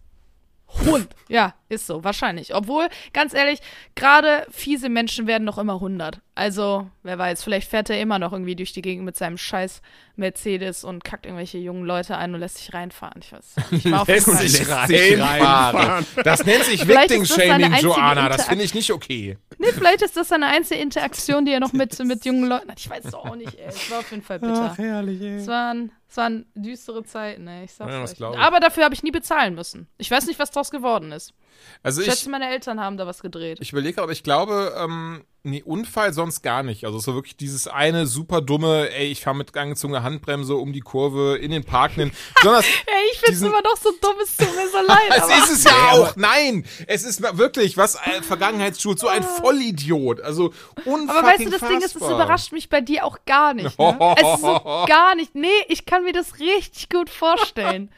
[0.86, 1.07] Hund.
[1.28, 2.54] Ja, ist so, wahrscheinlich.
[2.56, 3.60] Obwohl, ganz ehrlich,
[3.96, 6.20] gerade fiese Menschen werden noch immer 100.
[6.36, 9.82] Also, wer weiß, vielleicht fährt er immer noch irgendwie durch die Gegend mit seinem scheiß
[10.16, 13.22] Mercedes und kackt irgendwelche jungen Leute ein und lässt sich reinfahren.
[13.22, 13.86] Ich weiß nicht.
[13.86, 15.76] Ich war auf jeden Lässt Fall- sich reinfahren.
[15.78, 16.06] reinfahren.
[16.24, 18.30] Das nennt sich Victim-Shaming, Joanna.
[18.30, 19.38] Das finde ich nicht okay.
[19.58, 22.80] Nee, vielleicht ist das seine einzige Interaktion, die er noch mit, mit jungen Leuten hat.
[22.80, 23.66] Ich weiß es auch nicht, ey.
[23.68, 24.74] Es war auf jeden Fall bitter.
[24.78, 25.36] herrlich, ey.
[25.38, 27.66] Es waren, es waren düstere Zeiten, ey.
[27.66, 28.38] Ich sag's Ja, euch.
[28.40, 29.88] Aber dafür habe ich nie bezahlen müssen.
[29.98, 31.34] Ich weiß nicht, was draus geworden ist.
[31.84, 33.57] Also Ich ich, schätze, meine Eltern haben da was gedreht.
[33.62, 36.84] ich überlege, aber ich glaube, ähm, nee, Unfall sonst gar nicht.
[36.86, 40.82] Also so wirklich dieses eine super dumme, ey, ich fahre mit angezogener Handbremse um die
[40.82, 41.95] Kurve in den Park.
[41.97, 42.12] nehmen.
[42.36, 44.99] Besonders, Ey, ich find's diesen- immer noch so dumm, es tut mir so leid.
[45.10, 46.16] Es ist es ja auch.
[46.18, 50.22] Nein, es ist wirklich was äh, Vergangenheitsschuld, so ein Vollidiot.
[50.22, 50.53] Also
[50.86, 53.78] unfucking aber weißt du, das Ding ist, es überrascht mich bei dir auch gar nicht.
[53.80, 54.16] Ne?
[54.18, 55.36] es ist so gar nicht.
[55.36, 57.91] Nee, ich kann mir das richtig gut vorstellen.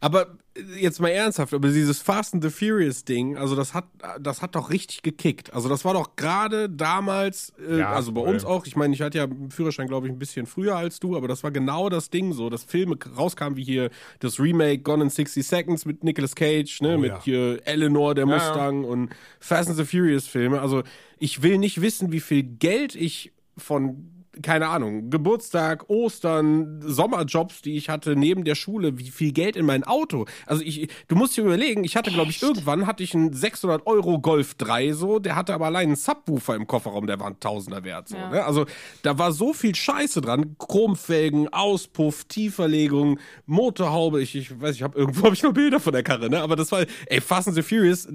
[0.00, 3.84] Aber äh, jetzt mal ernsthaft, aber dieses Fast and the Furious Ding, also das hat,
[4.20, 5.52] das hat doch richtig gekickt.
[5.52, 8.30] Also das war doch gerade damals, äh, Ja, also bei voll.
[8.34, 11.00] uns auch, ich meine, ich hatte ja einen Führerschein, glaube ich, ein bisschen früher als
[11.00, 13.90] du, aber das war genau das Ding so, dass Filme rauskamen wie hier
[14.20, 17.20] das Remake Gone in 60 Seconds mit Nicolas Cage, ne, Oh, mit ja.
[17.24, 18.36] hier Eleanor, der Ja, ja.
[18.36, 20.60] Mustang und Fast and the Furious Filme.
[20.60, 20.82] Also
[21.18, 27.76] ich will nicht wissen, wie viel Geld ich von keine Ahnung, Geburtstag, Ostern, Sommerjobs, die
[27.76, 30.26] ich hatte neben der Schule, wie viel Geld in mein Auto.
[30.46, 33.86] Also ich, du musst dir überlegen, ich hatte, glaube ich, irgendwann hatte ich einen 600
[33.86, 37.40] Euro Golf 3 so, der hatte aber allein einen Subwoofer im Kofferraum, der war ein
[37.40, 38.08] Tausender wert.
[38.08, 38.30] So, Ja.
[38.30, 38.44] ne?
[38.44, 38.66] Also
[39.02, 44.22] da war so viel Scheiße dran, Chromfelgen, Auspuff, Tieferlegung, Motorhaube.
[44.22, 46.40] Ich, ich weiß, ich habe irgendwo habe ich noch Bilder von der Karre, ne?
[46.40, 48.06] Aber das war, ey, Fast and the Furious.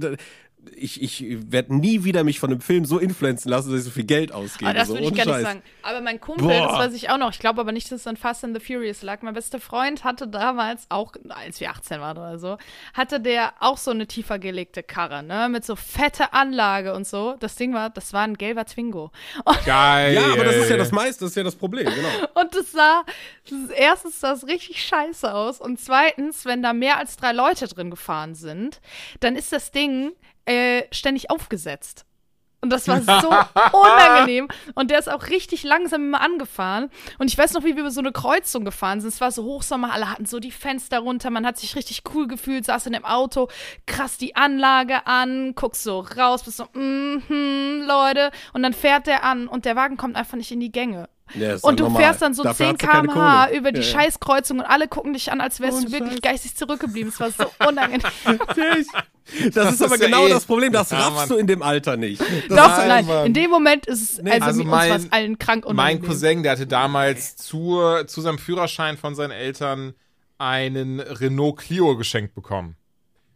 [0.76, 3.92] Ich, ich werde nie wieder mich von einem Film so influenzen lassen, dass ich so
[3.92, 4.70] viel Geld ausgebe.
[4.70, 5.62] Aber das so, würde ich gar nicht sagen.
[5.82, 6.68] Aber mein Kumpel, Boah.
[6.68, 8.66] das weiß ich auch noch, ich glaube aber nicht, dass es an Fast and the
[8.66, 9.22] Furious lag.
[9.22, 12.58] Mein bester Freund hatte damals auch, als wir 18 waren oder so,
[12.94, 17.36] hatte der auch so eine tiefer gelegte Karre, ne, mit so fette Anlage und so.
[17.40, 19.12] Das Ding war, das war ein gelber Twingo.
[19.46, 20.14] Und, Geil.
[20.14, 22.28] Ja, aber das ist ja das meiste, das ist ja das Problem, genau.
[22.42, 23.04] und das sah,
[23.50, 27.68] das, erstens sah es richtig scheiße aus und zweitens, wenn da mehr als drei Leute
[27.68, 28.82] drin gefahren sind,
[29.20, 30.14] dann ist das Ding
[30.46, 32.06] äh, ständig aufgesetzt.
[32.64, 33.30] Und das war so
[33.78, 34.48] unangenehm.
[34.74, 36.90] Und der ist auch richtig langsam immer angefahren.
[37.20, 39.10] Und ich weiß noch, wie wir über so eine Kreuzung gefahren sind.
[39.10, 41.30] Es war so Hochsommer, alle hatten so die Fenster runter.
[41.30, 43.50] Man hat sich richtig cool gefühlt, saß in dem Auto,
[43.86, 48.32] krass die Anlage an, guckst so raus, bist so, mhm, Leute.
[48.54, 51.10] Und dann fährt der an und der Wagen kommt einfach nicht in die Gänge.
[51.36, 52.02] Ja, Und du normal.
[52.04, 53.86] fährst dann so Dafür 10 hast du keine km/h über die Ja.
[53.88, 56.22] Scheißkreuzung und alle gucken dich an, als wärst du wirklich Scheiß.
[56.22, 57.10] geistig zurückgeblieben.
[57.12, 58.02] Es war so unangenehm.
[59.54, 61.30] Das, ist aber ist ja genau eh- das Problem, das Ja, raffst Mann.
[61.30, 62.20] du in dem Alter nicht.
[62.22, 65.12] Das Doch, nein, einfach- in dem Moment ist es, also, also mit mein- uns war's
[65.14, 66.06] allen krank Mein unangenehm.
[66.06, 69.94] Cousin, der hatte damals zur, zu seinem Führerschein von seinen Eltern
[70.38, 72.76] einen Renault Clio geschenkt bekommen.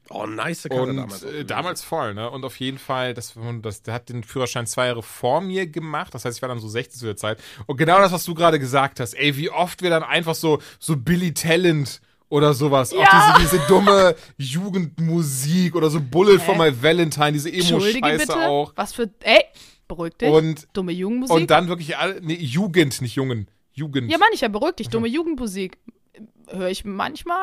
[0.09, 1.23] Oh, nice Karre Und damals.
[1.23, 2.29] äh, damals voll, ne?
[2.29, 6.13] Und auf jeden Fall, das, das, der hat den Führerschein zwei Jahre vor mir gemacht.
[6.13, 7.41] Das heißt, ich war dann so 16 zu der Zeit.
[7.65, 10.59] Und genau das, was du gerade gesagt hast, ey, wie oft wir dann einfach so,
[10.79, 11.99] so Billy Talent
[12.29, 12.99] oder sowas, Ja.
[12.99, 16.71] auch diese, diese dumme Jugendmusik oder so Bullet for Hä?
[16.71, 18.47] My Valentine, diese Entschuldige Emo-Scheiße bitte.
[18.47, 18.73] auch.
[18.75, 19.43] Was für, ey,
[19.87, 20.29] beruhig dich.
[20.29, 21.35] Und, Dumme Jugendmusik.
[21.35, 23.47] und dann wirklich alle, nee, Jugend, nicht Jungen.
[23.73, 24.11] Jugend.
[24.11, 24.89] ja, meine ich ja, beruhig dich.
[24.89, 25.77] Dumme Jugendmusik.
[26.49, 27.37] Höre ich manchmal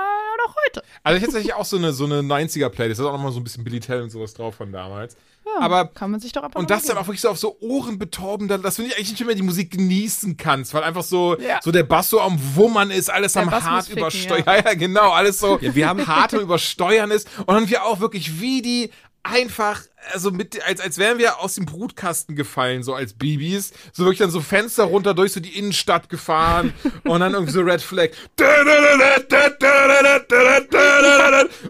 [0.46, 0.82] noch heute.
[1.02, 3.40] Also ich hätte tatsächlich auch so eine, so eine 90er-Playlist, da ist auch nochmal so
[3.40, 5.16] ein bisschen Billy Talent und sowas drauf von damals.
[5.46, 7.56] Ja, Aber kann man sich doch ab Und das dann auch wirklich so auf so
[7.60, 11.60] Ohrenbetäubend, dass du nicht eigentlich nicht mehr die Musik genießen kannst, weil einfach so, Ja.
[11.62, 14.42] so der Bass so am Wummern ist, alles Der am Bass hart übersteuern.
[14.46, 14.54] ja.
[14.56, 14.64] Ja.
[14.70, 17.28] ja, genau, alles so, Ja, wir haben hart am Übersteuern ist.
[17.40, 18.90] Und dann wir auch wirklich wie die
[19.22, 19.82] einfach,
[20.12, 23.72] also mit, als, als wären wir aus dem Brutkasten gefallen, so als Babys.
[23.92, 26.72] So wirklich dann so Fenster runter durch so die Innenstadt gefahren
[27.04, 28.10] und dann irgendwie so Red Flag.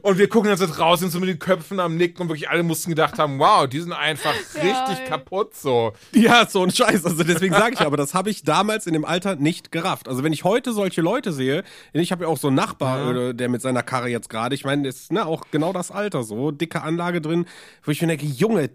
[0.02, 2.62] Und wir gucken dann so sind so mit den Köpfen am Nicken und wirklich alle
[2.62, 5.08] mussten gedacht haben, wow, die sind einfach richtig ey.
[5.08, 5.92] kaputt so.
[6.12, 7.04] Ja, so ein Scheiß.
[7.04, 10.08] Also deswegen sage ich aber, das habe ich damals in dem Alter nicht gerafft.
[10.08, 13.34] Also wenn ich heute solche Leute sehe, ich habe ja auch so einen Nachbar, äh,
[13.34, 16.50] der mit seiner Karre jetzt gerade, ich meine, ist ne, auch genau das Alter so,
[16.50, 17.46] dicke Anlage drin,
[17.84, 18.70] wo ich mir denke, Junge,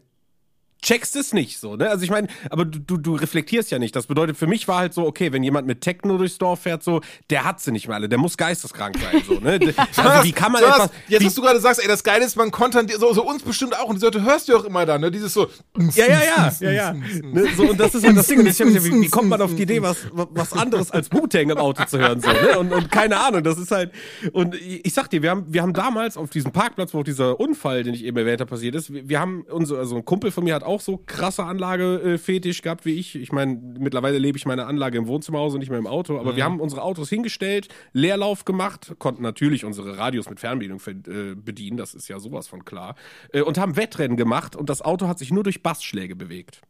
[0.82, 1.90] checkst es nicht so, ne?
[1.90, 3.96] Also ich meine, aber du, du, reflektierst ja nicht.
[3.96, 6.84] Das bedeutet, für mich war halt so, okay, wenn jemand mit Techno durchs Dorf fährt,
[6.84, 9.60] so, der hat sie nicht mehr alle, der muss geisteskrank sein, so, ne?
[9.98, 10.90] Also wie kann man so, etwas.
[11.08, 13.44] Jetzt, was du gerade sagst, ey, das Geile ist, man konnte dann, so, so uns
[13.44, 15.12] bestimmt auch, und die Leute hörst du auch immer da, ne?
[15.12, 15.48] Dieses so.
[15.96, 16.94] Ja, ja, ja, ja, ja.
[16.94, 18.40] Ne, so, und das ist halt das Ding.
[18.40, 21.50] Und ich hab wie, wie kommt man auf die Idee, was, was anderes als Wu-Tang
[21.50, 22.22] im Auto zu hören?
[22.22, 22.58] So, ne?
[22.58, 23.92] und, und keine Ahnung, das ist halt.
[24.32, 27.40] Und ich sag dir, wir haben, wir haben damals auf diesem Parkplatz, wo auch dieser
[27.40, 30.32] Unfall, den ich eben erwähnt habe, passiert ist, wir, wir haben unser, also ein Kumpel
[30.32, 33.16] von mir hat auch so krasse Anlage äh, fetisch gehabt wie ich.
[33.16, 36.36] Ich meine, mittlerweile lebe ich meine Anlage im Wohnzimmerhaus und nicht mehr im Auto, aber
[36.36, 41.78] wir haben unsere Autos hingestellt, Leerlauf gemacht, konnten natürlich unsere Radios mit Fernbedienung äh, bedienen,
[41.78, 42.96] das ist ja sowas von klar,
[43.34, 46.62] äh, und haben Wettrennen gemacht und das Auto hat sich nur durch Bassschläge bewegt.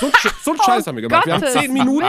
[0.00, 0.10] So,
[0.42, 1.26] so ein Scheiß haben wir gemacht.
[1.26, 2.06] Wir haben Oh zehn Minuten,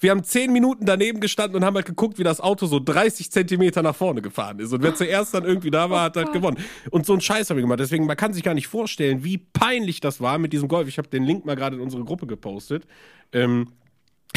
[0.00, 3.30] wir haben zehn Minuten daneben gestanden und haben halt geguckt, wie das Auto so 30
[3.30, 4.72] Zentimeter nach vorne gefahren ist.
[4.72, 6.58] Und wer zuerst dann irgendwie da war, hat halt gewonnen.
[6.90, 7.80] Und so ein Scheiß haben wir gemacht.
[7.80, 10.88] Deswegen, man kann sich gar nicht vorstellen, wie peinlich das war mit diesem Golf.
[10.88, 12.86] Ich habe den Link mal gerade in unsere Gruppe gepostet.
[13.32, 13.68] Ähm,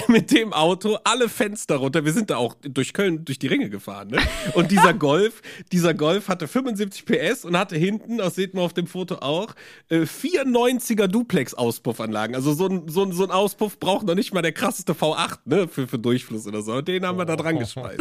[0.07, 2.05] mit dem Auto alle Fenster runter.
[2.05, 4.19] Wir sind da auch durch Köln durch die Ringe gefahren, ne?
[4.53, 5.41] Und dieser Golf,
[5.71, 9.55] dieser Golf hatte 75 PS und hatte hinten, das sieht man auf dem Foto auch,
[9.89, 12.35] äh, 94er Duplex-Auspuffanlagen.
[12.35, 15.39] Also so ein, so, ein, so ein Auspuff braucht noch nicht mal der krasseste V8,
[15.45, 15.67] ne?
[15.67, 16.73] Für, für Durchfluss oder so.
[16.73, 17.99] Und den haben wir da dran gespeist.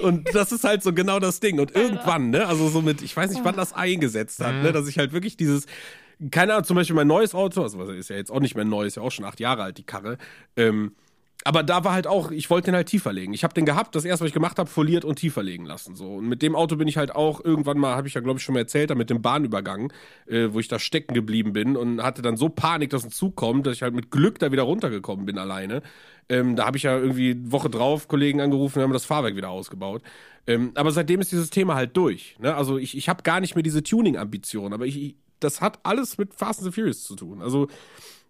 [0.00, 1.60] Und das ist halt so genau das Ding.
[1.60, 2.46] Und irgendwann, ne?
[2.46, 4.72] Also so mit, ich weiß nicht, wann das eingesetzt hat, ne?
[4.72, 5.66] Dass ich halt wirklich dieses,
[6.30, 8.84] keine Ahnung, zum Beispiel mein neues Auto, also ist ja jetzt auch nicht mehr neu,
[8.84, 10.18] ist ja auch schon acht Jahre alt, die Karre,
[10.56, 10.92] ähm,
[11.46, 13.34] aber da war halt auch, ich wollte den halt tiefer legen.
[13.34, 15.94] Ich habe den gehabt, das erste, was ich gemacht habe, foliert und tiefer legen lassen.
[15.94, 16.14] So.
[16.14, 18.44] Und mit dem Auto bin ich halt auch irgendwann mal, habe ich ja, glaube ich,
[18.44, 19.92] schon mal erzählt, da mit dem Bahnübergang,
[20.26, 23.36] äh, wo ich da stecken geblieben bin und hatte dann so Panik, dass ein Zug
[23.36, 25.82] kommt, dass ich halt mit Glück da wieder runtergekommen bin alleine.
[26.30, 30.02] Ähm, da habe ich ja irgendwie Woche drauf Kollegen angerufen haben das Fahrwerk wieder ausgebaut.
[30.46, 32.36] Ähm, aber seitdem ist dieses Thema halt durch.
[32.38, 32.54] Ne?
[32.54, 36.16] Also ich, ich habe gar nicht mehr diese Tuning-Ambition, aber ich, ich, das hat alles
[36.16, 37.42] mit Fast and the Furious zu tun.
[37.42, 37.68] Also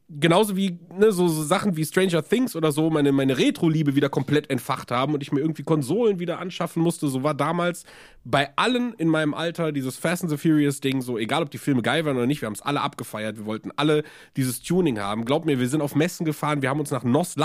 [0.08, 4.08] genauso wie ne, so, so Sachen wie Stranger Things oder so meine, meine Retro-Liebe wieder
[4.08, 7.08] komplett entfacht haben und ich mir irgendwie Konsolen wieder anschaffen musste.
[7.08, 7.84] So war damals
[8.24, 11.82] bei allen in meinem Alter dieses Fast and the Furious-Ding so, egal ob die Filme
[11.82, 13.36] geil waren oder nicht, wir haben es alle abgefeiert.
[13.36, 14.02] Wir wollten alle
[14.36, 15.24] dieses Tuning haben.
[15.24, 17.36] Glaub mir, wir sind auf Messen gefahren, wir haben uns nach NOS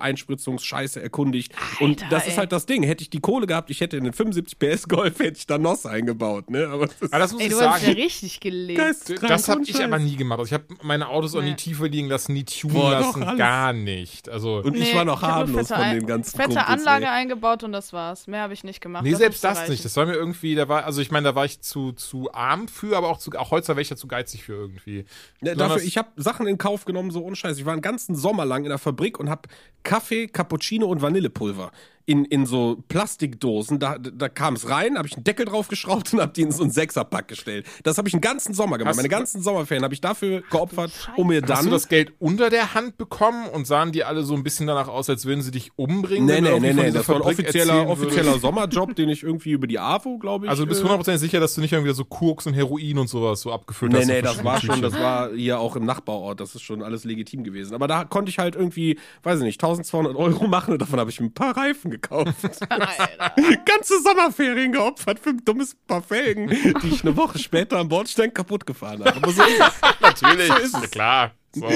[0.00, 1.52] Lachgas-Einspritzungsscheiße erkundigt.
[1.80, 2.30] und das ey.
[2.30, 2.82] ist halt das Ding.
[2.82, 5.58] Hätte ich die Kohle gehabt, ich hätte in den 75 PS Golf, hätte ich da
[5.58, 6.50] NOS eingebaut.
[6.50, 6.66] Ne?
[6.68, 8.00] Aber das ist Aber das muss Ey, ich du hast ja sagen.
[8.00, 8.78] richtig gelebt.
[8.78, 10.40] geisteskrank Das habe ich aber nie gemacht.
[10.40, 13.72] Also ich habe meine Autos auch nie tiefer liegen lassen, nie tunen Boah, lassen, gar
[13.72, 14.28] nicht.
[14.28, 17.10] Also Und ich Nee, war noch harmlos von den ganzen Fette Kumpels, Anlage ey.
[17.10, 18.26] eingebaut und das war's.
[18.26, 19.04] Mehr habe ich nicht gemacht.
[19.04, 19.70] Nee, selbst musste das reichen.
[19.72, 19.84] nicht.
[19.84, 22.68] Das war mir irgendwie, da war, also ich meine, da war ich zu, zu arm
[22.68, 25.04] für, aber auch zu, auch heute wäre ich ja zu geizig für irgendwie.
[25.42, 27.58] Ja, Ne, dafür, ich habe Sachen in Kauf genommen, so ohne Scheiß.
[27.58, 29.42] Ich war einen ganzen Sommer lang in der Fabrik und habe
[29.82, 31.70] Kaffee, Cappuccino und Vanillepulver
[32.10, 33.78] in, in so Plastikdosen.
[33.78, 36.64] Da, da kam es rein, habe ich einen Deckel draufgeschraubt und habe die in so
[36.64, 37.66] einen Sechserpack gestellt.
[37.84, 38.90] Das habe ich einen ganzen Sommer gemacht.
[38.90, 41.64] Hast Meine ganzen Sommerferien habe ich dafür geopfert, um mir Hast dann.
[41.66, 44.88] du das Geld unter der Hand bekommen und sahen die alle so ein bisschen danach
[44.88, 46.26] aus, als würden sie dich umbringen?
[46.26, 48.38] Nee, nee, nee, nee, das war ein Fabrik offizieller, offizieller?
[48.40, 50.50] Sommerjob, den ich irgendwie über die AWO, glaube ich.
[50.50, 53.06] Also du bist äh, hundertprozentig sicher, dass du nicht irgendwie so Koks und Heroin und
[53.06, 54.06] sowas so abgefüllt Nee, hast?
[54.08, 57.04] nee, auf das war schon, das war hier auch im Nachbarort, das ist schon alles
[57.04, 57.72] legitim gewesen.
[57.72, 61.10] Aber da konnte ich halt irgendwie, weiß ich nicht, 1200 Euro machen und davon habe
[61.10, 61.99] ich ein paar Reifen gekauft.
[62.68, 63.34] Alter.
[63.64, 66.48] Ganze Sommerferien geopfert für ein dummes Paar Felgen,
[66.82, 69.16] die ich eine Woche später am Bordstein kaputt gefahren habe.
[69.16, 69.72] Aber so ist es.
[70.00, 70.90] Natürlich, So ist es.
[70.90, 71.32] klar.
[71.52, 71.66] So.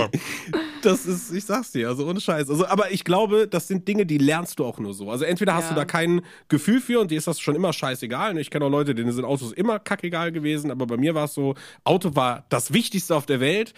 [0.82, 2.48] Das ist, ich sag's dir, also ohne Scheiß.
[2.48, 5.10] Also, aber ich glaube, das sind Dinge, die lernst du auch nur so.
[5.10, 5.68] Also entweder hast Ja.
[5.70, 8.38] du da kein Gefühl für und dir ist das schon immer scheißegal.
[8.38, 11.34] Ich kenne auch Leute, denen sind Autos immer kackegal gewesen, aber bei mir war es
[11.34, 13.74] so, Auto war das Wichtigste auf der Welt,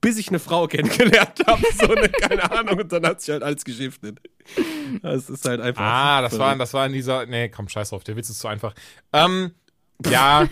[0.00, 1.62] bis ich eine Frau kennengelernt habe.
[1.74, 4.20] So eine, keine Ahnung, und dann hat sich halt alles geschiftet.
[5.02, 5.82] Das ist halt einfach.
[5.82, 7.26] Ah, das war, das war in dieser.
[7.26, 8.74] Nee, komm, scheiß drauf, der Witz ist zu einfach.
[9.12, 9.52] Ähm,
[10.06, 10.48] ja,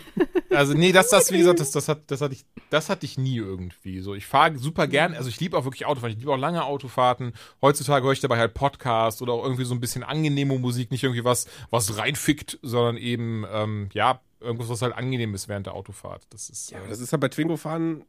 [0.51, 3.16] also nee, das, das, wie gesagt, das, das, hat, das, hatte ich, das hatte ich
[3.16, 4.01] nie irgendwie.
[4.01, 6.64] So, ich fahre super gern, also ich liebe auch wirklich Autofahren, ich liebe auch lange
[6.64, 7.32] Autofahrten.
[7.62, 11.05] Heutzutage höre ich dabei halt Podcast oder auch irgendwie so ein bisschen angenehme Musik, nicht
[11.05, 15.74] irgendwie was, was reinfickt, sondern eben, ähm, ja, irgendwas, was halt angenehm ist während der
[15.74, 16.26] Autofahrt.
[16.30, 16.72] Das ist.
[16.72, 18.05] Ja, aber das ist ja bei Twingo fahren.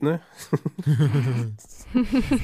[0.00, 0.20] Ne?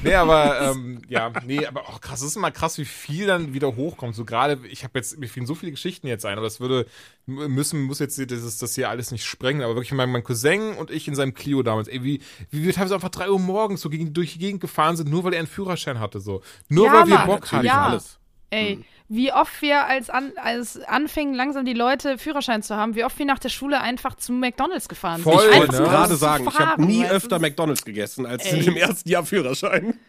[0.03, 3.53] Nee, aber ähm, ja, nee, aber auch krass, es ist immer krass, wie viel dann
[3.53, 4.15] wieder hochkommt.
[4.15, 6.87] So gerade, ich habe jetzt, mir fielen so viele Geschichten jetzt ein, aber das würde
[7.27, 9.61] müssen, muss jetzt das, ist- das hier alles nicht sprengen.
[9.61, 12.73] Aber wirklich mein, mein Cousin und ich in seinem Clio damals, ey, wie, wie wir
[12.73, 15.39] teilweise einfach drei Uhr morgens so gegen, durch die Gegend gefahren sind, nur weil er
[15.39, 16.19] einen Führerschein hatte.
[16.19, 16.41] so.
[16.69, 17.65] Nur Ja, weil wir Bock hatten.
[17.67, 17.85] Ja.
[17.85, 18.17] alles.
[18.51, 23.03] Ey, wie oft wir als, an, als anfingen, langsam die Leute Führerschein zu haben, wie
[23.03, 25.31] oft wir nach der Schule einfach zum McDonalds gefahren sind.
[25.31, 25.59] Voll, Ich ne?
[25.59, 28.59] wollte Einfach gerade sagen, zu ich habe nie öfter McDonalds gegessen als Ey.
[28.59, 29.99] in dem ersten Jahr Führerschein.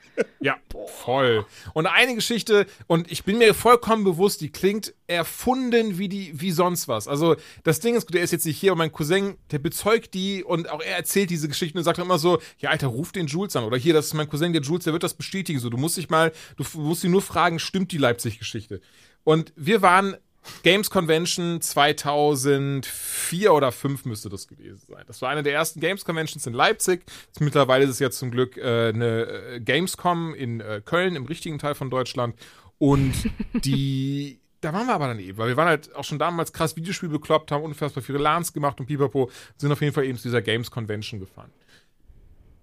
[0.41, 0.57] Ja,
[1.05, 1.47] voll.
[1.73, 6.51] Und eine Geschichte, und ich bin mir vollkommen bewusst, die klingt erfunden wie die, wie
[6.51, 7.09] sonst was.
[7.09, 10.45] Also, das Ding ist, der ist jetzt nicht hier, und mein Cousin, der bezeugt die
[10.45, 13.57] und auch er erzählt diese Geschichten und sagt immer so, ja, Alter, ruf den Jules
[13.57, 13.65] an.
[13.65, 15.59] Oder hier, das ist mein Cousin, der Jules, der wird das bestätigen.
[15.59, 18.81] So, du musst dich mal, du musst ihn nur fragen, stimmt die Leipzig-Geschichte?
[19.25, 20.17] Und wir waren
[20.63, 25.05] Games Convention 2004 oder 5 müsste das gewesen sein.
[25.07, 27.05] Das war eine der ersten Games Conventions in Leipzig.
[27.39, 31.59] Mittlerweile ist es ja zum Glück äh, eine äh, Gamescom in äh, Köln, im richtigen
[31.59, 32.35] Teil von Deutschland.
[32.79, 33.15] Und
[33.65, 36.77] die, da waren wir aber dann eben, weil wir waren halt auch schon damals krass
[36.77, 40.25] Videospiel bekloppt, haben unfassbar viele LANs gemacht und pipapo, sind auf jeden Fall eben zu
[40.25, 41.51] dieser Games Convention gefahren.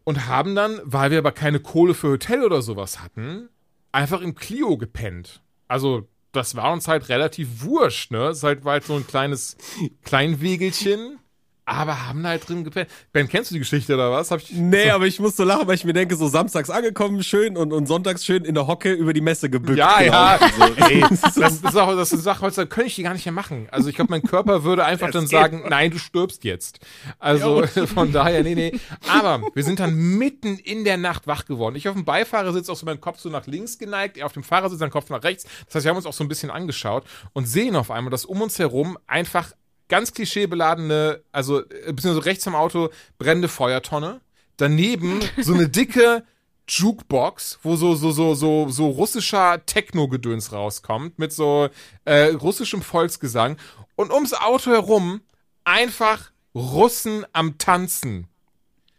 [0.04, 3.48] Und haben dann, weil wir aber keine Kohle für Hotel oder sowas hatten,
[3.94, 5.42] einfach im Clio gepennt.
[5.70, 8.28] Also, das war uns halt relativ wurscht, ne?
[8.28, 9.56] Es ist halt, war halt so ein kleines
[10.04, 11.20] Kleinwegelchen,
[11.66, 12.90] aber haben halt drin gepennt.
[13.14, 14.32] Ben, kennst du die Geschichte oder was?
[14.32, 17.24] Hab ich, Nee, aber ich muss so lachen, weil ich mir denke, so samstags angekommen,
[17.24, 19.78] schön und, und sonntags schön in der Hocke über die Messe gebückt.
[19.78, 20.38] Ja, ja.
[20.38, 20.86] gelaufen, so.
[20.86, 23.34] Ey, das ist auch das ist eine Sache, heutzutage könnte ich die gar nicht mehr
[23.34, 23.68] machen.
[23.72, 26.80] Also ich glaube, mein Körper würde einfach dann sagen, nein, du stirbst jetzt.
[27.20, 28.80] Also von daher, nee, nee.
[29.08, 31.76] Aber wir sind dann mitten in der Nacht wach geworden.
[31.76, 34.44] Ich auf dem Beifahrersitz auch so meinen Kopf so nach links geneigt, er auf dem
[34.44, 35.46] Fahrersitz seinen Kopf nach rechts.
[35.66, 38.26] Das heißt, wir haben uns auch so ein bisschen angeschaut und sehen auf einmal, dass
[38.26, 39.54] um uns herum einfach
[39.94, 42.90] ganz klischeebeladene, also äh, beziehungsweise rechts am Auto
[43.20, 44.22] brennende Feuertonne.
[44.58, 46.24] Daneben so eine dicke
[46.68, 51.70] Jukebox, wo so so so so so russischer Techno-Gedöns rauskommt mit so
[52.06, 53.58] äh, russischem Volksgesang
[53.96, 55.22] und ums Auto herum
[55.64, 58.26] einfach Russen am Tanzen.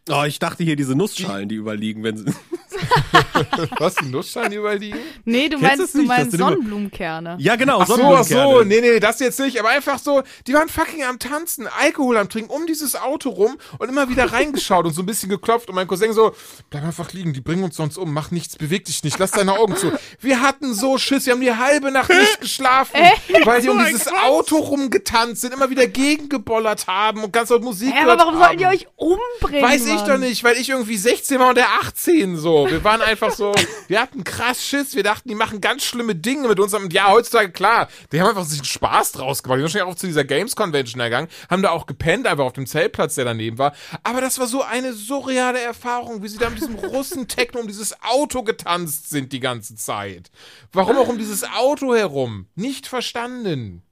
[0.09, 2.33] Oh, ich dachte hier diese Nussschalen, die überliegen, wenn sie.
[3.79, 4.99] Was, die Nussschalen die überall liegen?
[5.25, 7.37] Nee, du Kennst meinst, du nicht, meinst Sonnenblumenkerne.
[7.39, 7.81] Ja, genau.
[7.81, 8.65] Ach so, ach so, Sonnenblumenkerne.
[8.67, 12.29] nee, nee, das jetzt nicht, aber einfach so, die waren fucking am Tanzen, Alkohol am
[12.29, 15.75] Trinken, um dieses Auto rum und immer wieder reingeschaut und so ein bisschen geklopft und
[15.75, 16.35] mein Cousin so,
[16.71, 19.59] bleib einfach liegen, die bringen uns sonst um, mach nichts, beweg dich nicht, lass deine
[19.59, 19.93] Augen zu.
[20.21, 22.99] Wir hatten so Schiss, wir haben die halbe Nacht nicht geschlafen,
[23.45, 24.09] weil die um ein dieses.
[24.09, 28.59] Auto rumgetanzt sind, immer wieder gegengebollert haben und ganz laut Musik Hä, aber warum sollten
[28.59, 28.75] die haben.
[28.75, 29.63] euch umbringen?
[29.63, 30.07] Weiß ich Mann?
[30.07, 32.64] doch nicht, weil ich irgendwie 16 war und der 18 so.
[32.71, 33.53] Wir waren einfach so,
[33.89, 36.75] wir hatten krass Schiss, wir dachten, die machen ganz schlimme Dinge mit uns.
[36.75, 39.59] Und ja, heutzutage, klar, die haben einfach sich einen Spaß draus gemacht.
[39.59, 42.53] Die sind wahrscheinlich auch zu dieser Games Convention gegangen, haben da auch gepennt, einfach auf
[42.53, 43.75] dem Zeltplatz, der daneben war.
[44.03, 47.95] Aber das war so eine surreale Erfahrung, wie sie da mit diesem Russen-Techno um dieses
[48.03, 50.31] Auto getanzt sind die ganze Zeit.
[50.73, 52.47] Warum auch um dieses Auto herum?
[52.57, 53.84] Nicht verstanden.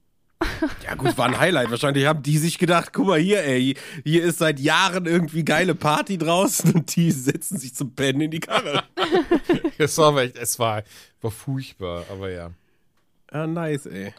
[0.85, 1.71] Ja, gut, war ein Highlight.
[1.71, 3.75] Wahrscheinlich haben die sich gedacht, guck mal hier, ey,
[4.05, 8.31] hier ist seit Jahren irgendwie geile Party draußen und die setzen sich zum Pennen in
[8.31, 8.85] die Karre.
[9.79, 10.83] Es war echt, es war,
[11.21, 12.51] war furchtbar, aber ja.
[13.31, 14.13] Ah, nice, ey.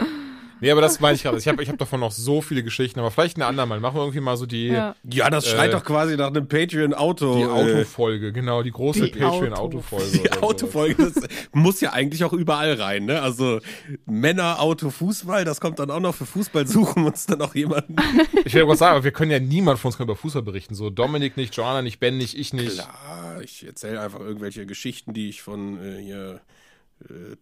[0.64, 1.38] Nee, aber das meine ich gerade.
[1.38, 3.82] Ich habe ich hab davon noch so viele Geschichten, aber vielleicht ein andermal.
[3.82, 4.95] Machen wir irgendwie mal so die, Ja.
[5.03, 7.36] Ja, das schreit Äh, doch quasi nach einem Patreon-Auto.
[7.36, 10.20] die äh, Autofolge, genau, die große Patreon-Autofolge.
[10.24, 10.32] Die.
[10.41, 13.22] Autofolge das muss ja eigentlich auch überall rein, ne?
[13.22, 13.59] Also
[14.05, 17.55] Männer, Auto, Fußball, das kommt dann auch noch für Fußball, suchen wir uns dann auch
[17.55, 17.95] jemanden.
[18.45, 20.76] Ich will was sagen, aber wir können ja niemand von uns über Fußball berichten.
[20.76, 22.74] So Dominik nicht, Joanna nicht, Ben nicht, ich nicht.
[22.74, 26.41] Klar, ich erzähle einfach irgendwelche Geschichten, die ich von äh, hier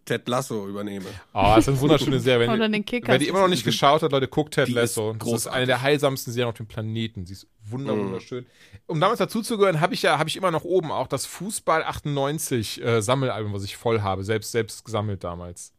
[0.04, 1.06] Ted Lasso übernehme.
[1.32, 2.48] Oh, das ist eine wunderschöne Serie.
[2.48, 3.08] Oder Wenn, den Kickers.
[3.08, 5.12] wer die immer noch nicht geschaut hat, Leute, guckt Ted Lasso.
[5.12, 7.24] ist Das ist eine der heilsamsten Serien auf dem Planeten.
[7.26, 7.86] Sie ist Mhm.
[7.88, 8.46] wunderschön.
[8.86, 12.82] Um damals dazuzugehören, habe ich ja, habe ich immer noch oben auch das Fußball 98
[12.82, 15.72] äh, Sammelalbum, was ich voll habe, selbst, selbst gesammelt damals.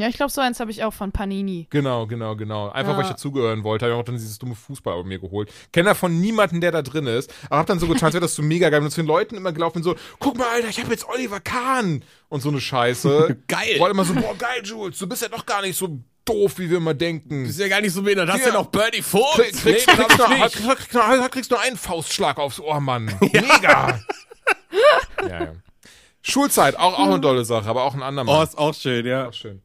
[0.00, 1.66] Ja, ich glaube, so eins habe ich auch von Panini.
[1.70, 2.68] Genau, genau, genau.
[2.70, 3.12] Einfach, weil ich Ja.
[3.14, 5.52] dazugehören wollte, habe ich auch dann dieses dumme Fußball mir geholt.
[5.72, 8.34] Kenne davon niemanden, der da drin ist, aber hab dann so getan, als wäre das
[8.34, 8.82] so mega geil.
[8.82, 11.40] Und zu den Leuten immer gelaufen und so, guck mal, Alter, ich habe jetzt Oliver
[11.40, 13.36] Kahn und so eine Scheiße.
[13.48, 13.78] Geil.
[13.78, 16.70] War immer so, boah, geil, Jules, du bist ja doch gar nicht so doof, wie
[16.70, 17.44] wir immer denken.
[17.46, 18.28] Ist ja gar nicht so behindert.
[18.28, 18.46] Hast Ja.
[18.46, 19.24] du ja noch Birdie Foot?
[19.34, 20.54] Krieg, kriegst, Nee, kriegst, nur, ich nicht.
[20.66, 23.06] kriegst, kriegst, kriegst nur einen Faustschlag aufs Ohr, Mann.
[23.20, 24.00] Mega.
[25.22, 25.52] ja, ja.
[26.22, 28.44] Schulzeit, auch, auch eine tolle Sache, aber auch ein Oh, andermal.
[28.44, 29.28] ist auch schön, ja.
[29.28, 29.62] auch schön.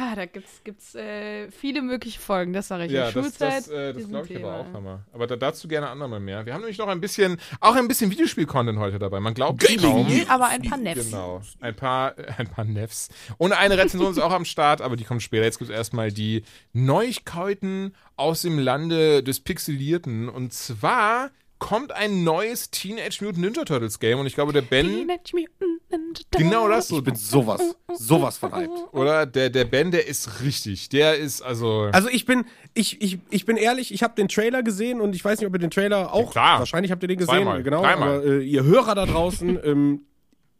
[0.00, 2.92] Ah, da gibt's, gibt's äh, viele mögliche Folgen, das sage ich.
[2.92, 4.60] Ja, ja, das, Schulzeit, das, äh, das glaube ich aber Thema.
[4.60, 5.04] auch Hammer.
[5.12, 6.46] Aber da, dazu gerne andermal mehr.
[6.46, 9.18] Wir haben nämlich noch ein bisschen, auch ein bisschen Videospiel-Content heute dabei.
[9.18, 10.06] Man glaubt es kaum.
[10.06, 11.06] Mhm, aber ein paar Nefs.
[11.06, 11.42] Genau.
[11.60, 13.08] Ein paar, ein paar Nefs.
[13.38, 15.42] Und eine Rezension ist auch am Start, aber die kommt später.
[15.42, 20.28] Jetzt gibt es erstmal die Neuigkeiten aus dem Lande des Pixelierten.
[20.28, 24.18] Und zwar kommt ein neues Teenage Mutant Ninja Turtles Game.
[24.18, 26.98] Und ich glaube, der Ben, Teenage Mutant Ninja genau das so.
[26.98, 27.60] Ich bin sowas,
[27.94, 28.92] sowas von hyped.
[28.92, 30.88] Oder der, der Ben, der ist richtig.
[30.88, 31.88] Der ist also.
[31.92, 32.44] Also ich bin,
[32.74, 35.54] ich, ich, ich bin ehrlich, ich habe den Trailer gesehen und ich weiß nicht, ob
[35.54, 36.58] ihr den Trailer auch, klar.
[36.60, 38.18] wahrscheinlich habt ihr den gesehen, Zweimal, genau, dreimal.
[38.18, 40.02] aber äh, ihr Hörer da draußen, ähm,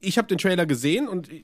[0.01, 1.43] ich habe den Trailer gesehen und äh,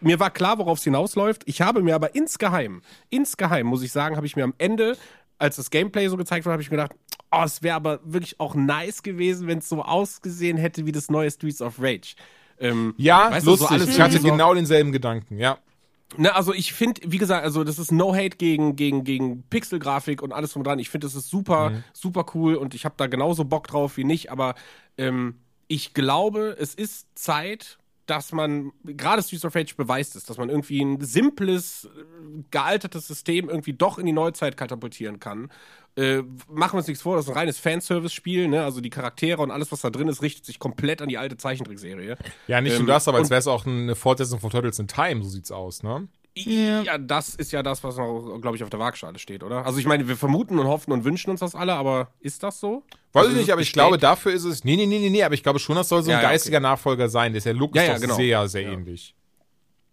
[0.00, 1.42] mir war klar, worauf es hinausläuft.
[1.46, 4.96] Ich habe mir aber insgeheim, insgeheim, muss ich sagen, habe ich mir am Ende,
[5.38, 6.96] als das Gameplay so gezeigt wurde, habe ich mir gedacht,
[7.32, 11.10] oh, es wäre aber wirklich auch nice gewesen, wenn es so ausgesehen hätte wie das
[11.10, 12.14] neue Streets of Rage.
[12.60, 13.70] Ähm, ja, weißt du, so lustig.
[13.70, 15.58] alles ich hatte so- genau denselben Gedanken, ja.
[16.18, 20.20] Ne, also ich finde, wie gesagt, also das ist No Hate gegen, gegen, gegen Pixelgrafik
[20.22, 20.78] und alles drum dran.
[20.78, 21.84] Ich finde, das ist super, Mhm.
[21.94, 24.54] super cool und ich habe da genauso Bock drauf wie nicht, aber
[24.98, 25.36] ähm,
[25.68, 30.48] ich glaube, es ist Zeit, dass man, gerade Streets of Rage beweist es, dass man
[30.50, 35.50] irgendwie ein simples, äh, gealtertes System irgendwie doch in die Neuzeit katapultieren kann.
[35.94, 38.64] Äh, machen wir uns nichts vor, das ist ein reines Fanservice-Spiel, ne?
[38.64, 41.36] Also die Charaktere und alles, was da drin ist, richtet sich komplett an die alte
[41.36, 42.16] Zeichentrickserie.
[42.48, 44.88] Ja, nicht Ähm, nur das, aber als wäre es auch eine Fortsetzung von Turtles in
[44.88, 46.08] Time, so sieht's aus, ne?
[46.34, 46.96] Ja.
[46.98, 49.66] das ist ja das, was noch, glaube ich, auf der Waagschale steht, oder?
[49.66, 52.58] Also ich meine, wir vermuten und hoffen und wünschen uns das alle, aber ist das
[52.58, 52.84] so?
[53.12, 54.64] Weiß Also ich nicht, aber ich glaube, dafür ist es.
[54.64, 56.28] Nee, nee, nee, nee, nee, aber ich glaube schon, das soll so ein Ja, ja,
[56.30, 57.32] geistiger Nachfolger sein.
[57.32, 58.14] Der ist ja Look Ja, ja, genau.
[58.14, 58.72] sehr, sehr Ja.
[58.72, 59.14] ähnlich.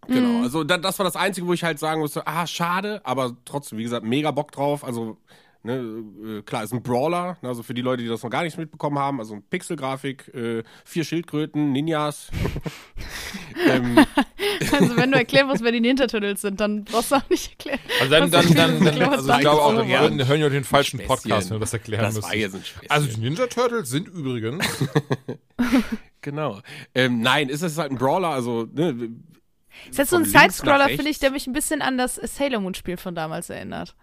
[0.08, 3.36] Genau, also da, das war das Einzige, wo ich halt sagen musste, ah, schade, aber
[3.44, 4.82] trotzdem, wie gesagt, mega Bock drauf.
[4.82, 5.18] Also,
[5.62, 6.02] ne,
[6.38, 8.58] äh, klar, ist ein Brawler, ne, also für die Leute, die das noch gar nicht
[8.58, 12.30] mitbekommen haben, also Pixelgrafik, äh, vier Schildkröten, Ninjas.
[13.68, 14.04] ähm,
[14.72, 17.50] Also wenn du erklären musst, wer die Ninja Turtles sind, dann brauchst du auch nicht
[17.50, 17.78] erklären.
[18.00, 20.48] Also dann, dann, das dann, dann, ein also ich glaube auch, wir hören, hören ja
[20.48, 21.08] den falschen Späßchen.
[21.08, 22.28] Podcast, wenn wir das erklären das müssen.
[22.28, 22.90] war jetzt ein Späßchen.
[22.90, 24.66] Also die Ninja Turtles sind übrigens.
[26.20, 26.60] genau.
[26.94, 29.10] Ähm, nein, ist es halt ein Brawler, also, ne,
[29.88, 32.74] Ist jetzt so ein Sidescroller, finde ich, der mich ein bisschen an das Sailor Moon
[32.74, 33.94] Spiel von damals erinnert.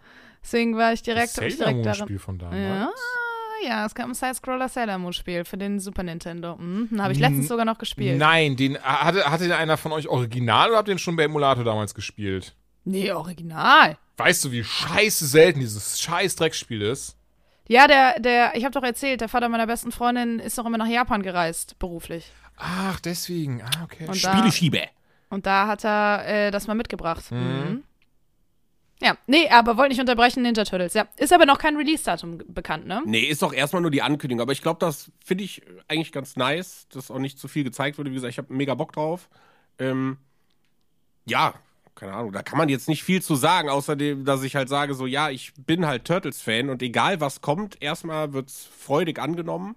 [0.47, 2.07] Deswegen war ich direkt, ich Sailor direkt Moon daran.
[2.07, 2.57] Spiel von damals.
[2.57, 2.89] Ja,
[3.67, 6.55] ja, es gab ein Sidescroller Sailor Moon Spiel für den Super Nintendo.
[6.55, 8.17] Mhm, habe ich letztens sogar noch gespielt.
[8.17, 11.23] Nein, den hatte, hatte den einer von euch original oder habt ihr den schon bei
[11.23, 12.55] Emulator damals gespielt?
[12.85, 13.97] Nee, original.
[14.15, 17.17] Weißt du, wie scheiße selten dieses scheiß Dreckspiel ist?
[17.67, 20.77] Ja, der, der, ich habe doch erzählt, der Vater meiner besten Freundin ist noch immer
[20.77, 22.31] nach Japan gereist, beruflich.
[22.55, 23.61] Ach, deswegen.
[23.63, 24.05] Ah, okay.
[24.07, 24.83] Und da, Spieleschiebe.
[25.29, 27.29] und da hat er äh, das mal mitgebracht.
[27.31, 27.83] Mhm.
[29.01, 30.93] Ja, nee, aber wollte nicht unterbrechen, Ninja Turtles.
[30.95, 33.03] Ja, ist aber noch kein Release-Datum bekannt, ne?
[33.05, 34.41] Nee, ist doch erstmal nur die Ankündigung.
[34.41, 37.97] Aber ich glaube, das finde ich eigentlich ganz nice, dass auch nicht zu viel gezeigt
[37.99, 38.09] wurde.
[38.09, 39.29] Wie gesagt, ich habe mega Bock drauf.
[39.77, 40.17] Ähm,
[41.25, 41.53] ja,
[41.93, 44.93] keine Ahnung, da kann man jetzt nicht viel zu sagen, außerdem, dass ich halt sage,
[44.93, 49.75] so, ja, ich bin halt Turtles-Fan und egal was kommt, erstmal wird's freudig angenommen.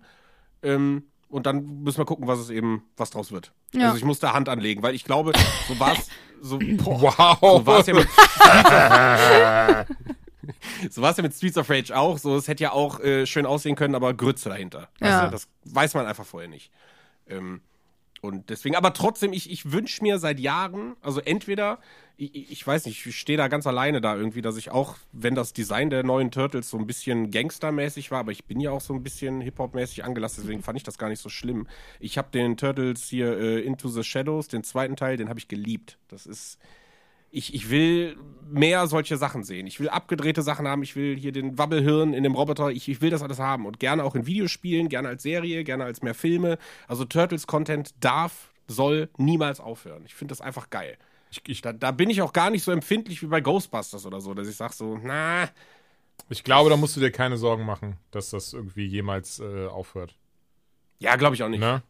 [0.63, 3.53] Ähm, und dann müssen wir gucken, was es eben, was draus wird.
[3.73, 3.87] Ja.
[3.87, 5.33] Also ich muss da Hand anlegen, weil ich glaube,
[5.69, 6.09] so war's,
[6.41, 7.59] so, boah, Wow.
[7.61, 9.87] so war's ja mit Streets of,
[10.91, 12.19] so war's ja mit Streets of Rage auch.
[12.19, 14.89] So, es hätte ja auch äh, schön aussehen können, aber Grütze dahinter.
[15.01, 15.21] Ja.
[15.21, 16.71] Also, das weiß man einfach vorher nicht.
[17.29, 17.61] Ähm,
[18.21, 21.79] und deswegen, aber trotzdem, ich, ich wünsche mir seit Jahren, also entweder,
[22.19, 25.35] ich, ich weiß nicht, ich stehe da ganz alleine da irgendwie, dass ich auch, wenn
[25.35, 28.83] das Design der neuen Turtles so ein bisschen gangstermäßig war, aber ich bin ja auch
[28.83, 31.67] so ein bisschen Hip-Hop-mäßig angelastet, deswegen fand ich das gar nicht so schlimm.
[31.99, 35.49] Ich habe den Turtles hier äh, Into the Shadows, den zweiten Teil, den habe ich
[35.49, 35.97] geliebt.
[36.09, 36.59] Das ist,
[37.31, 38.17] ich, ich will
[38.51, 39.67] mehr solche Sachen sehen.
[39.67, 40.83] Ich will abgedrehte Sachen haben.
[40.83, 42.71] Ich will hier den Wabbelhirn in dem Roboter.
[42.71, 43.67] Ich, ich will das alles haben.
[43.67, 46.59] Und gerne auch in Videospielen, gerne als Serie, gerne als mehr Filme.
[46.89, 50.03] Also Turtles-Content darf, soll niemals aufhören.
[50.05, 50.97] Ich finde das einfach geil.
[51.31, 54.21] Ich, ich, Da, da bin ich auch gar nicht so empfindlich wie bei Ghostbusters oder
[54.21, 55.49] so, dass ich sage so, na,
[56.29, 60.17] ich glaube, da musst du dir keine Sorgen machen, dass das irgendwie jemals äh, aufhört.
[60.99, 61.61] ja, glaube ich auch nicht.
[61.61, 61.83] Ne?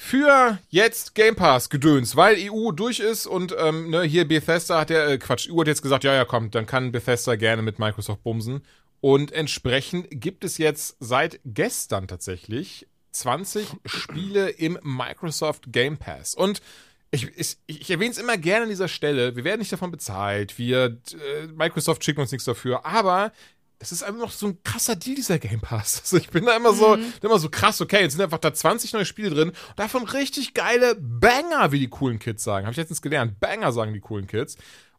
[0.00, 4.90] Für jetzt Game Pass Gedöns, weil EU durch ist und ähm, ne, hier Bethesda hat
[4.90, 7.80] ja, äh, Quatsch, EU hat jetzt gesagt, ja, ja, komm, dann kann Bethesda gerne mit
[7.80, 8.62] Microsoft bumsen.
[9.00, 16.36] Und entsprechend gibt es jetzt seit gestern tatsächlich 20 Spiele im Microsoft Game Pass.
[16.36, 16.62] Und
[17.10, 19.34] ich, ich, ich erwähne es immer gerne an dieser Stelle.
[19.34, 20.58] Wir werden nicht davon bezahlt.
[20.58, 22.86] Wir, äh, Microsoft schickt uns nichts dafür.
[22.86, 23.32] Aber
[23.78, 26.00] das ist einfach noch so ein krasser Deal, dieser Game Pass.
[26.00, 28.92] Also ich bin da immer so, immer so krass, okay, jetzt sind einfach da 20
[28.92, 29.48] neue Spiele drin.
[29.50, 32.66] Und davon richtig geile Banger, wie die coolen Kids sagen.
[32.66, 33.38] Habe ich letztens gelernt.
[33.38, 34.56] Banger sagen die coolen Kids.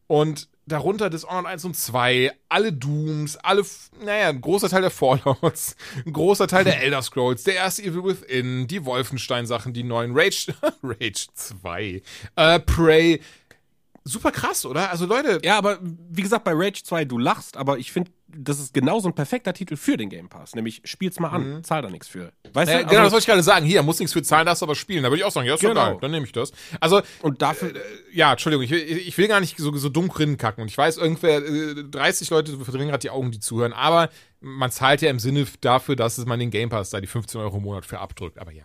[0.07, 3.65] Und darunter Dishonored 1 und 2, alle Dooms, alle,
[4.03, 5.75] naja, ein großer Teil der Fallouts,
[6.05, 10.53] ein großer Teil der Elder Scrolls, der erste Evil Within, die Wolfenstein-Sachen, die neuen Rage,
[10.83, 12.01] Rage 2,
[12.35, 13.21] äh, Prey.
[14.03, 14.89] Super krass, oder?
[14.91, 18.59] Also Leute, Ja, aber wie gesagt, bei Rage 2, du lachst, aber ich finde, das
[18.59, 20.53] ist genauso ein perfekter Titel für den Game Pass.
[20.55, 22.31] Nämlich, spiel's mal an, zahl da nichts für.
[22.53, 22.85] Weißt Ja, du?
[22.85, 23.65] genau, das Also, wollte ich gerade sagen.
[23.65, 25.01] Hier, muss nichts für zahlen, darfst aber spielen.
[25.03, 25.73] Da würde ich auch sagen, ja, ist Genau.
[25.73, 26.51] geil, dann nehme ich das.
[26.79, 27.73] Also, und dafür,
[28.13, 30.61] ja, Entschuldigung, ich, will- ich will gar nicht so, so dumm kacken.
[30.61, 34.09] Und ich weiß, irgendwer, äh, 30 Leute verdrehen gerade die Augen, die zuhören, aber
[34.41, 37.41] man zahlt ja im Sinne dafür, dass es man den Game Pass da die 15
[37.41, 38.37] Euro im Monat für abdrückt.
[38.37, 38.63] Aber ja.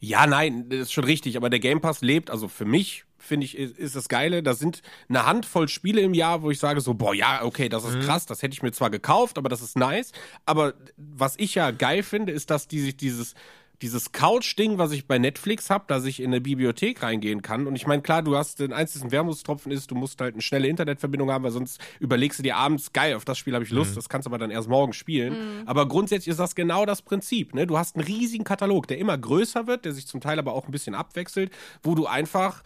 [0.00, 3.44] Ja, nein, das ist schon richtig, aber der Game Pass lebt, also für mich, finde
[3.46, 6.80] ich, ist, ist das Geile, da sind eine Handvoll Spiele im Jahr, wo ich sage
[6.80, 9.62] so, boah, ja, okay, das ist krass, das hätte ich mir zwar gekauft, aber das
[9.62, 10.12] ist nice,
[10.46, 13.34] aber was ich ja geil finde, ist, dass die sich dieses
[13.84, 17.66] dieses Couch-Ding, was ich bei Netflix habe, dass ich in eine Bibliothek reingehen kann.
[17.66, 20.68] Und ich meine, klar, du hast den einzigen Wermutstropfen ist, du musst halt eine schnelle
[20.68, 23.94] Internetverbindung haben, weil sonst überlegst du dir abends, geil, auf das Spiel habe ich Lust,
[23.94, 25.62] das kannst du aber dann erst morgen spielen.
[25.66, 27.54] Aber grundsätzlich ist das genau das Prinzip.
[27.54, 27.66] Ne?
[27.66, 30.64] Du hast einen riesigen Katalog, der immer größer wird, der sich zum Teil aber auch
[30.64, 32.62] ein bisschen abwechselt, wo du einfach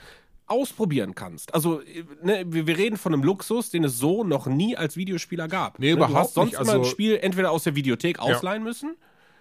[0.46, 1.52] ausprobieren kannst.
[1.52, 1.82] Also,
[2.22, 5.80] ne, wir, reden von einem Luxus, den es so noch nie als Videospieler gab.
[5.80, 5.92] Nee, ne?
[5.94, 6.60] überhaupt Du hast sonst nicht.
[6.60, 8.96] immer ein Also- Spiel entweder aus der Videothek ausleihen müssen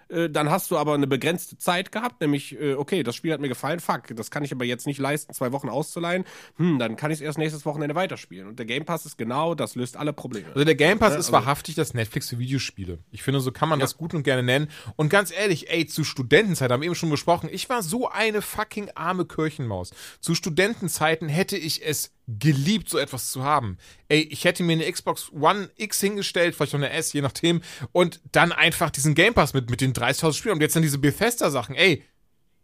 [0.10, 3.42] äh, dann hast du aber eine begrenzte Zeit gehabt, nämlich, äh, okay, das Spiel hat
[3.42, 6.26] mir gefallen, fuck, das kann ich aber jetzt nicht leisten, zwei Wochen auszuleihen,
[6.58, 8.48] hm, dann kann ich es erst nächstes Wochenende weiterspielen.
[8.48, 10.48] Und der Game Pass ist genau, das löst alle Probleme.
[10.48, 13.00] Also der Game Pass ist also- wahrhaftig das Netflix für Videospiele.
[13.12, 14.70] Ich finde, so kann man das gut und gerne nennen.
[14.96, 18.42] Und ganz ehrlich, ey, zu Studentenzeit haben wir eben schon besprochen, ich war so eine
[18.42, 19.92] fucking arme Kirchenmaus.
[20.20, 23.78] Zu Studentenzeiten hätte ich es geliebt, so etwas zu haben.
[24.10, 27.62] Ey, ich hätte mir eine Xbox One X hingestellt, vielleicht noch eine S, je nachdem,
[27.94, 30.98] und dann einfach diesen Game Pass mit, mit den 30.000 Spielen und jetzt dann diese
[30.98, 31.76] Bethesda-Sachen.
[31.76, 32.04] Ey,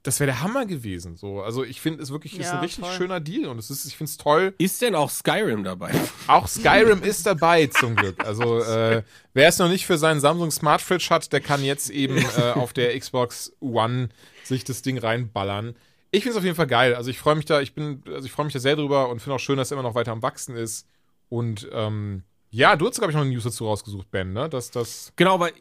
[0.03, 1.15] das wäre der Hammer gewesen.
[1.15, 2.93] So, also ich finde es wirklich ist Ja, ein richtig voll.
[2.97, 4.53] schöner Deal und es ist, ich finde es toll.
[4.57, 5.93] Ist denn auch Skyrim dabei?
[6.27, 8.21] Auch Skyrim ist dabei zum Glück.
[8.25, 9.03] Also äh,
[9.33, 12.51] wer es noch nicht für seinen Samsung Smart Fridge hat, der kann jetzt eben äh,
[12.51, 14.09] auf der Xbox One
[14.43, 15.73] sich das Ding reinballern.
[16.13, 16.93] Ich finde es auf jeden Fall geil.
[16.93, 19.19] Also ich freue mich da, ich bin, also ich freue mich da sehr drüber und
[19.19, 20.87] finde auch schön, dass er immer noch weiter am wachsen ist.
[21.27, 24.47] Und ähm, ja, du hast glaube ich noch eine News dazu rausgesucht, Ben, ne?
[24.47, 25.53] Dass das Genau, weil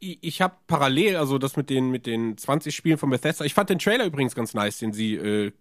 [0.00, 3.54] ich, ich habe parallel, also das mit den, mit den 20 Spielen von Bethesda, ich
[3.54, 5.52] fand den Trailer übrigens ganz nice, den sie äh,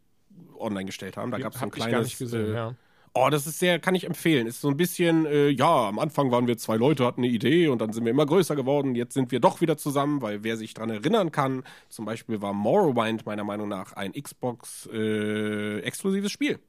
[0.57, 1.29] online gestellt haben.
[1.29, 1.93] Da gab es so ein hab ich kleines.
[1.93, 2.51] gar nicht gesehen.
[2.51, 2.75] äh, ja.
[3.13, 4.47] Oh, das ist sehr, kann ich empfehlen.
[4.47, 7.67] Ist so ein bisschen, äh, ja, am Anfang waren wir zwei Leute, hatten eine Idee
[7.67, 8.95] und dann sind wir immer größer geworden.
[8.95, 12.53] Jetzt sind wir doch wieder zusammen, weil wer sich dran erinnern kann, zum Beispiel war
[12.53, 16.59] Morrowind meiner Meinung nach ein Xbox äh, Spiel.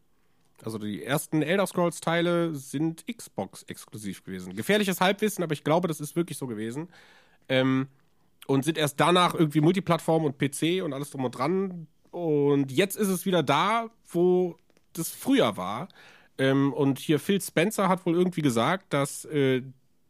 [0.65, 4.57] Also die ersten Elder Scrolls Teile sind Xbox exklusiv gewesen.
[4.57, 6.89] Gefährliches Halbwissen, aber ich glaube, das ist wirklich so gewesen.
[7.49, 7.87] Ähm,
[8.47, 11.87] und sind erst danach irgendwie Multiplattform und PC und alles drum und dran.
[12.11, 14.57] Und jetzt ist es wieder da, wo
[14.93, 15.89] das früher war.
[16.43, 19.63] Ähm, und hier Phil Spencer hat wohl irgendwie gesagt, dass äh,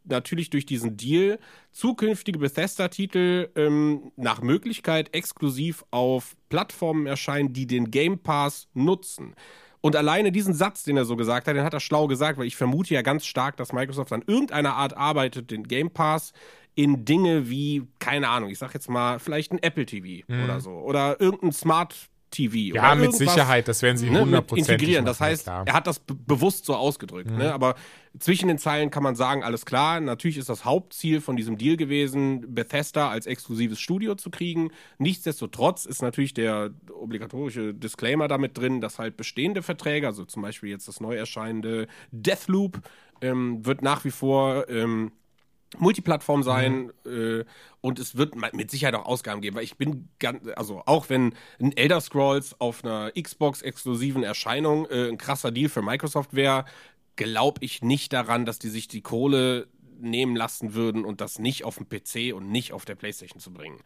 [0.04, 1.38] natürlich durch diesen Deal
[1.72, 9.34] zukünftige Bethesda-Titel ähm, nach Möglichkeit exklusiv auf Plattformen erscheinen, die den Game Pass nutzen.
[9.82, 12.46] Und alleine diesen Satz, den er so gesagt hat, den hat er schlau gesagt, weil
[12.46, 16.32] ich vermute ja ganz stark, dass Microsoft an irgendeiner Art arbeitet, den Game Pass
[16.74, 20.44] in Dinge wie, keine Ahnung, ich sag jetzt mal, vielleicht ein Apple TV mhm.
[20.44, 20.70] oder so.
[20.70, 22.74] Oder irgendein Smart TV.
[22.74, 25.04] Ja, mit Sicherheit, das werden sie ne, 100% integrieren.
[25.04, 25.64] Das heißt, klar.
[25.66, 27.30] er hat das bewusst so ausgedrückt.
[27.30, 27.38] Mhm.
[27.38, 27.52] Ne?
[27.52, 27.76] Aber
[28.18, 31.76] zwischen den Zeilen kann man sagen, alles klar, natürlich ist das Hauptziel von diesem Deal
[31.76, 34.70] gewesen, Bethesda als exklusives Studio zu kriegen.
[34.98, 40.70] Nichtsdestotrotz ist natürlich der obligatorische Disclaimer damit drin, dass halt bestehende Verträge, also zum Beispiel
[40.70, 42.80] jetzt das neu erscheinende Deathloop,
[43.20, 45.12] ähm, wird nach wie vor ähm,
[45.78, 47.40] Multiplattform sein mhm.
[47.40, 47.44] äh,
[47.80, 51.34] und es wird mit Sicherheit auch Ausgaben geben, weil ich bin ganz, also auch wenn
[51.60, 56.64] ein Elder Scrolls auf einer Xbox exklusiven Erscheinung äh, ein krasser Deal für Microsoft wäre,
[57.16, 59.68] glaube ich nicht daran, dass die sich die Kohle
[59.98, 63.52] nehmen lassen würden und das nicht auf dem PC und nicht auf der PlayStation zu
[63.52, 63.80] bringen.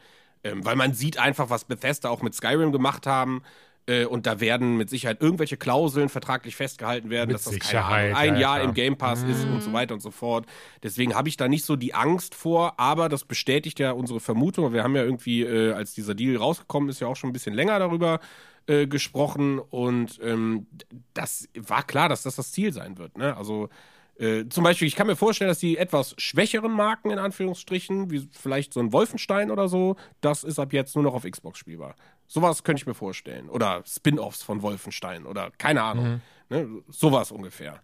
[0.45, 3.43] Ähm, weil man sieht einfach, was Bethesda auch mit Skyrim gemacht haben.
[3.87, 8.15] Äh, und da werden mit Sicherheit irgendwelche Klauseln vertraglich festgehalten werden, mit dass das Sicherheit,
[8.15, 9.31] Ahnung, ein Jahr im Game Pass mhm.
[9.31, 10.47] ist und so weiter und so fort.
[10.83, 14.73] Deswegen habe ich da nicht so die Angst vor, aber das bestätigt ja unsere Vermutung.
[14.73, 17.55] Wir haben ja irgendwie, äh, als dieser Deal rausgekommen ist, ja auch schon ein bisschen
[17.55, 18.21] länger darüber
[18.67, 20.67] äh, gesprochen und ähm,
[21.15, 23.17] das war klar, dass das das Ziel sein wird.
[23.17, 23.37] Ne?
[23.37, 23.69] Also
[24.19, 28.29] äh, zum Beispiel, ich kann mir vorstellen, dass die etwas schwächeren Marken, in Anführungsstrichen, wie
[28.33, 31.95] vielleicht so ein Wolfenstein oder so, das ist ab jetzt nur noch auf Xbox spielbar.
[32.27, 33.49] Sowas könnte ich mir vorstellen.
[33.49, 36.05] Oder Spin-offs von Wolfenstein oder keine Ahnung.
[36.05, 36.21] Mhm.
[36.49, 36.83] Ne?
[36.89, 37.81] Sowas ungefähr.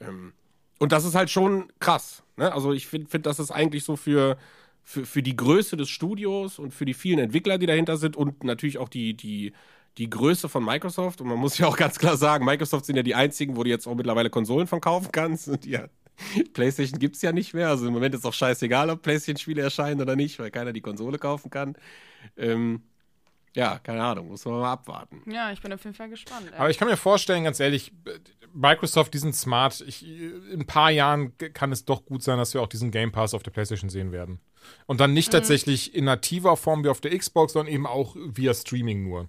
[0.00, 0.32] Ähm,
[0.78, 2.22] und das ist halt schon krass.
[2.36, 2.52] Ne?
[2.52, 4.36] Also ich finde, find, das ist eigentlich so für,
[4.82, 8.44] für, für die Größe des Studios und für die vielen Entwickler, die dahinter sind und
[8.44, 9.52] natürlich auch die, die,
[9.98, 11.20] die Größe von Microsoft.
[11.20, 13.70] Und man muss ja auch ganz klar sagen, Microsoft sind ja die einzigen, wo du
[13.70, 15.48] jetzt auch mittlerweile Konsolen von kaufen kannst.
[15.48, 15.88] Und ja,
[16.54, 17.68] PlayStation gibt es ja nicht mehr.
[17.68, 21.18] Also im Moment ist auch scheißegal, ob PlayStation-Spiele erscheinen oder nicht, weil keiner die Konsole
[21.18, 21.76] kaufen kann.
[22.36, 22.82] Ähm,
[23.54, 25.22] ja, keine Ahnung, muss man mal abwarten.
[25.30, 26.46] Ja, ich bin auf jeden Fall gespannt.
[26.52, 26.58] Ey.
[26.58, 27.92] Aber ich kann mir vorstellen, ganz ehrlich,
[28.52, 32.62] Microsoft, diesen Smart, ich, in ein paar Jahren kann es doch gut sein, dass wir
[32.62, 34.40] auch diesen Game Pass auf der PlayStation sehen werden.
[34.86, 35.32] Und dann nicht mhm.
[35.32, 39.28] tatsächlich in nativer Form wie auf der Xbox, sondern eben auch via Streaming nur.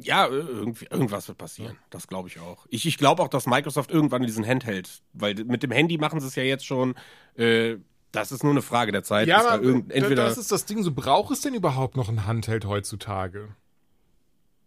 [0.00, 1.78] Ja, irgendwie, irgendwas wird passieren.
[1.90, 2.66] Das glaube ich auch.
[2.68, 6.26] Ich, ich glaube auch, dass Microsoft irgendwann diesen Handheld, weil mit dem Handy machen sie
[6.26, 6.94] es ja jetzt schon.
[7.36, 7.76] Äh,
[8.14, 9.28] das ist nur eine Frage der Zeit.
[9.28, 10.82] Ja, aber da entweder das ist das Ding.
[10.82, 13.48] So braucht es denn überhaupt noch ein Handheld heutzutage?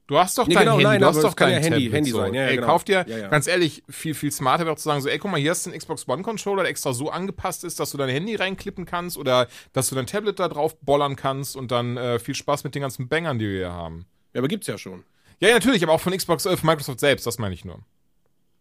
[0.08, 1.94] Du hast doch nee, dein genau, Handy, nein, du hast doch dein ja Handy, Tablet,
[1.94, 2.18] Handy so.
[2.18, 2.34] sein.
[2.34, 2.68] Ja, ey, genau.
[2.68, 5.40] kauf dir, ja, ganz ehrlich, viel, viel smarter wäre zu sagen, so, ey, guck mal,
[5.40, 8.08] hier hast du einen Xbox One Controller, der extra so angepasst ist, dass du dein
[8.08, 12.20] Handy reinklippen kannst oder dass du dein Tablet da drauf bollern kannst und dann äh,
[12.20, 14.06] viel Spaß mit den ganzen Bangern, die wir hier haben.
[14.34, 15.04] Ja, aber gibt's ja schon.
[15.42, 17.80] Ja, ja, natürlich, aber auch von Xbox, äh, von Microsoft selbst, das meine ich nur.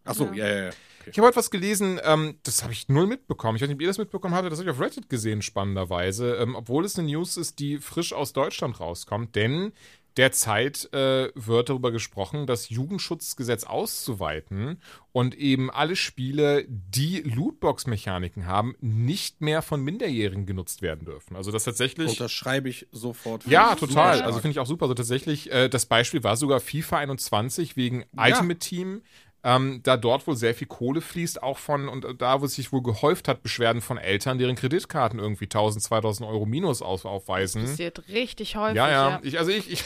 [0.03, 0.69] Ach so, ja, ja, ja.
[1.07, 1.11] Okay.
[1.13, 3.55] Ich habe heute was gelesen, ähm, das habe ich null mitbekommen.
[3.55, 6.35] Ich weiß nicht, ob ihr das mitbekommen habt, das habe ich auf Reddit gesehen, spannenderweise.
[6.35, 9.35] Ähm, obwohl es eine News ist, die frisch aus Deutschland rauskommt.
[9.35, 9.71] Denn
[10.17, 14.81] derzeit äh, wird darüber gesprochen, das Jugendschutzgesetz auszuweiten
[15.11, 21.35] und eben alle Spiele, die Lootbox-Mechaniken haben, nicht mehr von Minderjährigen genutzt werden dürfen.
[21.35, 22.09] Also das tatsächlich.
[22.09, 23.45] Unterschreibe ich sofort.
[23.47, 24.21] Ja, total.
[24.21, 24.85] Also finde ich auch super.
[24.85, 28.25] Also tatsächlich, äh, das Beispiel war sogar FIFA 21 wegen ja.
[28.25, 29.03] Ultimate Team
[29.47, 32.83] ähm, da dort wohl sehr viel Kohle fließt, auch von, und da, wo sich wohl
[32.83, 37.61] gehäuft hat, Beschwerden von Eltern, deren Kreditkarten irgendwie 1000, 2000 Euro Minus auf, aufweisen.
[37.61, 38.75] Das passiert richtig häufig.
[38.75, 39.09] Ja, ja.
[39.09, 39.19] ja.
[39.23, 39.83] Ich, also ich, ich,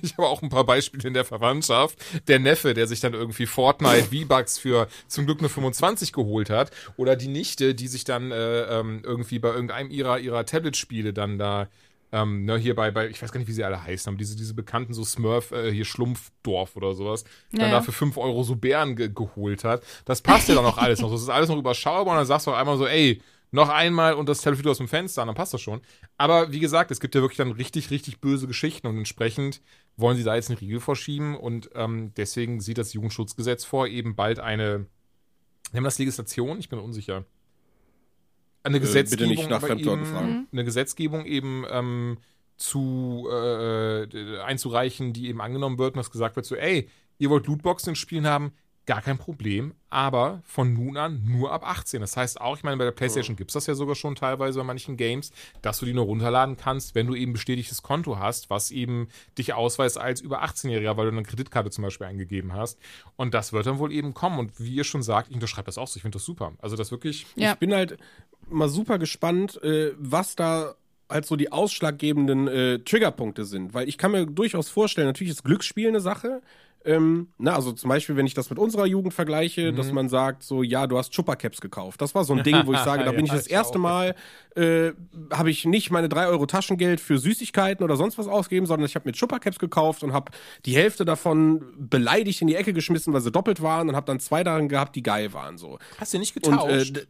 [0.00, 1.98] ich habe auch ein paar Beispiele in der Verwandtschaft.
[2.28, 6.70] Der Neffe, der sich dann irgendwie Fortnite V-Bucks für zum Glück nur 25 geholt hat.
[6.96, 11.36] Oder die Nichte, die sich dann äh, ähm, irgendwie bei irgendeinem ihrer, ihrer Tablet-Spiele dann
[11.36, 11.66] da
[12.12, 14.36] ähm, ne, hier bei, bei, ich weiß gar nicht, wie sie alle heißen, aber diese,
[14.36, 17.76] diese bekannten so Smurf, äh, hier Schlumpfdorf oder sowas, ja, dann ja.
[17.76, 19.82] da für 5 Euro so Bären ge geholt hat.
[20.04, 21.10] Das passt ja dann auch alles noch.
[21.10, 23.20] Das ist alles noch überschaubar und dann sagst du auch einmal so, ey,
[23.52, 25.80] noch einmal und das Telefon aus dem Fenster, dann passt das schon.
[26.16, 29.60] Aber wie gesagt, es gibt ja wirklich dann richtig, richtig böse Geschichten und entsprechend
[29.96, 34.14] wollen sie da jetzt einen Riegel vorschieben und ähm, deswegen sieht das Jugendschutzgesetz vor, eben
[34.14, 34.86] bald eine,
[35.72, 36.58] nehmen wir das Legislation?
[36.58, 37.24] Ich bin unsicher
[38.62, 40.48] eine Gesetzgebung, äh, bitte nicht nach Fremdworten fragen.
[40.52, 42.18] Eine Gesetzgebung eben ähm,
[42.56, 46.88] zu äh, einzureichen, die eben angenommen wird und dass gesagt wird so, ey,
[47.18, 48.52] ihr wollt Lootboxen in Spielen haben,
[48.90, 52.00] gar kein Problem, aber von nun an nur ab 18.
[52.00, 54.58] Das heißt auch, ich meine, bei der PlayStation gibt es das ja sogar schon teilweise
[54.58, 55.30] bei manchen Games,
[55.62, 59.06] dass du die nur runterladen kannst, wenn du eben bestätigtes Konto hast, was eben
[59.38, 62.80] dich ausweist als über 18-Jähriger, weil du eine Kreditkarte zum Beispiel eingegeben hast.
[63.14, 64.40] Und das wird dann wohl eben kommen.
[64.40, 66.54] Und wie ihr schon sagt, ich unterschreibe das auch so, ich finde das super.
[66.58, 67.26] Also das wirklich.
[67.36, 67.52] Ja.
[67.52, 67.96] Ich bin halt
[68.48, 70.74] mal super gespannt, äh, was da
[71.08, 73.72] halt so die ausschlaggebenden äh, Triggerpunkte sind.
[73.72, 76.42] Weil ich kann mir durchaus vorstellen, natürlich ist Glücksspiel eine Sache.
[76.82, 80.42] Ähm, na, also zum Beispiel, wenn ich das mit unserer Jugend vergleiche, dass man sagt,
[80.42, 82.00] so, ja, du hast Chuppercaps gekauft.
[82.00, 83.82] Das war so ein Ding, wo ich sage, da bin ich das erste auch.
[83.82, 84.14] Mal,
[84.56, 84.92] äh,
[85.30, 88.94] habe ich nicht meine 3 Euro Taschengeld für Süßigkeiten oder sonst was ausgegeben, sondern ich
[88.94, 90.32] habe mir Chuppercaps gekauft und habe
[90.64, 94.18] die Hälfte davon beleidigt in die Ecke geschmissen, weil sie doppelt waren und habe dann
[94.18, 95.58] zwei darin gehabt, die geil waren.
[95.58, 95.78] So.
[95.98, 96.96] Hast du nicht Und getauscht?
[96.96, 97.06] äh, d-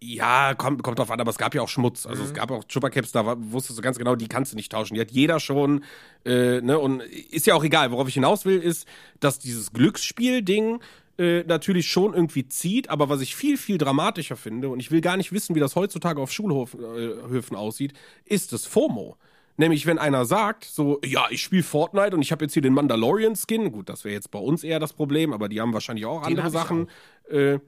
[0.00, 2.06] ja, kommt, kommt drauf an, aber es gab ja auch Schmutz.
[2.06, 4.70] Also es gab auch Chuppercaps, da war, wusstest du ganz genau, die kannst du nicht
[4.70, 4.94] tauschen.
[4.94, 5.84] Die hat jeder schon.
[6.24, 6.78] Äh, ne?
[6.78, 7.90] Und ist ja auch egal.
[7.90, 8.86] Worauf ich hinaus will, ist,
[9.20, 10.80] dass dieses Glücksspiel-Ding
[11.18, 15.00] äh, natürlich schon irgendwie zieht, aber was ich viel, viel dramatischer finde, und ich will
[15.00, 17.92] gar nicht wissen, wie das heutzutage auf Schulhöfen äh, aussieht,
[18.24, 19.16] ist das FOMO.
[19.56, 22.74] Nämlich, wenn einer sagt, so, ja, ich spiele Fortnite und ich habe jetzt hier den
[22.74, 23.70] Mandalorian-Skin.
[23.70, 26.46] Gut, das wäre jetzt bei uns eher das Problem, aber die haben wahrscheinlich auch andere
[26.46, 26.88] hab ich Sachen.
[27.30, 27.60] Äh,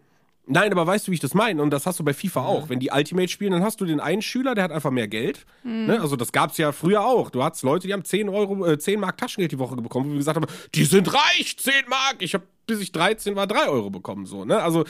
[0.49, 1.61] Nein, aber weißt du, wie ich das meine?
[1.61, 2.69] Und das hast du bei FIFA auch.
[2.69, 5.45] Wenn die Ultimate spielen, dann hast du den einen Schüler, der hat einfach mehr Geld.
[5.65, 6.01] Ne?
[6.01, 7.31] Also das gab's ja früher auch.
[7.31, 10.11] Du hattest Leute, die haben 10 Euro, äh, 10 Mark Taschengeld die Woche bekommen, wo
[10.11, 12.17] wir gesagt haben, die sind reich, 10 Mark.
[12.21, 14.27] Ich habe bis ich 13 war 3 Euro bekommen.
[14.27, 14.63] So, ne?
[14.63, 14.85] Also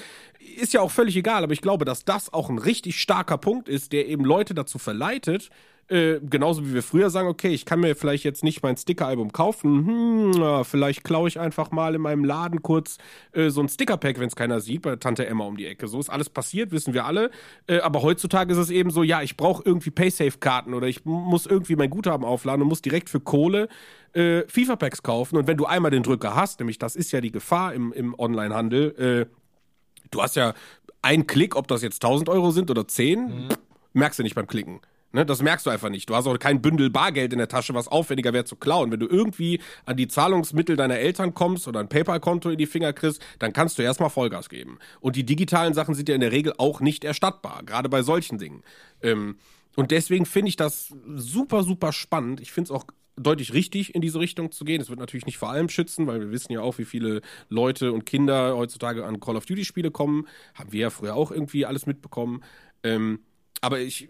[0.57, 3.68] ist ja auch völlig egal, aber ich glaube, dass das auch ein richtig starker Punkt
[3.68, 5.50] ist, der eben Leute dazu verleitet,
[5.89, 9.32] äh, genauso wie wir früher sagen, okay, ich kann mir vielleicht jetzt nicht mein Sticker-Album
[9.32, 12.99] kaufen, hm, na, vielleicht klaue ich einfach mal in meinem Laden kurz
[13.32, 15.87] äh, so ein Sticker-Pack, wenn es keiner sieht, bei Tante Emma um die Ecke.
[15.87, 17.30] So ist alles passiert, wissen wir alle.
[17.68, 21.47] Äh, aber heutzutage ist es eben so, ja, ich brauche irgendwie Paysafe-Karten oder ich muss
[21.47, 23.68] irgendwie mein Guthaben aufladen und muss direkt für Kohle
[24.12, 25.37] äh, FIFA-Packs kaufen.
[25.37, 28.18] Und wenn du einmal den Drücker hast, nämlich das ist ja die Gefahr im, im
[28.18, 29.37] Online-Handel, äh,
[30.11, 30.55] du hast ja
[31.03, 33.49] einen Klick, ob das jetzt 1000 Euro sind oder 10,
[33.93, 34.80] merkst du nicht beim Klicken.
[35.12, 36.11] Ne, das merkst du einfach nicht.
[36.11, 38.90] Du hast auch kein Bündel Bargeld in der Tasche, was aufwendiger wäre zu klauen.
[38.90, 42.92] Wenn du irgendwie an die Zahlungsmittel deiner Eltern kommst oder ein PayPal-Konto in die Finger
[42.92, 44.78] kriegst, dann kannst du erstmal Vollgas geben.
[45.00, 48.38] Und die digitalen Sachen sind ja in der Regel auch nicht erstattbar, gerade bei solchen
[48.38, 48.62] Dingen.
[49.00, 49.36] Ähm,
[49.76, 52.40] und deswegen finde ich das super, super spannend.
[52.40, 52.86] Ich finde es auch
[53.16, 54.80] deutlich richtig, in diese Richtung zu gehen.
[54.80, 57.92] Es wird natürlich nicht vor allem schützen, weil wir wissen ja auch, wie viele Leute
[57.92, 60.26] und Kinder heutzutage an Call of Duty-Spiele kommen.
[60.54, 62.42] Haben wir ja früher auch irgendwie alles mitbekommen.
[62.82, 63.20] Ähm,
[63.61, 64.09] aber ich,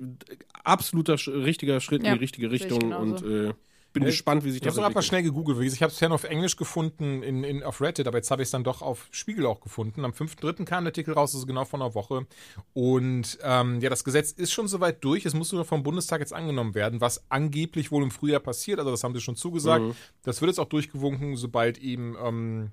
[0.65, 3.53] absoluter richtiger Schritt Ja, in die richtige ich Richtung und äh,
[3.93, 5.07] bin gespannt, wie sich Ich das habe sogar mal entwickelt.
[5.07, 5.73] schnell gegoogelt.
[5.73, 8.47] Ich habe es ja auf Englisch gefunden in, in, auf Reddit, aber jetzt habe ich
[8.47, 10.05] es dann doch auf Spiegel auch gefunden.
[10.05, 10.65] Am 5.3.
[10.65, 12.27] kam der Artikel raus, das ist genau vor einer Woche.
[12.75, 15.25] Und ähm, ja, das Gesetz ist schon soweit durch.
[15.25, 18.79] Es muss nur noch vom Bundestag jetzt angenommen werden, was angeblich wohl im Frühjahr passiert.
[18.79, 19.85] Also das haben sie schon zugesagt.
[19.85, 19.95] Mhm.
[20.23, 22.71] Das wird jetzt auch durchgewunken, sobald eben ähm,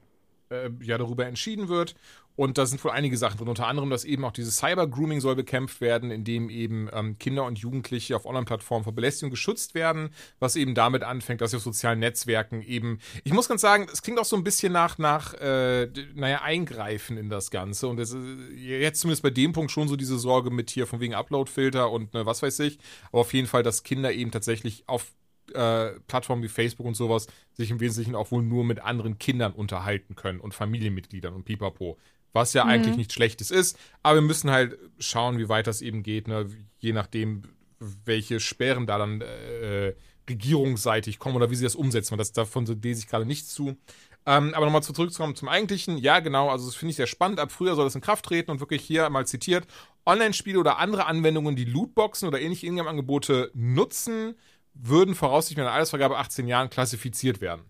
[0.49, 1.95] äh, ja darüber entschieden wird.
[2.35, 5.35] Und da sind wohl einige Sachen drin, unter anderem, dass eben auch dieses Cyber-Grooming soll
[5.35, 10.09] bekämpft werden, indem eben ähm, Kinder und Jugendliche auf Online-Plattformen vor Belästigung geschützt werden,
[10.39, 14.01] was eben damit anfängt, dass sie auf sozialen Netzwerken eben, ich muss ganz sagen, es
[14.01, 17.87] klingt auch so ein bisschen nach, nach äh, naja, Eingreifen in das Ganze.
[17.87, 18.25] Und das ist
[18.57, 22.13] jetzt zumindest bei dem Punkt schon so diese Sorge mit hier von wegen Upload-Filter und
[22.15, 22.79] ne, was weiß ich.
[23.11, 25.13] Aber auf jeden Fall, dass Kinder eben tatsächlich auf
[25.53, 29.53] äh, Plattformen wie Facebook und sowas sich im Wesentlichen auch wohl nur mit anderen Kindern
[29.53, 31.97] unterhalten können und Familienmitgliedern und pipapo.
[32.33, 36.01] Was ja eigentlich nichts Schlechtes ist, aber wir müssen halt schauen, wie weit das eben
[36.01, 36.49] geht, ne?
[36.79, 37.43] je nachdem,
[37.79, 39.93] welche Sperren da dann äh,
[40.27, 43.77] regierungsseitig kommen oder wie sie das umsetzen, das davon lese ich gerade nichts zu.
[44.25, 45.97] Ähm, aber nochmal zurückzukommen zum Eigentlichen.
[45.97, 47.39] Ja, genau, also das finde ich sehr spannend.
[47.39, 49.67] Ab Frühjahr soll das in Kraft treten und wirklich hier mal zitiert:
[50.05, 54.35] Online-Spiele oder andere Anwendungen, die Lootboxen oder ähnliche Ingame-Angebote nutzen,
[54.73, 57.65] würden voraussichtlich mit einer Altersvergabe 18 Jahren klassifiziert werden.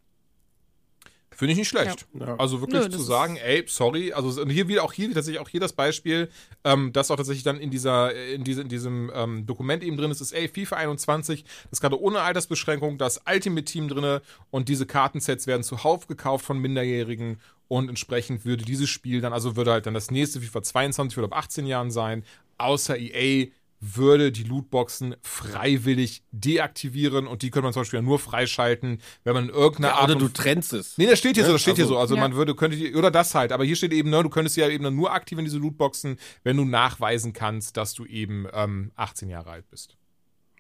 [1.36, 2.06] Finde ich nicht schlecht.
[2.20, 2.36] Ja.
[2.38, 5.50] Also wirklich Nö, zu sagen, ey, sorry, also und hier wieder auch hier tatsächlich auch
[5.50, 6.30] hier das Beispiel,
[6.64, 10.12] ähm, das auch tatsächlich dann in dieser in, diese, in diesem ähm, Dokument eben drin
[10.12, 14.22] ist, ist ey FIFA 21, das ist gerade ohne Altersbeschränkung, das Ultimate Team drinne
[14.52, 19.56] und diese Kartensets werden zuhauf gekauft von Minderjährigen und entsprechend würde dieses Spiel dann also
[19.56, 22.24] würde halt dann das nächste FIFA 22 würde ab 18 Jahren sein,
[22.58, 23.48] außer EA
[23.86, 29.34] würde die Lootboxen freiwillig deaktivieren und die könnte man zum Beispiel ja nur freischalten, wenn
[29.34, 30.98] man in irgendeiner Ja, Art oder und du trennst es.
[30.98, 32.00] Nee, das steht hier so, das steht hier Also- so.
[32.00, 32.22] Also Ja.
[32.22, 34.70] man würde, könnte die, oder das halt, aber hier steht eben, ne, du könntest ja
[34.70, 39.30] eben dann nur aktivieren, diese Lootboxen, wenn du nachweisen kannst, dass du eben ähm, 18
[39.30, 39.98] Jahre alt bist.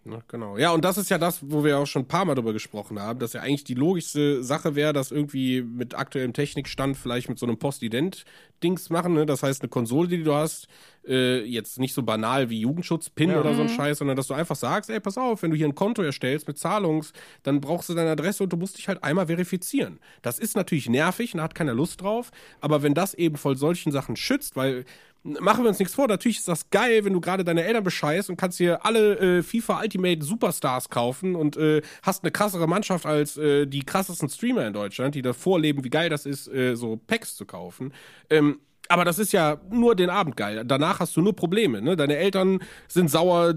[0.05, 0.57] Na, genau.
[0.57, 2.99] Ja, und das ist ja das, wo wir auch schon ein paar Mal drüber gesprochen
[2.99, 7.39] haben, dass ja eigentlich die logischste Sache wäre, dass irgendwie mit aktuellem Technikstand vielleicht mit
[7.39, 9.13] so einem Postident-Dings machen.
[9.13, 9.25] Ne?
[9.25, 10.67] Das heißt, eine Konsole, die du hast,
[11.07, 13.39] äh, jetzt nicht so banal wie Jugendschutz-Pin Ja.
[13.39, 13.71] oder so ein Mhm.
[13.71, 16.47] Scheiß, sondern dass du einfach sagst, ey, pass auf, wenn du hier ein Konto erstellst
[16.47, 19.99] mit Zahlungs, dann brauchst du deine Adresse und du musst dich halt einmal verifizieren.
[20.21, 23.55] Das ist natürlich nervig und da hat keiner Lust drauf, aber wenn das eben voll
[23.55, 24.83] solchen Sachen schützt, weil
[25.23, 28.29] machen wir uns nichts vor, natürlich ist das geil, wenn du gerade deine Eltern bescheißt
[28.29, 33.05] und kannst dir alle äh, FIFA Ultimate Superstars kaufen und äh, hast eine krassere Mannschaft
[33.05, 36.75] als äh, die krassesten Streamer in Deutschland, die da vorleben, wie geil das ist, äh,
[36.75, 37.93] so Packs zu kaufen.
[38.29, 38.59] Ähm,
[38.89, 40.63] aber das ist ja nur den Abend geil.
[40.65, 41.81] Danach hast du nur Probleme.
[41.81, 41.95] Ne?
[41.95, 43.55] Deine Eltern sind sauer,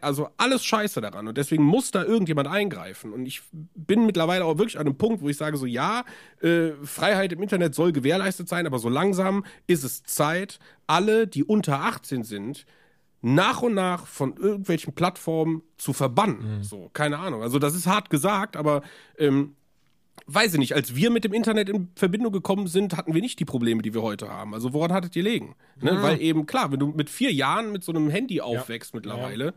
[0.00, 1.28] also alles scheiße daran.
[1.28, 3.12] Und deswegen muss da irgendjemand eingreifen.
[3.12, 6.04] Und ich bin mittlerweile auch wirklich an einem Punkt, wo ich sage: so, ja,
[6.40, 11.44] äh, Freiheit im Internet soll gewährleistet sein, aber so langsam ist es Zeit, alle, die
[11.44, 12.64] unter 18 sind,
[13.20, 16.62] nach und nach von irgendwelchen Plattformen zu verbannen.
[16.62, 17.42] So, keine Ahnung.
[17.42, 18.82] Also, das ist hart gesagt, aber
[19.18, 19.56] ähm,
[20.26, 23.38] weiß ich nicht, als wir mit dem Internet in Verbindung gekommen sind, hatten wir nicht
[23.40, 24.54] die Probleme, die wir heute haben.
[24.54, 25.54] Also woran hattet ihr legen?
[25.80, 25.98] Ne?
[26.02, 29.52] Weil eben, klar, wenn du mit vier Jahren mit so einem Handy aufwächst mittlerweile,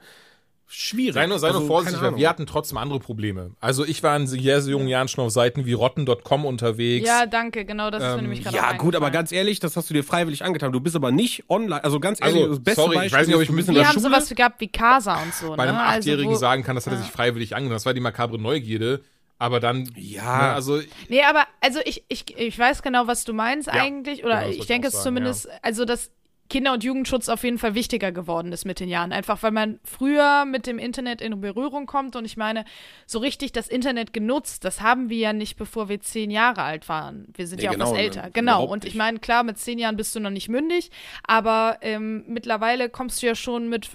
[0.70, 1.14] schwierig.
[1.14, 3.52] Sei nur, sei nur Also, vorsichtig, wir hatten trotzdem andere Probleme.
[3.62, 7.08] Also ich war in sehr, sehr jungen Jahren schon auf Seiten wie rotten.com unterwegs.
[7.08, 9.62] Ja, danke, genau, das ist mir nämlich gerade Ähm, Ja, auch gut, aber ganz ehrlich,
[9.62, 10.74] das hast du dir freiwillig angetan.
[10.74, 11.82] Du bist aber nicht online.
[11.82, 13.74] Also ganz ehrlich, Also, das beste sorry, ich Beispiel weiß nicht, ob ich ein Wir
[13.76, 14.04] der haben Schule.
[14.14, 15.56] sowas gehabt wie Casa und so.
[15.56, 15.84] bei einem ne?
[15.84, 17.76] Also, Achtjährigen wo- sagen kann, das hat er sich freiwillig angenommen.
[17.78, 19.02] Das war die makabre Neugierde.
[19.40, 20.24] Aber dann, Ja.
[20.24, 24.24] ne, also Nee, aber also ich, ich, ich weiß genau, was du meinst eigentlich.
[24.26, 26.12] Oder genau, ich denke ich es sagen, zumindest, also dass
[26.50, 29.12] Kinder- und Jugendschutz auf jeden Fall wichtiger geworden ist mit den Jahren.
[29.12, 32.16] Einfach weil man früher mit dem Internet in Berührung kommt.
[32.16, 32.64] Und ich meine,
[33.06, 36.88] so richtig das Internet genutzt, das haben wir ja nicht, bevor wir zehn Jahre alt
[36.88, 37.28] waren.
[37.36, 38.30] Wir sind Nee, ja auch genau, was ne, älter.
[38.32, 38.54] Genau.
[38.64, 40.90] überhaupt Und ich meine, klar, mit zehn Jahren bist du noch nicht mündig,
[41.28, 43.90] aber ähm, mittlerweile kommst du ja schon mit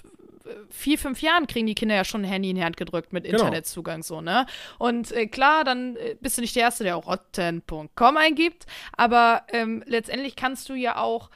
[0.69, 3.23] vier, fünf Jahren kriegen die Kinder ja schon ein Handy in die Hand gedrückt mit
[3.23, 3.37] Genau.
[3.37, 4.45] Internetzugang so, ne?
[4.77, 8.65] Und äh, klar, dann äh, bist du nicht der Erste, der auch rotten.com eingibt,
[8.95, 11.29] aber ähm, letztendlich kannst du ja auch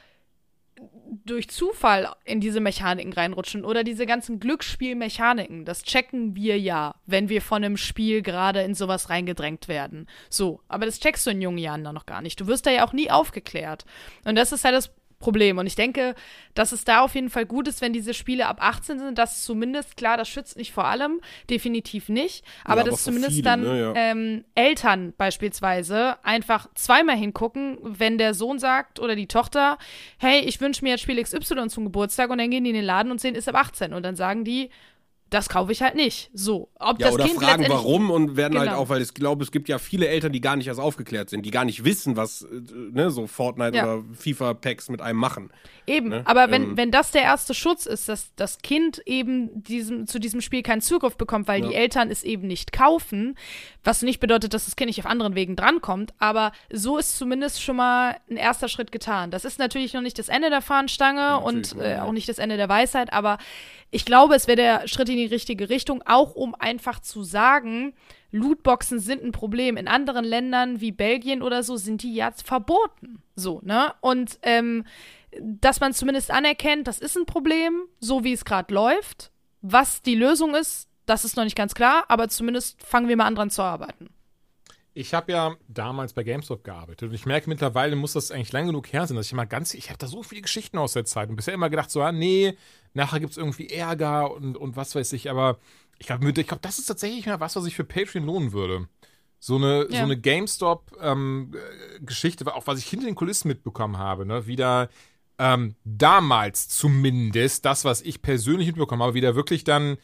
[1.24, 5.64] durch Zufall in diese Mechaniken reinrutschen oder diese ganzen Glücksspielmechaniken.
[5.64, 10.06] Das checken wir ja, wenn wir von einem Spiel gerade in sowas reingedrängt werden.
[10.30, 12.40] So, aber das checkst du in jungen Jahren dann noch gar nicht.
[12.40, 13.84] Du wirst da ja auch nie aufgeklärt.
[14.24, 15.58] Und das ist halt das Problem.
[15.58, 16.14] Und ich denke,
[16.54, 19.44] dass es da auf jeden Fall gut ist, wenn diese Spiele ab 18 sind, dass
[19.44, 21.20] zumindest, klar, das schützt nicht vor allem,
[21.50, 23.92] definitiv nicht, aber aber dass zumindest vielem, dann ne, ja.
[23.96, 29.78] ähm, Eltern beispielsweise einfach zweimal hingucken, wenn der Sohn sagt oder die Tochter,
[30.18, 32.30] hey, ich wünsche mir jetzt Spiel XY zum Geburtstag.
[32.30, 34.44] Und dann gehen die in den Laden und sehen, ist ab 18 und dann sagen
[34.44, 34.70] die,
[35.30, 36.30] das kaufe ich halt nicht.
[36.32, 38.80] So, ob Ja, das oder Kind fragen, warum und werden halt Genau.
[38.82, 41.44] auch, weil ich glaube, es gibt ja viele Eltern, die gar nicht erst aufgeklärt sind,
[41.44, 42.46] die gar nicht wissen, was äh,
[42.92, 43.84] ne, so Fortnite Ja.
[43.94, 45.50] oder FIFA-Packs mit einem machen.
[45.86, 46.22] Eben, Ne?
[46.26, 46.76] aber wenn, Ähm.
[46.76, 50.80] wenn das der erste Schutz ist, dass das Kind eben diesem, zu diesem Spiel keinen
[50.82, 53.36] Zugriff bekommt, weil die Eltern es eben nicht kaufen,
[53.84, 57.62] was nicht bedeutet, dass das Kind nicht auf anderen Wegen drankommt, aber so ist zumindest
[57.62, 59.30] schon mal ein erster Schritt getan.
[59.30, 62.04] Das ist natürlich noch nicht das Ende der Fahnenstange und natürlich nicht, äh, ja.
[62.04, 63.38] auch nicht das Ende der Weisheit, aber
[63.90, 67.94] ich glaube, es wäre der Schritt in die richtige Richtung, auch um einfach zu sagen,
[68.30, 69.76] Lootboxen sind ein Problem.
[69.76, 73.22] In anderen Ländern wie Belgien oder so sind die jetzt verboten.
[73.34, 73.94] So, ne?
[74.00, 74.84] Und ähm,
[75.40, 79.30] dass man zumindest anerkennt, das ist ein Problem, so wie es gerade läuft.
[79.60, 83.26] Was die Lösung ist, das ist noch nicht ganz klar, aber zumindest fangen wir mal
[83.26, 84.10] an dran zu arbeiten.
[84.94, 88.66] Ich habe ja damals bei GameStop gearbeitet und ich merke mittlerweile muss das eigentlich lang
[88.66, 91.04] genug her sein, dass ich immer ganz, ich habe da so viele Geschichten aus der
[91.04, 92.56] Zeit und bisher immer gedacht so, ah, nee,
[92.94, 95.58] nachher gibt es irgendwie Ärger und, und was weiß ich, aber
[95.98, 98.88] ich glaube, ich glaub, das ist tatsächlich mal was, was ich für Patreon lohnen würde.
[99.40, 99.98] So eine, Ja.
[99.98, 104.88] so eine GameStop-Geschichte, auch was ich hinter den Kulissen mitbekommen habe, ne, wieder
[105.38, 109.98] ähm, damals zumindest, das, was ich persönlich mitbekommen habe, wieder wirklich dann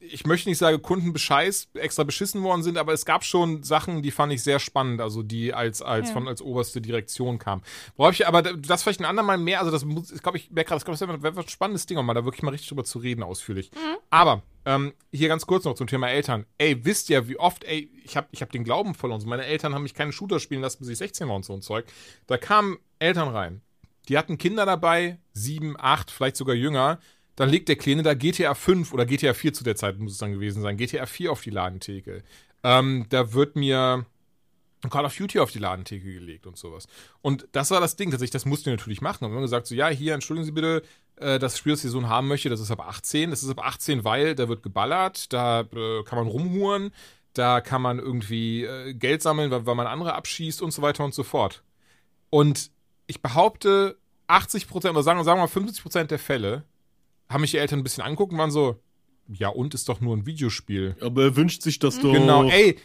[0.00, 4.10] ich möchte nicht sagen, Kundenbescheiß extra beschissen worden sind, aber es gab schon Sachen, die
[4.10, 6.14] fand ich sehr spannend, also die als, als Ja.
[6.14, 7.62] von als oberste Direktion kamen.
[7.96, 10.70] Worauf ich, aber das vielleicht ein andermal mehr, also das muss, ich glaube, ich merke
[10.70, 12.98] gerade, das wäre wär ein spannendes Ding, um mal da wirklich mal richtig drüber zu
[12.98, 13.70] reden, ausführlich.
[14.08, 16.46] Aber, ähm, hier ganz kurz noch zum Thema Eltern.
[16.58, 19.20] Ey, wisst ihr, wie oft, ey, ich habe ich hab den Glauben verloren.
[19.20, 21.52] So, meine Eltern haben mich keine Shooter spielen lassen, bis ich 16 war und so
[21.52, 21.86] ein Zeug.
[22.26, 23.62] Da kamen Eltern rein.
[24.08, 26.98] Die hatten Kinder dabei, sieben, acht, vielleicht sogar jünger.
[27.40, 30.18] Dann legt der Kleine da GTA 5 oder GTA 4 zu der Zeit muss es
[30.18, 32.22] dann gewesen sein, GTA 4 auf die Ladentheke.
[32.62, 34.04] Ähm, da wird mir
[34.90, 36.86] Call of Duty auf die Ladentheke gelegt und sowas.
[37.22, 39.24] Und das war das Ding, tatsächlich, das mussten wir natürlich machen.
[39.24, 40.82] Und wir haben gesagt, so, ja, hier, entschuldigen Sie bitte,
[41.16, 43.30] äh, das Spiel, das Ihr Sohn haben möchte, das ist ab 18.
[43.30, 46.90] Das ist ab 18, weil da wird geballert, da äh, kann man rumhuren,
[47.32, 51.06] da kann man irgendwie äh, Geld sammeln, weil, weil man andere abschießt und so weiter
[51.06, 51.62] und so fort.
[52.28, 52.70] Und
[53.06, 53.96] ich behaupte,
[54.26, 56.64] 80 Prozent oder sagen, sagen wir mal 50 Prozent der Fälle
[57.30, 58.80] haben mich die Eltern ein bisschen angucken und waren so,
[59.28, 60.96] ja, und ist doch nur ein Videospiel.
[61.00, 62.12] Aber er wünscht sich das doch.
[62.12, 62.76] Genau, ey,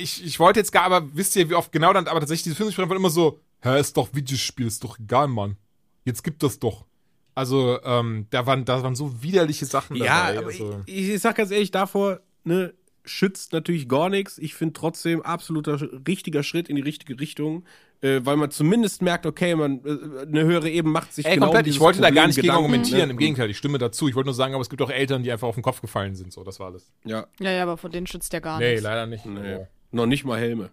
[0.00, 2.56] ich, ich wollte jetzt gar, aber wisst ihr, wie oft genau dann, aber tatsächlich, diese
[2.56, 5.56] 50 waren immer so, hä, ist doch Videospiel, ist doch egal, Mann.
[6.04, 6.86] Jetzt gibt das doch.
[7.34, 10.38] Also, ähm, da waren, da waren so widerliche Sachen Ja, dabei.
[10.38, 10.82] aber also.
[10.86, 12.72] ich, ich sag ganz ehrlich, davor, ne,
[13.04, 14.38] schützt natürlich gar nichts.
[14.38, 17.64] Ich finde trotzdem absoluter richtiger Schritt in die richtige Richtung,
[18.02, 21.46] äh, weil man zumindest merkt, okay, man äh, eine höhere Ebene macht sich Ey, genau
[21.46, 23.10] komplett, ich wollte da gar Problem nicht gegen Gedanken, argumentieren, ne?
[23.12, 24.08] im Gegenteil, ich stimme dazu.
[24.08, 26.14] Ich wollte nur sagen, aber es gibt auch Eltern, die einfach auf den Kopf gefallen
[26.14, 26.92] sind, so, das war alles.
[27.04, 28.82] Ja, Ja, ja, aber von denen schützt der gar Nee, nichts.
[28.82, 29.24] leider nicht.
[29.26, 29.56] nee.
[29.56, 29.66] Oh.
[29.92, 30.70] noch nicht mal Helme.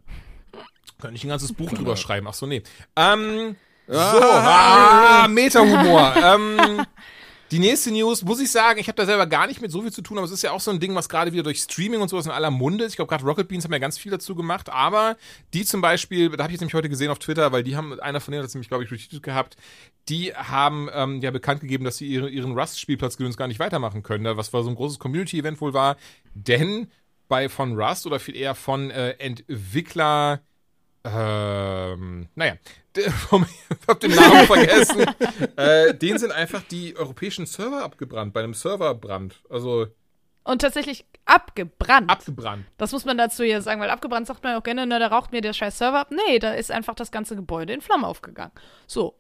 [0.99, 2.27] Könnte ich ein ganzes Buch drüber schreiben.
[2.29, 2.61] Ach so, nee.
[2.95, 3.55] Ähm,
[3.87, 6.13] so, ah, Meta-Humor.
[6.23, 6.85] ähm,
[7.51, 9.91] die nächste News, muss ich sagen, ich habe da selber gar nicht mit so viel
[9.91, 11.99] zu tun, aber es ist ja auch so ein Ding, was gerade wieder durch Streaming
[11.99, 12.93] und sowas in aller Munde ist.
[12.93, 15.17] Ich glaube, gerade Rocket Beans haben ja ganz viel dazu gemacht, aber
[15.53, 17.99] die zum Beispiel, da habe ich jetzt nämlich heute gesehen auf Twitter, weil die haben,
[17.99, 19.57] einer von denen hat es nämlich, glaube ich, retweetet gehabt,
[20.07, 24.23] die haben ähm, ja bekannt gegeben, dass sie ihre, ihren Rust-Spielplatzgedöns gar nicht weitermachen können,
[24.23, 25.97] ne, was war so ein großes Community-Event wohl war,
[26.33, 26.87] denn
[27.27, 30.41] bei von Rust oder viel eher von äh, Entwickler
[31.03, 32.55] ähm, naja,
[32.95, 33.07] ich
[33.87, 35.05] hab den Namen vergessen.
[35.55, 39.41] äh, denen sind einfach die europäischen Server abgebrannt, bei einem Serverbrand.
[39.49, 39.87] Also
[40.43, 42.09] Und tatsächlich abgebrannt.
[42.09, 42.65] abgebrannt.
[42.77, 45.31] Das muss man dazu hier sagen, weil abgebrannt sagt man auch gerne, na, da raucht
[45.31, 46.11] mir der scheiß Server ab.
[46.11, 48.53] Nee, da ist einfach das ganze Gebäude in Flammen aufgegangen.
[48.85, 49.15] So.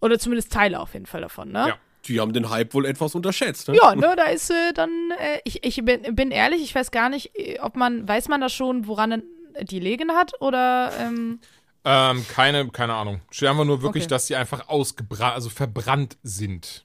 [0.00, 1.68] Oder zumindest Teile auf jeden Fall davon, ne?
[1.68, 1.78] Ja.
[2.06, 3.68] Die haben den Hype wohl etwas unterschätzt.
[3.68, 3.76] Ne?
[3.76, 7.08] Ja, ne, da ist äh, dann, äh, ich, ich bin, bin ehrlich, ich weiß gar
[7.08, 9.22] nicht, äh, ob man, weiß man da schon, woran
[9.62, 11.40] die legen hat oder, ähm,
[11.84, 13.20] Ähm, keine, keine Ahnung.
[13.30, 14.10] Steht einfach nur wirklich, Okay.
[14.10, 16.84] dass sie einfach ausgebrannt, also verbrannt sind.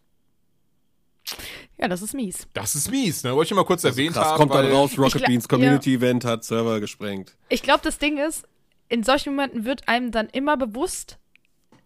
[1.78, 2.48] ja, das ist mies.
[2.54, 3.36] Das ist mies, ne?
[3.36, 4.38] Wollte ich mal kurz erwähnt Krass, haben.
[4.38, 7.36] kommt dann raus, Rocket Beans Community Event hat Server gesprengt.
[7.50, 8.46] Ich glaube, das Ding ist,
[8.90, 11.18] in solchen Momenten wird einem dann immer bewusst,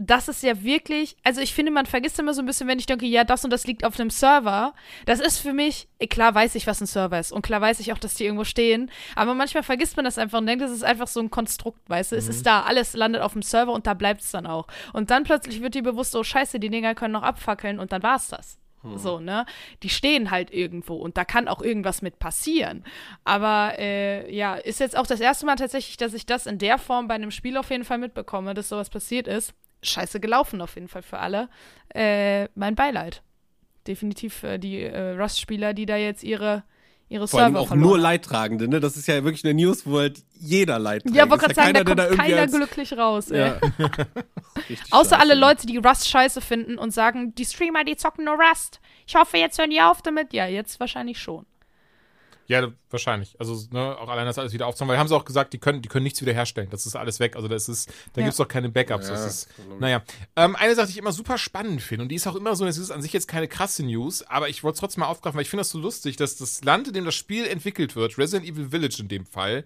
[0.07, 2.87] dass es ja wirklich, also ich finde, man vergisst immer so ein bisschen, wenn ich
[2.87, 4.73] denke, ja, das und das liegt auf einem Server.
[5.05, 7.79] Das ist für mich, eh, klar weiß ich, was ein Server ist und klar weiß
[7.79, 10.71] ich auch, dass die irgendwo stehen, aber manchmal vergisst man das einfach und denkt, es
[10.71, 13.73] ist einfach so ein Konstrukt, weißt du, es ist da, alles landet auf dem Server
[13.73, 14.67] und da bleibt es dann auch.
[14.93, 18.01] Und dann plötzlich wird dir bewusst, oh scheiße, die Dinger können noch abfackeln und dann
[18.01, 18.57] war's das.
[18.95, 19.45] So, ne?
[19.83, 22.83] Die stehen halt irgendwo und da kann auch irgendwas mit passieren.
[23.23, 26.79] Aber äh, ja, ist jetzt auch das erste Mal tatsächlich, dass ich das in der
[26.79, 29.53] Form bei einem Spiel auf jeden Fall mitbekomme, dass sowas passiert ist.
[29.83, 31.49] Scheiße gelaufen auf jeden Fall für alle.
[31.93, 33.21] Äh, mein Beileid.
[33.87, 36.63] Definitiv für die äh, Rust-Spieler, die da jetzt ihre,
[37.09, 37.97] ihre Vor allem Server auch verloren nur.
[37.99, 38.79] Leidtragende, ne?
[38.79, 41.15] Das ist ja wirklich eine News, wo halt jeder Leid trägt.
[41.15, 43.29] Ja, wollte gerade sagen, da keiner, der kommt keiner als- glücklich raus.
[43.29, 43.59] Ja.
[44.91, 45.39] Außer alle scheiße.
[45.39, 48.79] Leute, die Rust scheiße finden und sagen, die Streamer, die zocken nur Rust.
[49.07, 50.31] Ich hoffe, jetzt hören die auf damit.
[50.33, 51.45] Ja, jetzt wahrscheinlich schon.
[52.51, 53.39] Ja, wahrscheinlich.
[53.39, 55.81] Also, ne, auch allein das alles wieder aufzunehmen, weil haben sie auch gesagt, die können,
[55.81, 56.69] die können nichts wiederherstellen.
[56.69, 57.35] Das ist alles weg.
[57.37, 58.25] Also, das ist, da Ja.
[58.27, 59.07] gibt's doch keine Backups.
[59.07, 59.49] Ja, das ist,
[59.79, 60.03] naja.
[60.35, 62.65] Ähm, eine Sache, die ich immer super spannend finde, und die ist auch immer so,
[62.65, 65.37] das ist an sich jetzt keine krasse News, aber ich wollte es trotzdem mal aufgreifen,
[65.37, 68.17] weil ich finde das so lustig, dass das Land, in dem das Spiel entwickelt wird,
[68.17, 69.63] Resident Evil Village in dem Fall,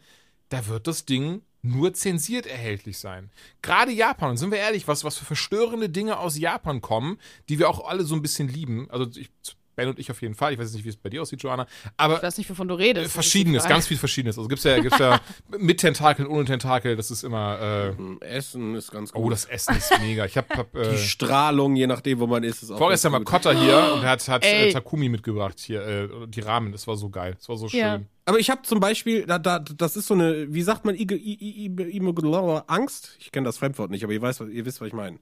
[0.50, 3.32] da wird das Ding nur zensiert erhältlich sein.
[3.64, 7.18] Gerade Japan, und sind wir ehrlich, was, was für verstörende Dinge aus Japan kommen,
[7.50, 8.88] die wir auch alle so ein bisschen lieben.
[8.92, 9.32] Also ich,
[9.76, 10.54] Ben und ich auf jeden Fall.
[10.54, 11.68] Ich weiß jetzt nicht, wie es bei dir aussieht, Joanna.
[11.98, 13.08] Aber Ich weiß nicht, wovon du redest.
[13.08, 14.38] die Verschiedenes, ganz viel Verschiedenes.
[14.38, 15.20] Also gibt's ja, gibt's ja
[15.60, 19.24] mit Tentakeln, ohne Tentakel, das ist immer, äh, Essen ist ganz gut.
[19.24, 20.26] oh, das Essen ist mega.
[20.26, 23.26] Ich hab, hab Die äh, Strahlung, je nachdem, wo man ist, ist auch vorgestern gut.
[23.26, 24.74] Kotter hier und er hat, hat äh, Ey.
[24.74, 27.36] Takumi mitgebracht hier, äh, die Rahmen, das war so geil.
[27.38, 27.80] Das war so schön.
[27.80, 28.00] Ja.
[28.28, 31.04] Aber ich habe zum Beispiel, da, da, das ist so eine, wie sagt man, I-
[31.12, 33.16] I- I- I- Angst?
[33.20, 35.20] Ich kenne das Fremdwort nicht, aber ihr, weiß, ihr wisst, was ich meine.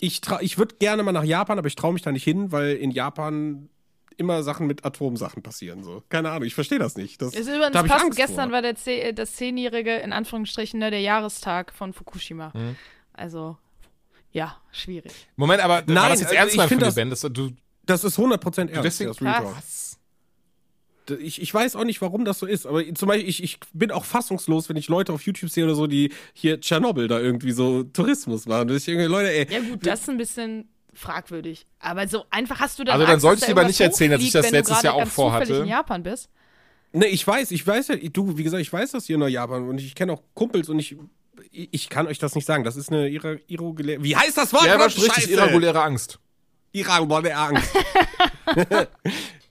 [0.00, 2.52] Ich, trau- ich würde gerne mal nach Japan, aber ich traue mich da nicht hin,
[2.52, 3.68] weil in Japan
[4.18, 5.82] immer Sachen mit Atomsachen passieren.
[5.84, 6.02] So.
[6.08, 7.22] Keine Ahnung, ich verstehe das nicht.
[7.22, 8.62] Das, Ist übrigens da ich passend, Angst gestern vor.
[8.62, 12.52] war der äh, das zehnjährige, in Anführungsstrichen, ne, der Jahrestag von Fukushima.
[12.54, 12.76] Mhm.
[13.12, 13.56] Also,
[14.32, 15.12] ja, schwierig.
[15.36, 17.10] Moment, aber war Nein, das jetzt also ernst ich gemeint find von dir, das- Ben?
[17.10, 17.50] Das, du,
[17.86, 18.84] Das ist 100% ernst.
[18.84, 19.84] deswegen- das Krass.
[21.20, 23.90] Ich, ich weiß auch nicht, warum das so ist, aber zum Beispiel, ich, ich bin
[23.90, 27.52] auch fassungslos, wenn ich Leute auf YouTube sehe oder so, die hier Tschernobyl da irgendwie
[27.52, 28.68] so Tourismus machen.
[28.68, 30.68] Das ist irgendwie, Leute, ey, Ja gut, das ist ein bisschen
[30.98, 31.66] fragwürdig.
[31.78, 33.80] Aber so einfach hast du dann Also dann Angst, solltest dass du da lieber nicht
[33.80, 35.54] erzählen, dass ich das letztes Jahr auch ganz zufällig vorhatte.
[35.62, 36.28] in Japan bist.
[36.92, 39.68] Ne, ich weiß, ich weiß ja, du, wie gesagt, ich weiß das hier nach Japan
[39.68, 40.96] und ich kenne auch Kumpels und ich,
[41.50, 42.64] ich kann euch das nicht sagen.
[42.64, 44.02] Das ist eine irreguläre.
[44.02, 44.64] Wie heißt das Wort?
[44.64, 45.30] Ja, richtig, Scheiße!
[45.30, 46.18] irreguläre Angst.
[46.72, 47.76] Irreguläre Angst.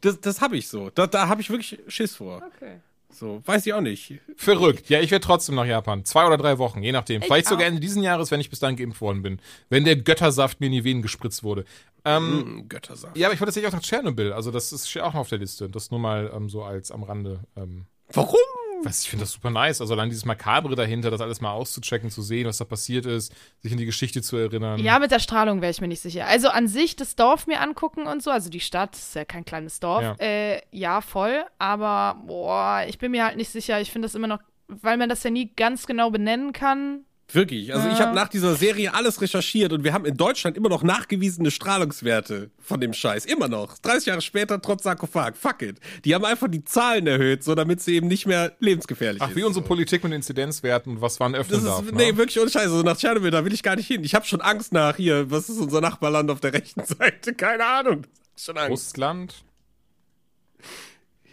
[0.01, 0.89] das das habe ich so.
[0.89, 2.41] Da, da habe ich wirklich Schiss vor.
[2.55, 2.81] Okay.
[3.09, 4.19] So, weiß ich auch nicht.
[4.35, 4.89] Verrückt.
[4.89, 6.05] Ja, ich werde trotzdem nach Japan.
[6.05, 7.21] Zwei oder drei Wochen, je nachdem.
[7.21, 7.51] Vielleicht auch.
[7.51, 9.39] sogar Ende diesen Jahres, wenn ich bis dahin geimpft worden bin.
[9.69, 11.65] Wenn der Göttersaft mir in die Venen gespritzt wurde.
[12.05, 13.17] Ähm, Hm, Göttersaft.
[13.17, 14.33] Ja, aber ich wollte tatsächlich auch nach Tschernobyl.
[14.33, 15.69] Also das ist auch noch auf der Liste.
[15.69, 17.39] Das nur mal ähm, so als am Rande.
[17.55, 17.85] Ähm.
[18.13, 18.37] Warum?
[18.83, 19.81] Was, ich finde das super nice.
[19.81, 23.33] Also allein dieses Makabre dahinter, das alles mal auszuchecken, zu sehen, was da passiert ist,
[23.61, 24.79] sich in die Geschichte zu erinnern.
[24.79, 26.25] Ja, mit der Strahlung wäre ich mir nicht sicher.
[26.27, 29.45] Also an sich das Dorf mir angucken und so, also die Stadt, ist ja kein
[29.45, 30.03] kleines Dorf.
[30.03, 30.15] Ja.
[30.19, 31.45] Äh, ja, voll.
[31.59, 33.81] Aber, boah, ich bin mir halt nicht sicher.
[33.81, 37.05] Ich finde das immer noch, weil man das ja nie ganz genau benennen kann.
[37.33, 37.73] Wirklich.
[37.75, 40.81] Also ich habe nach dieser Serie alles recherchiert und wir haben in Deutschland immer noch
[40.81, 43.25] nachgewiesene Strahlungswerte von dem Scheiß.
[43.25, 43.77] Immer noch.
[43.79, 45.35] 30 Jahre später trotz Sarkophag.
[45.35, 45.79] Fuck it.
[46.05, 49.35] Die haben einfach die Zahlen erhöht, so damit sie eben nicht mehr lebensgefährlich Ach, ist.
[49.35, 49.67] wie unsere so.
[49.67, 51.85] Politik mit Inzidenzwerten und was wann öffnen Das darf.
[51.85, 51.97] ist, ne?
[51.97, 52.69] nee, wirklich ohne Scheiße.
[52.69, 54.05] So nach Tschernobyl, da will ich gar nicht hin.
[54.05, 55.29] Ich habe schon Angst nach hier.
[55.29, 57.33] Was ist unser Nachbarland auf der rechten Seite?
[57.33, 58.03] Keine Ahnung.
[58.37, 58.71] Schon Angst.
[58.71, 59.43] Russland,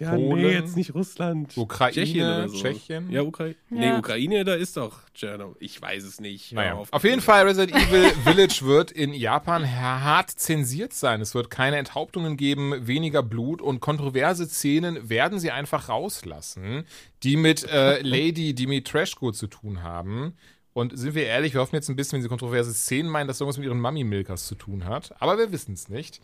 [0.01, 1.57] Ja, Polen, nee, jetzt nicht Russland.
[1.57, 2.23] Ukraine, Tschechien.
[2.27, 2.57] Oder so.
[2.62, 3.11] Tschechien.
[3.11, 3.55] Ja, Ukraine.
[3.71, 3.99] Nee, Ja.
[3.99, 5.57] Ukraine, da ist doch Tschernobyl.
[5.61, 6.53] Ich weiß es nicht.
[6.53, 6.93] Naja, auf.
[6.93, 11.21] auf jeden Fall, Resident Evil Village wird in Japan hart zensiert sein.
[11.21, 16.85] Es wird keine Enthauptungen geben, weniger Blut und kontroverse Szenen werden sie einfach rauslassen,
[17.23, 20.35] die mit äh, Lady Dimitrescu zu tun haben.
[20.73, 23.41] Und sind wir ehrlich, wir hoffen jetzt ein bisschen, wenn sie kontroverse Szenen meinen, dass
[23.41, 25.15] irgendwas mit ihren Mummy-Milkers zu tun hat.
[25.23, 26.21] Aber wir wissen es nicht.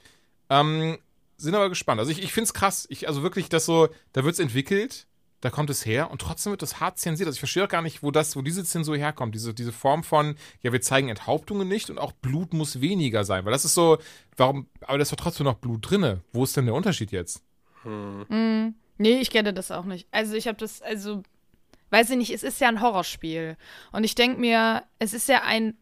[0.48, 0.98] Ähm,
[1.40, 2.00] sind aber gespannt.
[2.00, 2.86] Also ich, ich finde es krass.
[2.90, 5.06] Ich, also wirklich, das so, da wird es entwickelt,
[5.40, 7.26] da kommt es her und trotzdem wird das hart zensiert.
[7.26, 9.34] Also ich verstehe auch gar nicht, wo das, wo diese Zensur herkommt.
[9.34, 13.44] Diese, diese Form von, ja, wir zeigen Enthauptungen nicht und auch Blut muss weniger sein.
[13.44, 13.98] Weil das ist so,
[14.36, 16.20] warum, aber da ist doch trotzdem noch Blut drinne.
[16.32, 17.42] Wo ist denn der Unterschied jetzt?
[17.84, 20.06] Nee, ich kenne das auch nicht.
[20.10, 21.22] Also ich habe das, also,
[21.88, 23.56] weiß ich nicht, es ist ja ein Horrorspiel.
[23.92, 25.78] Und ich denke mir, es ist ja ein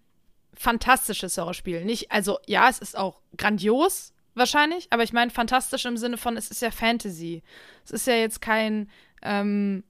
[0.55, 1.85] fantastisches Horrorspiel.
[1.85, 6.37] Nicht, also ja, es ist auch grandios, wahrscheinlich, aber ich meine fantastisch im Sinne von,
[6.37, 7.43] es ist ja Fantasy.
[7.85, 8.89] Es ist ja jetzt kein,
[9.23, 9.85] ähm,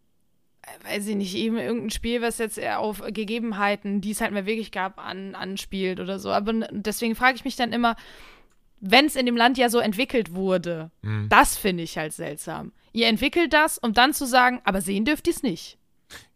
[0.85, 4.47] weiß ich nicht, eben irgendein Spiel, was jetzt eher auf Gegebenheiten, die es halt mal
[4.47, 6.31] wirklich gab, an, anspielt oder so.
[6.31, 7.97] Aber deswegen frage ich mich dann immer,
[8.81, 10.90] wenn es in dem Land ja so entwickelt wurde,
[11.28, 12.73] das finde ich halt seltsam.
[12.93, 15.78] Ihr entwickelt das, um dann zu sagen, aber sehen dürft ihr es nicht.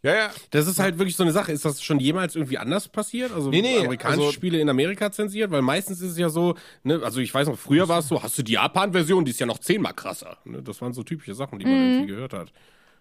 [0.02, 0.30] Ja, ja.
[0.50, 1.52] Das ist halt wirklich so eine Sache.
[1.52, 3.32] Ist das schon jemals irgendwie anders passiert?
[3.32, 5.50] Also Nee, nee, amerikanische also- Spiele in Amerika zensiert?
[5.50, 8.22] Weil meistens ist es ja so, ne, also ich weiß noch, früher war es so,
[8.22, 10.38] hast du die Japan-Version, die ist ja noch zehnmal krasser.
[10.44, 10.62] Ne?
[10.62, 12.52] Das waren so typische Sachen, die man irgendwie gehört hat.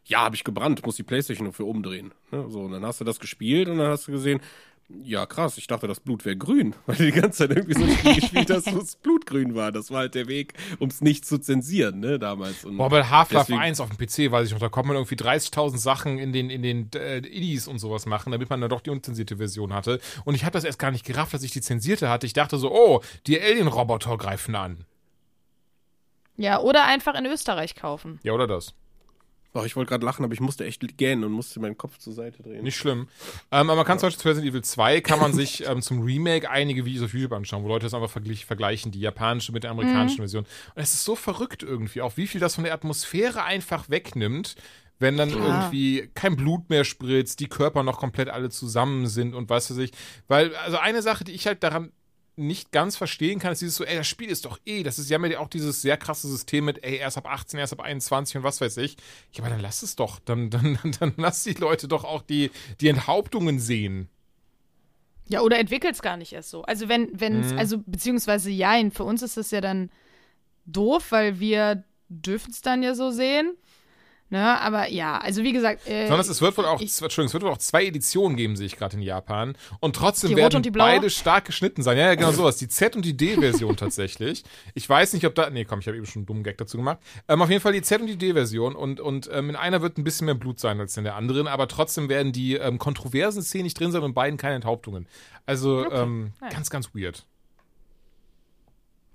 [0.05, 2.11] Ja, habe ich gebrannt, muss die Playstation nur für umdrehen.
[2.31, 2.45] Ne?
[2.49, 4.39] So, und dann hast du das gespielt und dann hast du gesehen,
[5.03, 7.85] ja krass, ich dachte, das Blut wäre grün, weil du die ganze Zeit irgendwie so
[7.85, 9.71] ein Spiel gespielt hast, wo das Blut grün war.
[9.71, 12.65] Das war halt der Weg, um es nicht zu zensieren, ne, damals.
[12.65, 14.97] Und Boah, bei Half-Life deswegen- 1 auf dem PC, weiß ich noch, da konnte man
[14.97, 18.69] irgendwie 30.000 Sachen in den, in den äh, Idis und sowas machen, damit man dann
[18.69, 19.99] doch die unzensierte Version hatte.
[20.25, 22.25] Und ich habe das erst gar nicht gerafft, dass ich die zensierte hatte.
[22.25, 24.85] Ich dachte so, oh, die Alien-Roboter greifen an.
[26.37, 28.19] Ja, oder einfach in Österreich kaufen.
[28.23, 28.73] Ja, oder das?
[29.53, 32.13] Oh, ich wollte gerade lachen, aber ich musste echt gähnen und musste meinen Kopf zur
[32.13, 32.63] Seite drehen.
[32.63, 33.09] Nicht schlimm.
[33.51, 36.01] Ähm, aber man kann zum Beispiel zu Resident Evil 2 kann man sich ähm, zum
[36.01, 39.71] Remake einige Videos auf YouTube anschauen, wo Leute das einfach vergleichen, die japanische mit der
[39.71, 40.45] amerikanischen Version.
[40.75, 44.55] Und es ist so verrückt irgendwie, auch wie viel das von der Atmosphäre einfach wegnimmt,
[44.99, 49.49] wenn dann irgendwie kein Blut mehr spritzt, die Körper noch komplett alle zusammen sind und
[49.49, 49.91] was weiß ich.
[50.27, 51.91] Weil, also eine Sache, die ich halt daran
[52.35, 55.09] nicht ganz verstehen kann, ist dieses so, ey, das Spiel ist doch eh, das ist
[55.09, 58.37] ja ja auch dieses sehr krasse System mit, ey, erst ab 18, erst ab 21
[58.37, 58.95] und was weiß ich.
[59.33, 62.21] Ja, aber dann lass es doch, dann, dann, dann, dann lass die Leute doch auch
[62.21, 64.09] die, die Enthauptungen sehen.
[65.27, 66.63] Ja, oder entwickelt es gar nicht erst so.
[66.63, 67.57] Also wenn, wenn Mhm.
[67.57, 69.89] also beziehungsweise jein, für uns ist das ja dann
[70.65, 73.55] doof, weil wir dürfen es dann ja so sehen.
[74.33, 77.33] Ne, aber ja, also wie gesagt, äh, Sondern es wird wohl auch, ich- Entschuldigung, es
[77.33, 79.57] wird wohl auch zwei Editionen geben, sehe ich gerade in Japan.
[79.81, 81.97] Und trotzdem werden und beide stark geschnitten sein.
[81.97, 82.55] Ja, ja, genau sowas.
[82.55, 84.43] Die Z- und die D-Version tatsächlich.
[84.73, 85.49] Ich weiß nicht, ob da.
[85.49, 86.99] Nee, komm, ich habe eben schon einen dummen Gag dazu gemacht.
[87.27, 88.73] Ähm, auf jeden Fall die Z- und die D-Version.
[88.73, 91.47] Und, und ähm, in einer wird ein bisschen mehr Blut sein als in der anderen,
[91.47, 95.07] aber trotzdem werden die ähm, kontroversen Szenen nicht drin sein und in beiden keine Enthauptungen.
[95.45, 96.53] Also ähm, Naja.
[96.53, 97.25] ganz, ganz weird.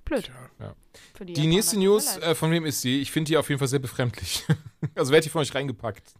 [0.06, 0.30] Blöd.
[0.58, 0.74] Ja.
[1.14, 3.02] Für die Die nächste News, äh, von wem ist sie?
[3.02, 4.44] Ich finde die auf jeden Fall sehr befremdlich.
[4.94, 6.14] also wer hat die von euch reingepackt?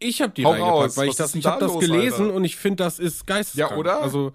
[0.00, 1.84] Ich habe die Hau reingepackt, raus, weil was ich das, ich habe da das los,
[1.84, 2.34] gelesen Alter?
[2.34, 3.70] und ich finde, das ist geisteskrank.
[3.70, 4.02] Ja, oder?
[4.02, 4.32] Also,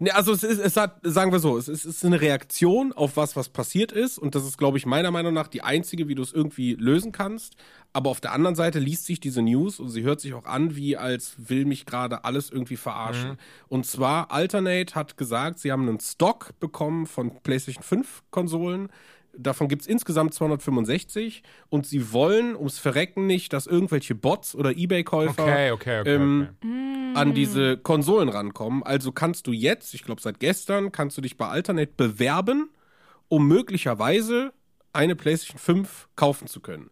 [0.00, 2.92] ne, also es ist, es hat, sagen wir so, es ist, es ist eine Reaktion
[2.92, 6.08] auf was, was passiert ist und das ist, glaube ich, meiner Meinung nach die einzige,
[6.08, 7.54] wie du es irgendwie lösen kannst.
[7.92, 10.76] Aber auf der anderen Seite liest sich diese News und sie hört sich auch an,
[10.76, 13.36] wie als will mich gerade alles irgendwie verarschen.
[13.68, 18.88] Und zwar Alternate hat gesagt, sie haben einen Stock bekommen von PlayStation 5 Konsolen.
[19.36, 24.76] Davon gibt es insgesamt 265 und sie wollen ums Verrecken nicht, dass irgendwelche Bots oder
[24.76, 26.14] Ebay-Käufer Okay, okay, okay.
[26.14, 28.82] ähm, an diese Konsolen rankommen.
[28.82, 32.70] Also kannst du jetzt, ich glaube seit gestern, kannst du dich bei Alternate bewerben,
[33.28, 34.52] um möglicherweise
[34.92, 36.90] eine PlayStation 5 kaufen zu können.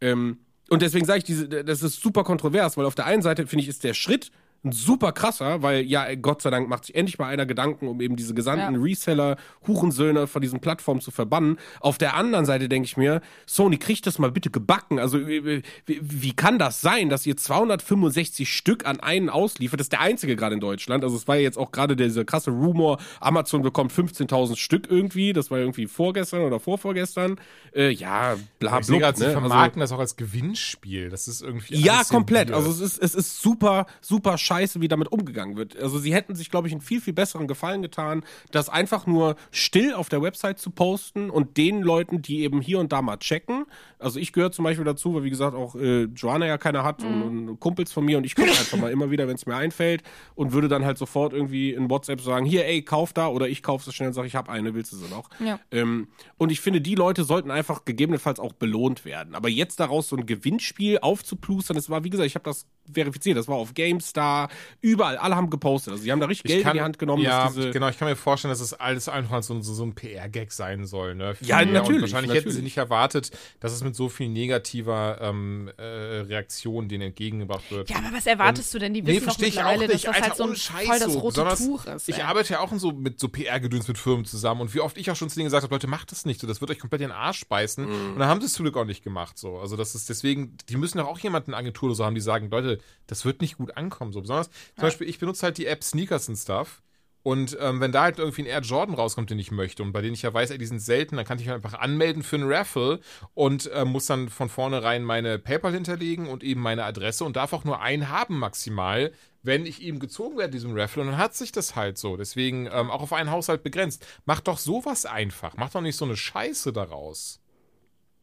[0.00, 0.38] Ähm,
[0.68, 3.62] und deswegen sage ich, diese, das ist super kontrovers, weil auf der einen Seite finde
[3.62, 4.30] ich, ist der Schritt
[4.66, 8.00] ein super krasser, weil ja, Gott sei Dank macht sich endlich mal einer Gedanken, um
[8.00, 8.80] eben diese gesandten Ja.
[8.80, 9.36] Reseller,
[9.66, 11.58] Hurensöhne von diesen Plattformen zu verbannen.
[11.80, 14.98] Auf der anderen Seite denke ich mir, Sony, kriegt das mal bitte gebacken.
[14.98, 19.80] Also, wie, wie, wie kann das sein, dass ihr 265 Stück an einen ausliefert?
[19.80, 21.04] Das ist der einzige gerade in Deutschland.
[21.04, 25.32] Also, es war ja jetzt auch gerade dieser krasse Rumor, Amazon bekommt 15.000 Stück irgendwie.
[25.32, 27.38] Das war irgendwie vorgestern oder vorvorgestern.
[27.74, 29.06] Äh, ja, bla, sehe bla.
[29.12, 29.28] gerade, sie Ne?
[29.36, 31.08] Also, vermarkten das auch als Gewinnspiel.
[31.10, 31.76] Das ist irgendwie.
[31.76, 32.50] ja, komplett.
[32.50, 35.76] Also es ist, es ist super, super scheiße, wie damit umgegangen wird.
[35.76, 39.36] Also sie hätten sich, glaube ich, einen viel, viel besseren Gefallen getan, das einfach nur
[39.50, 43.18] still auf der Website zu posten und den Leuten, die eben hier und da mal
[43.18, 43.66] checken.
[43.98, 47.02] Also ich gehöre zum Beispiel dazu, weil wie gesagt auch äh, Joanna ja keiner hat
[47.02, 49.56] und, und Kumpels von mir und ich gucke einfach mal immer wieder, wenn es mir
[49.56, 50.02] einfällt
[50.34, 53.62] und würde dann halt sofort irgendwie in WhatsApp sagen, hier, ey, kauf da oder ich
[53.62, 55.30] kaufe es schnell und sage, ich habe eine, willst du sie noch?
[55.40, 55.58] Ja.
[55.70, 59.34] Ähm, und ich finde, die Leute sollten einfach gegebenenfalls auch belohnt werden.
[59.34, 63.36] Aber jetzt daraus so ein Gewinnspiel aufzuplustern, das war, wie gesagt, ich habe das verifiziert,
[63.36, 64.48] das war auf GameStar,
[64.80, 65.92] überall, alle haben gepostet.
[65.92, 67.88] Also, sie haben da richtig Geld in die Hand genommen, Ja, genau.
[67.88, 71.14] Ich kann mir vorstellen, dass es alles einfach so, so, so ein PR-Gag sein soll.
[71.14, 71.34] Ne?
[71.40, 72.64] Ja, natürlich, Und wahrscheinlich hätten sie natürlich.
[72.64, 77.88] nicht erwartet, dass es mit so viel negativer ähm, äh, Reaktion denen entgegengebracht wird.
[77.90, 78.92] Ja, aber was erwartest du denn?
[78.94, 80.06] Die Nee, wissen doch verstehe ich auch mittlerweile, dass nicht.
[80.06, 81.18] das Alter, halt so ein Scheiß voll das so.
[81.20, 82.08] rote Besonders Tuch ist.
[82.08, 82.22] Ich ey.
[82.22, 85.10] arbeite ja auch in so, mit so PR-Gedöns mit Firmen zusammen und wie oft ich
[85.10, 87.00] auch schon zu denen gesagt habe, Leute, macht das nicht so, das wird euch komplett
[87.00, 87.84] in den Arsch beißen.
[87.84, 88.12] Mhm.
[88.12, 89.38] Und dann haben sie es zum Glück auch nicht gemacht.
[89.38, 89.58] So.
[89.58, 92.14] Also das ist deswegen, die müssen doch auch jemanden in der Agentur oder so haben,
[92.14, 94.12] die sagen, Leute, das wird nicht gut ankommen.
[94.12, 94.20] So.
[94.20, 96.82] Besonders, zum Beispiel, ich benutze halt die App Sneakers und Stuff.
[97.26, 100.00] Und ähm, wenn da halt irgendwie ein Air Jordan rauskommt, den ich möchte und bei
[100.00, 102.36] denen ich ja weiß, ey, die sind selten, dann kann ich mich einfach anmelden für
[102.36, 103.00] einen Raffle
[103.34, 107.52] und äh, muss dann von vornherein meine PayPal hinterlegen und eben meine Adresse und darf
[107.52, 109.10] auch nur einen haben maximal,
[109.42, 111.02] wenn ich eben gezogen werde, diesem Raffle.
[111.02, 112.16] Und dann hat sich das halt so.
[112.16, 114.06] Deswegen ähm, auch auf einen Haushalt begrenzt.
[114.24, 115.56] Macht doch sowas einfach.
[115.56, 117.40] Macht doch nicht so eine Scheiße daraus.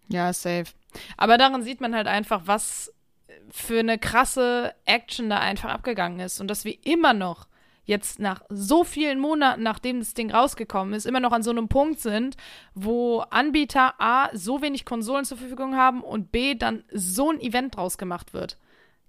[0.07, 0.71] Ja, safe.
[1.17, 2.93] Aber daran sieht man halt einfach, was
[3.51, 7.47] für eine krasse Action da einfach abgegangen ist und dass wir immer noch
[7.85, 11.67] jetzt nach so vielen Monaten, nachdem das Ding rausgekommen ist, immer noch an so einem
[11.67, 12.37] Punkt sind,
[12.73, 17.75] wo Anbieter A so wenig Konsolen zur Verfügung haben und B dann so ein Event
[17.75, 18.57] draus gemacht wird.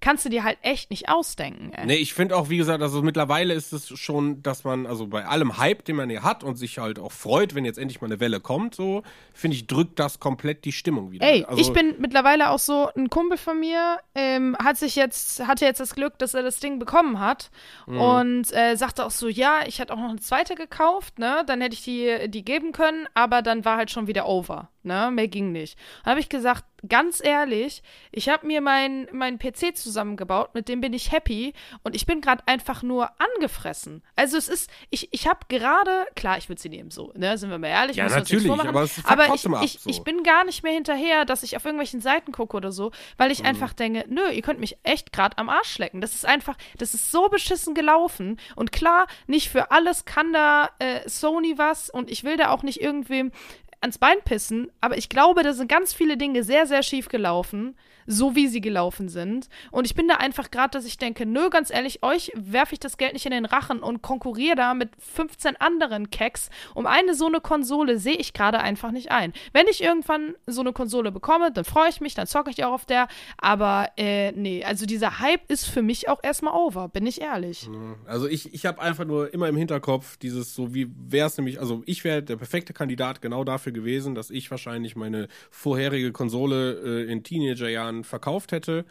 [0.05, 1.87] Kannst du dir halt echt nicht ausdenken, ey.
[1.87, 5.25] Nee, ich finde auch, wie gesagt, also mittlerweile ist es schon, dass man, also bei
[5.25, 8.09] allem Hype, den man hier hat und sich halt auch freut, wenn jetzt endlich mal
[8.09, 9.03] eine Welle kommt, so,
[9.33, 11.27] finde ich, drückt das komplett die Stimmung wieder.
[11.27, 15.47] Ey, also, ich bin mittlerweile auch so, ein Kumpel von mir ähm, hat sich jetzt,
[15.47, 17.51] hatte jetzt das Glück, dass er das Ding bekommen hat
[17.87, 18.01] Mhm.
[18.01, 21.63] und äh, sagte auch so, ja, ich hätte auch noch eine zweite gekauft, ne, dann
[21.63, 25.29] hätte ich die, die geben können, aber dann war halt schon wieder over, ne, mehr
[25.29, 25.79] ging nicht.
[26.05, 27.83] Dann habe ich gesagt, ganz ehrlich,
[28.13, 31.53] ich habe mir meinen mein PC zusammengebaut, mit dem bin ich happy
[31.83, 34.03] und ich bin gerade einfach nur angefressen.
[34.17, 37.51] Also es ist, ich, ich habe gerade, klar, ich würde sie nehmen, so, ne, sind
[37.51, 39.91] wir mal ehrlich, Ja, natürlich, aber es aber ich, ab, so.
[39.91, 43.29] ich bin gar nicht mehr hinterher, dass ich auf irgendwelchen Seiten gucke oder so, weil
[43.29, 43.33] Mhm.
[43.33, 46.01] ich einfach denke, nö, ihr könnt mich echt gerade am Arsch lecken.
[46.01, 48.39] Das ist einfach, das ist so beschissen gelaufen.
[48.57, 52.63] Und klar, nicht für alles kann da äh, Sony was und ich will da auch
[52.63, 53.33] nicht irgendwem
[53.81, 57.75] ans Bein pissen, aber ich glaube, da sind ganz viele Dinge sehr, sehr schief gelaufen,
[58.07, 59.49] so wie sie gelaufen sind.
[59.71, 62.81] Und ich bin da einfach gerade, dass ich denke, nö, ganz ehrlich, euch werfe ich
[62.81, 66.51] das Geld nicht in den Rachen und konkurriere da mit 15 anderen Keks.
[66.75, 69.33] Um eine so eine Konsole sehe ich gerade einfach nicht ein.
[69.53, 72.73] Wenn ich irgendwann so eine Konsole bekomme, dann freue ich mich, dann zocke ich auch
[72.73, 73.09] auf der.
[73.39, 77.69] Aber äh, nee, also dieser Hype ist für mich auch erstmal over, bin ich ehrlich.
[78.07, 81.61] Also ich, ich habe einfach nur immer im Hinterkopf dieses so, wie wäre es nämlich,
[81.61, 87.05] also ich wäre der perfekte Kandidat genau dafür gewesen, dass ich wahrscheinlich meine vorherige Konsole
[87.07, 88.85] äh, in Teenagerjahren verkauft hätte,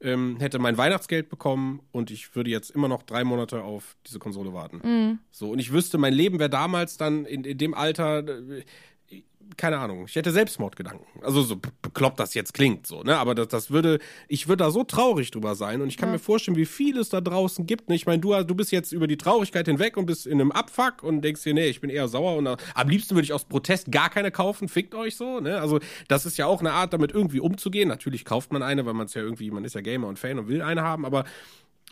[0.00, 4.18] ähm, hätte mein Weihnachtsgeld bekommen und ich würde jetzt immer noch drei Monate auf diese
[4.18, 4.80] Konsole warten.
[5.30, 8.62] So, und ich wüsste, mein Leben wäre damals dann in, in dem Alter, äh,
[9.56, 11.06] keine Ahnung, ich hätte Selbstmordgedanken.
[11.22, 13.16] Also so be- bekloppt das jetzt klingt so, ne?
[13.16, 13.98] Aber das, das würde,
[14.28, 17.08] ich würde da so traurig drüber sein und ich kann mir vorstellen, wie viel es
[17.08, 17.88] da draußen gibt.
[17.88, 17.94] Ne?
[17.94, 21.02] Ich meine, du, du bist jetzt über die Traurigkeit hinweg und bist in einem Abfuck
[21.02, 23.44] und denkst dir, nee, ich bin eher sauer und da, am liebsten würde ich aus
[23.44, 25.60] Protest gar keine kaufen, fickt euch so, ne?
[25.60, 27.88] Also das ist ja auch eine Art, damit irgendwie umzugehen.
[27.88, 30.38] Natürlich kauft man eine, weil man es ja irgendwie, man ist ja Gamer und Fan
[30.38, 31.24] und will eine haben, aber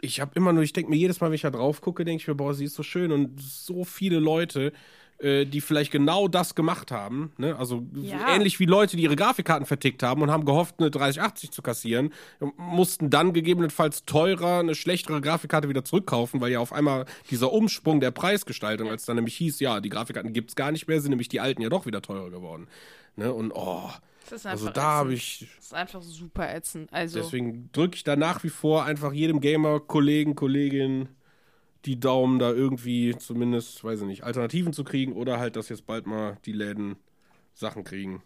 [0.02, 2.20] ich habe immer nur, ich denke mir jedes Mal, wenn ich da drauf gucke, denke
[2.20, 4.72] ich mir, boah, sie ist so schön und so viele Leute,
[5.18, 7.56] äh, die vielleicht genau das gemacht haben, ne?
[7.56, 8.34] Also Ja.
[8.34, 12.12] ähnlich wie Leute, die ihre Grafikkarten vertickt haben und haben gehofft, eine 3080 zu kassieren,
[12.56, 18.00] mussten dann gegebenenfalls teurer eine schlechtere Grafikkarte wieder zurückkaufen, weil ja auf einmal dieser Umsprung
[18.00, 21.28] der Preisgestaltung, als dann nämlich hieß, ja, die Grafikkarten gibt's gar nicht mehr, sind nämlich
[21.28, 22.68] die alten ja doch wieder teurer geworden.
[23.16, 23.32] Ne?
[23.32, 23.90] Und oh,
[24.28, 26.92] Das ist also einfach da habe ich Das ist einfach super ätzend.
[26.92, 31.08] Also, Deswegen drücke ich da nach wie vor einfach jedem Gamer, Kollegen, Kollegin
[31.86, 35.86] die Daumen, da irgendwie zumindest, weiß ich nicht, Alternativen zu kriegen oder halt, dass jetzt
[35.86, 36.96] bald mal die Läden
[37.54, 38.22] Sachen kriegen.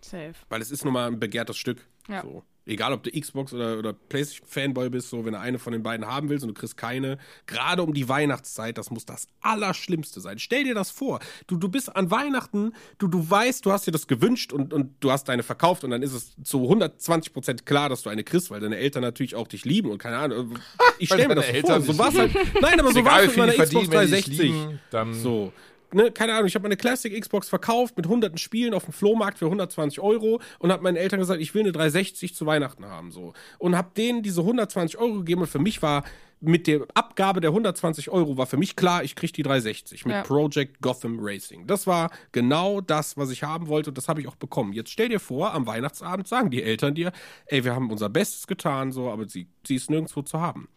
[0.00, 0.34] safe.
[0.48, 1.86] Weil es ist nun mal ein begehrtes Stück.
[2.08, 2.22] Ja.
[2.22, 2.42] So.
[2.68, 6.06] Egal, ob du Xbox oder, oder PlayStation-Fanboy bist, so, wenn du eine von den beiden
[6.06, 10.38] haben willst und du kriegst keine, gerade um die Weihnachtszeit, das muss das Allerschlimmste sein.
[10.38, 11.20] Stell dir das vor.
[11.46, 14.92] Du, du bist an Weihnachten, du, du weißt, du hast dir das gewünscht und, und
[15.00, 18.22] du hast deine verkauft und dann ist es zu 120 Prozent klar, dass du eine
[18.22, 20.58] kriegst, weil deine Eltern natürlich auch dich lieben und keine Ahnung.
[20.98, 21.94] Ich stelle mir das Eltern vor.
[21.94, 22.34] So war's halt.
[22.60, 24.38] Nein, aber so war es mit meiner Xbox verdienen, wenn die dich 360.
[24.38, 25.52] lieben, So.
[25.92, 29.38] Ne, keine Ahnung, ich habe meine Classic Xbox verkauft mit hunderten Spielen auf dem Flohmarkt
[29.38, 33.10] für 120 Euro und habe meinen Eltern gesagt, ich will eine 360 zu Weihnachten haben.
[33.10, 36.04] so Und habe denen diese 120 Euro gegeben und für mich war
[36.40, 40.14] mit der Abgabe der 120 Euro war für mich klar, ich kriege die 360 mit
[40.14, 40.22] Ja.
[40.22, 41.66] Project Gotham Racing.
[41.66, 44.72] Das war genau das, was ich haben wollte und das habe ich auch bekommen.
[44.72, 47.10] Jetzt stell dir vor, am Weihnachtsabend sagen die Eltern dir,
[47.46, 50.68] ey, wir haben unser Bestes getan, so, aber sie, sie ist nirgendwo zu haben.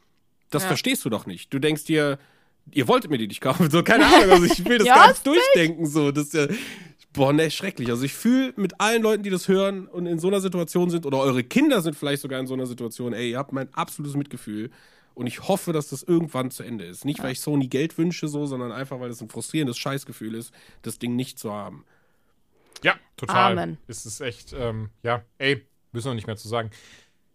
[0.50, 0.68] Das Ja.
[0.70, 1.54] verstehst du doch nicht.
[1.54, 2.18] Du denkst dir,
[2.72, 3.70] ihr wolltet mir die nicht kaufen.
[3.70, 4.32] So, keine Ahnung.
[4.32, 5.86] Also ich will das Ja, gar nicht durchdenken.
[5.86, 6.48] So, das ist ja.
[7.14, 7.90] Boah, ne, schrecklich.
[7.90, 11.06] Also ich fühle mit allen Leuten, die das hören und in so einer Situation sind,
[11.06, 14.16] oder eure Kinder sind vielleicht sogar in so einer Situation, ey, ihr habt mein absolutes
[14.16, 14.72] Mitgefühl.
[15.14, 17.04] Und ich hoffe, dass das irgendwann zu Ende ist.
[17.04, 20.54] Nicht, weil ich Sony Geld wünsche, so, sondern einfach, weil es ein frustrierendes Scheißgefühl ist,
[20.84, 21.84] das Ding nicht zu haben.
[22.82, 23.52] Ja, total.
[23.52, 23.78] Amen.
[23.88, 26.72] Es ist echt, ähm, ja, ey, müssen wir nicht mehr zu sagen.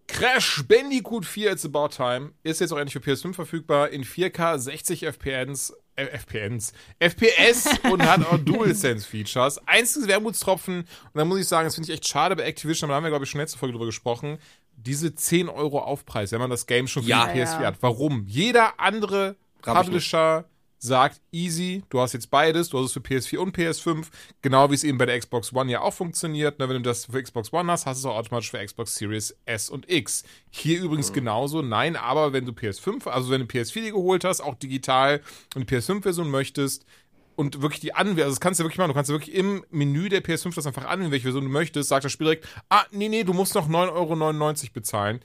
[0.09, 4.59] Crash Bandicoot 4 It's About Time ist jetzt auch endlich für PS5 verfügbar in 4K
[4.59, 9.67] 60 FPNs, äh, FPNs, FPS und hat auch DualSense-Features.
[9.67, 12.93] Einziges Wermutstropfen, und da muss ich sagen, das finde ich echt schade bei Activision, aber
[12.93, 14.39] da haben wir, glaube ich, schon letzte Folge drüber gesprochen,
[14.77, 17.27] diese 10 Euro Aufpreis, wenn man das Game schon für Ja.
[17.33, 17.67] die PS4 Ja.
[17.69, 17.77] hat.
[17.81, 18.25] Warum?
[18.27, 20.45] Jeder andere Publisher
[20.79, 24.07] sagt, easy, du hast jetzt beides, du hast es für PS4 und PS5,
[24.43, 26.59] genau wie es eben bei der Xbox One ja auch funktioniert.
[26.59, 28.95] Ne, wenn du das für Xbox One hast, hast du es auch automatisch für Xbox
[28.95, 30.25] Series S und X.
[30.51, 34.41] Hier übrigens genauso, nein, aber wenn du PS5, also wenn du PS4 dir geholt hast,
[34.41, 35.21] auch digital
[35.55, 36.85] und die PS5-Version möchtest,
[37.37, 40.09] und wirklich die Anwendung, also das kannst du wirklich machen, du kannst wirklich im Menü
[40.09, 43.11] der PS5 das einfach anwählen, welche Version du möchtest, sagt das Spiel direkt, ah, nee,
[43.11, 45.21] nee, du musst noch 9,99 Euro bezahlen.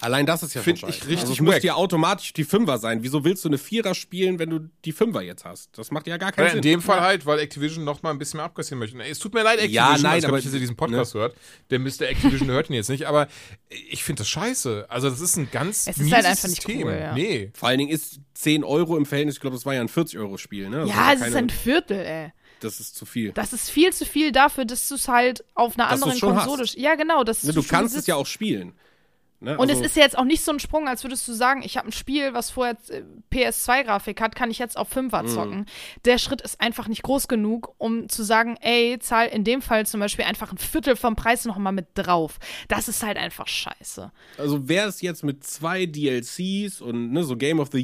[0.00, 2.78] Allein das ist ja Find schon ich richtig also es muss ja automatisch die Fünfer
[2.78, 3.02] sein.
[3.02, 5.76] Wieso willst du eine Vierer spielen, wenn du die Fünfer jetzt hast?
[5.78, 6.58] Das macht ja gar keinen Ja, Sinn.
[6.58, 9.02] in dem Fall halt, weil Activision noch mal ein bisschen mehr abkassieren möchte.
[9.02, 11.36] Es tut mir leid, Activision, Ja, nein, als aber- ob ihr diesen Podcast hört.
[11.70, 12.02] Der Mr.
[12.02, 13.28] Activision hört ihn jetzt nicht, aber
[13.68, 14.86] ich finde das scheiße.
[14.88, 16.86] Also das ist ein ganz Es ist mieses halt einfach nicht System.
[16.86, 17.12] cool, ja.
[17.14, 17.50] Nee.
[17.54, 20.68] Vor allen Dingen ist 10 Euro im Verhältnis, ich glaube, das war ja ein 40-Euro-Spiel,
[20.68, 20.80] ne?
[20.80, 22.32] Also Ja, es ist ein Viertel, ey.
[22.60, 23.32] Das ist zu viel.
[23.32, 26.34] Das ist viel zu viel dafür, dass du es halt auf einer Dass anderen schon
[26.36, 26.62] Konsole.
[26.62, 26.74] hast.
[26.78, 27.22] Ja, genau.
[27.22, 28.72] Das Ne, du kannst es ja auch spielen.
[29.40, 29.56] Ne?
[29.58, 31.62] Und also, es ist ja jetzt auch nicht so ein Sprung, als würdest du sagen,
[31.62, 33.02] ich habe ein Spiel, was vorher äh,
[33.32, 35.28] PS2-Grafik hat, kann ich jetzt auf 5er Mhm.
[35.28, 35.66] zocken.
[36.04, 39.86] Der Schritt ist einfach nicht groß genug, um zu sagen, ey, zahl in dem Fall
[39.86, 42.38] zum Beispiel einfach ein Viertel vom Preis noch mal mit drauf.
[42.68, 44.10] Das ist halt einfach scheiße.
[44.38, 47.78] also wäre es jetzt mit zwei DLCs und ne, so Game of the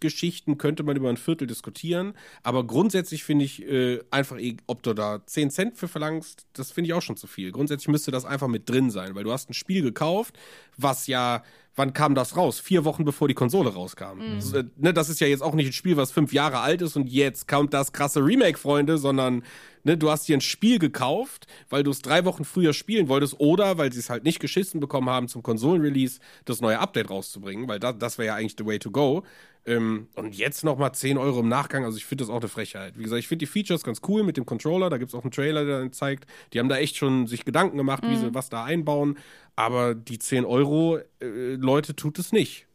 [0.00, 2.14] Year-Geschichten, könnte man über ein Viertel diskutieren.
[2.42, 6.72] Aber grundsätzlich finde ich äh, einfach, eh, ob du da 10 Cent für verlangst, das
[6.72, 7.52] finde ich auch schon zu viel.
[7.52, 10.38] Grundsätzlich müsste das einfach mit drin sein, weil du hast ein Spiel gekauft,
[10.76, 11.42] was ja.
[11.80, 12.60] Wann kam das raus?
[12.60, 14.20] Vier Wochen bevor die Konsole rauskam.
[14.38, 16.82] So, äh, ne, das ist ja jetzt auch nicht ein Spiel, was fünf Jahre alt
[16.82, 19.42] ist und jetzt kommt das krasse Remake, Freunde, sondern
[19.84, 23.40] ne, du hast dir ein Spiel gekauft, weil du es drei Wochen früher spielen wolltest
[23.40, 27.66] oder weil sie es halt nicht geschissen bekommen haben, zum Konsolenrelease das neue Update rauszubringen,
[27.66, 29.22] weil da, das wäre ja eigentlich the way to go.
[29.66, 32.98] Ähm, und jetzt nochmal 10 Euro im Nachgang, also ich finde das auch eine Frechheit.
[32.98, 35.22] Wie gesagt, ich finde die Features ganz cool mit dem Controller, da gibt es auch
[35.22, 38.34] einen Trailer, der dann zeigt, die haben da echt schon sich Gedanken gemacht, wie sie
[38.34, 39.18] was da einbauen,
[39.60, 42.66] aber die 10 Euro, äh, Leute, tut es nicht.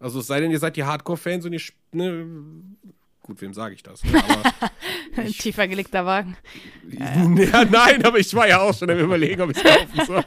[0.00, 1.60] Also es sei denn, ihr seid die Hardcore-Fans und ihr,
[1.92, 2.26] ne,
[3.22, 4.04] gut, wem sage ich das?
[4.04, 4.22] Ne?
[5.16, 6.36] Ein tiefer gelegter Wagen.
[6.88, 10.24] ja, nein, aber ich war ja auch schon am überlegen, ob ich es kaufen soll.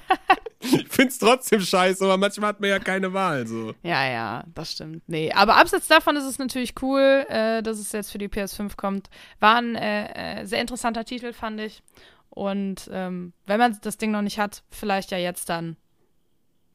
[0.59, 3.47] Ich find's trotzdem scheiße, aber manchmal hat man ja keine Wahl.
[3.47, 3.73] So.
[3.81, 5.01] Ja, ja, das stimmt.
[5.07, 8.75] Nee, aber abseits davon ist es natürlich cool, äh, dass es jetzt für die PS5
[8.75, 9.09] kommt.
[9.39, 11.81] War ein äh, äh, sehr interessanter Titel, fand ich.
[12.29, 15.77] Und ähm, wenn man das Ding noch nicht hat, vielleicht ja jetzt dann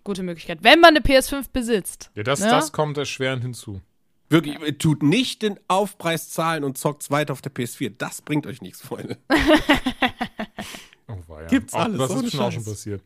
[0.06, 0.60] gute Möglichkeit.
[0.62, 2.10] Wenn man eine PS5 besitzt.
[2.14, 2.48] Ja, das, ne?
[2.48, 3.82] das kommt erschwerend hinzu.
[4.28, 7.92] Wirklich, äh, tut nicht den Aufpreis zahlen und zockt's weiter auf der PS4.
[7.98, 9.18] Das bringt euch nichts, Freunde.
[11.08, 11.46] Oh, war ja.
[11.46, 13.02] Gibt's auch, alles, Das ist bestimmt auch schon passiert.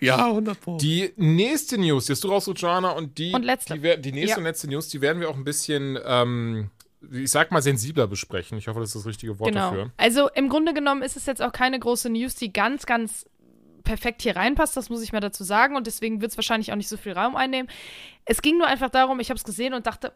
[0.00, 0.76] Ja, 100 Pro.
[0.78, 3.78] Die nächste News, die hast du raus, Jana, und die, Und letzte.
[3.78, 4.36] Die, die nächste Ja.
[4.38, 6.70] und letzte News, die werden wir auch ein bisschen, ähm,
[7.12, 8.58] ich sag mal, sensibler besprechen.
[8.58, 9.70] Ich hoffe, das ist das richtige Wort Genau.
[9.70, 9.92] dafür.
[9.96, 13.24] Also im Grunde genommen ist es jetzt auch keine große News, die ganz, ganz
[13.84, 16.76] perfekt hier reinpasst, das muss ich mal dazu sagen und deswegen wird es wahrscheinlich auch
[16.76, 17.70] nicht so viel Raum einnehmen.
[18.24, 20.12] Es ging nur einfach darum, ich habe es gesehen und dachte,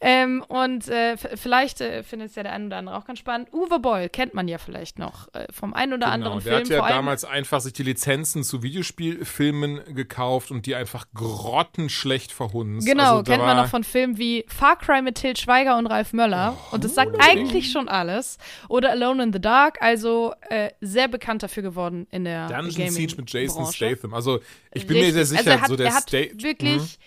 [0.00, 3.52] Ähm, und äh, vielleicht äh, findet es ja der ein oder andere auch ganz spannend.
[3.52, 6.62] Uwe Boll kennt man ja vielleicht noch äh, vom einen oder Genau, anderen der Film.
[6.62, 12.86] hat ja damals einfach sich die Lizenzen zu Videospielfilmen gekauft und die einfach grottenschlecht verhunzt.
[12.86, 16.12] Genau, also, kennt man noch von Filmen wie Far Cry mit Til Schweiger und Ralf
[16.12, 16.56] Möller.
[16.72, 18.38] und das sagt eigentlich schon alles.
[18.68, 22.90] Oder Alone in the Dark, also äh, sehr bekannt dafür geworden in der Dungeon Gaming
[22.92, 23.66] Siege mit Jason.
[23.72, 24.14] Statham.
[24.14, 24.40] Also
[24.72, 25.38] ich bin mir sehr Richtig.
[25.38, 26.42] sicher, also er hat, so der er hat Sta- Mhm.
[26.42, 26.98] wirklich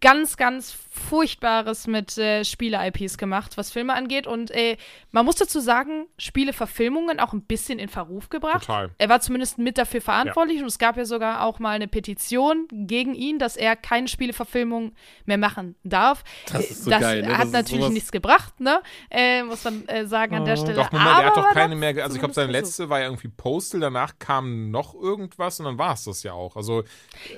[0.00, 4.26] ganz, ganz Furchtbares mit äh, Spiele-IPs gemacht, was Filme angeht.
[4.26, 4.76] Und äh,
[5.10, 8.66] man muss dazu sagen, Spieleverfilmungen auch ein bisschen in Verruf gebracht.
[8.66, 8.90] Total.
[8.98, 12.68] Er war zumindest mit dafür verantwortlich und es gab ja sogar auch mal eine Petition
[12.70, 14.92] gegen ihn, dass er keine Spieleverfilmung
[15.24, 16.24] mehr machen darf.
[16.52, 17.38] Das ist so das geil, ne?
[17.38, 18.82] hat Das natürlich sowas- nichts gebracht, ne?
[19.10, 20.74] Äh, muss man äh, sagen an der Stelle.
[20.74, 22.02] Doch, Moment, er hat doch keine mehr.
[22.04, 25.78] Also ich glaube, seine letzte war ja irgendwie Postal, danach kam noch irgendwas und dann
[25.78, 26.54] war es das ja auch.
[26.56, 26.84] Also.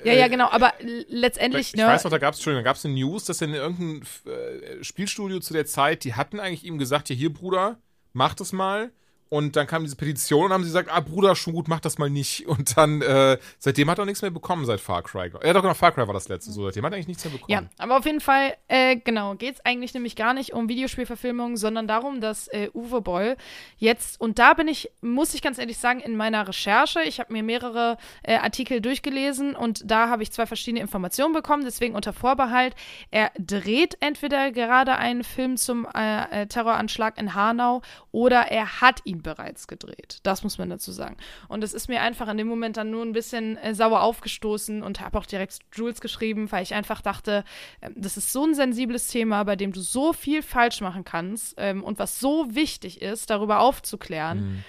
[0.03, 1.87] Ja, ja, genau, aber l- letztendlich, ich ne?
[1.87, 4.01] weiß noch, da gab es schon, da gab es eine News, dass er in irgendeinem
[4.25, 7.79] äh, Spielstudio zu der Zeit, die hatten eigentlich ihm gesagt, ja hier Bruder,
[8.13, 8.91] mach das mal.
[9.29, 11.97] Und dann kam diese Petition und haben sie gesagt, ah Bruder, schon gut, mach das
[11.97, 12.47] mal nicht.
[12.55, 15.31] Und dann, äh, seitdem hat er nichts mehr bekommen seit Far Cry.
[15.43, 16.51] Ja doch, genau, Far Cry war das letzte.
[16.51, 17.51] So, seitdem hat er eigentlich nichts mehr bekommen.
[17.51, 21.57] Ja, aber auf jeden Fall, äh, genau, geht es eigentlich nämlich gar nicht um Videospielverfilmungen,
[21.57, 23.35] sondern darum, dass äh, Uwe Boll
[23.77, 27.33] jetzt, und da bin ich, muss ich ganz ehrlich sagen, in meiner Recherche, ich habe
[27.33, 32.13] mir mehrere äh, Artikel durchgelesen und da habe ich zwei verschiedene Informationen bekommen, deswegen unter
[32.13, 32.75] Vorbehalt,
[33.11, 37.81] er dreht entweder gerade einen Film zum äh, äh, Terroranschlag in Hanau
[38.11, 40.19] oder er hat ihn bereits gedreht.
[40.23, 41.17] Das muss man dazu sagen.
[41.47, 44.83] Und es ist mir einfach in dem Moment dann nur ein bisschen äh, sauer aufgestoßen
[44.83, 47.43] und habe auch direkt Jules geschrieben, weil ich einfach dachte,
[47.81, 51.55] ähm, das ist so ein sensibles Thema, bei dem du so viel falsch machen kannst
[51.57, 54.63] ähm, und was so wichtig ist, darüber aufzuklären.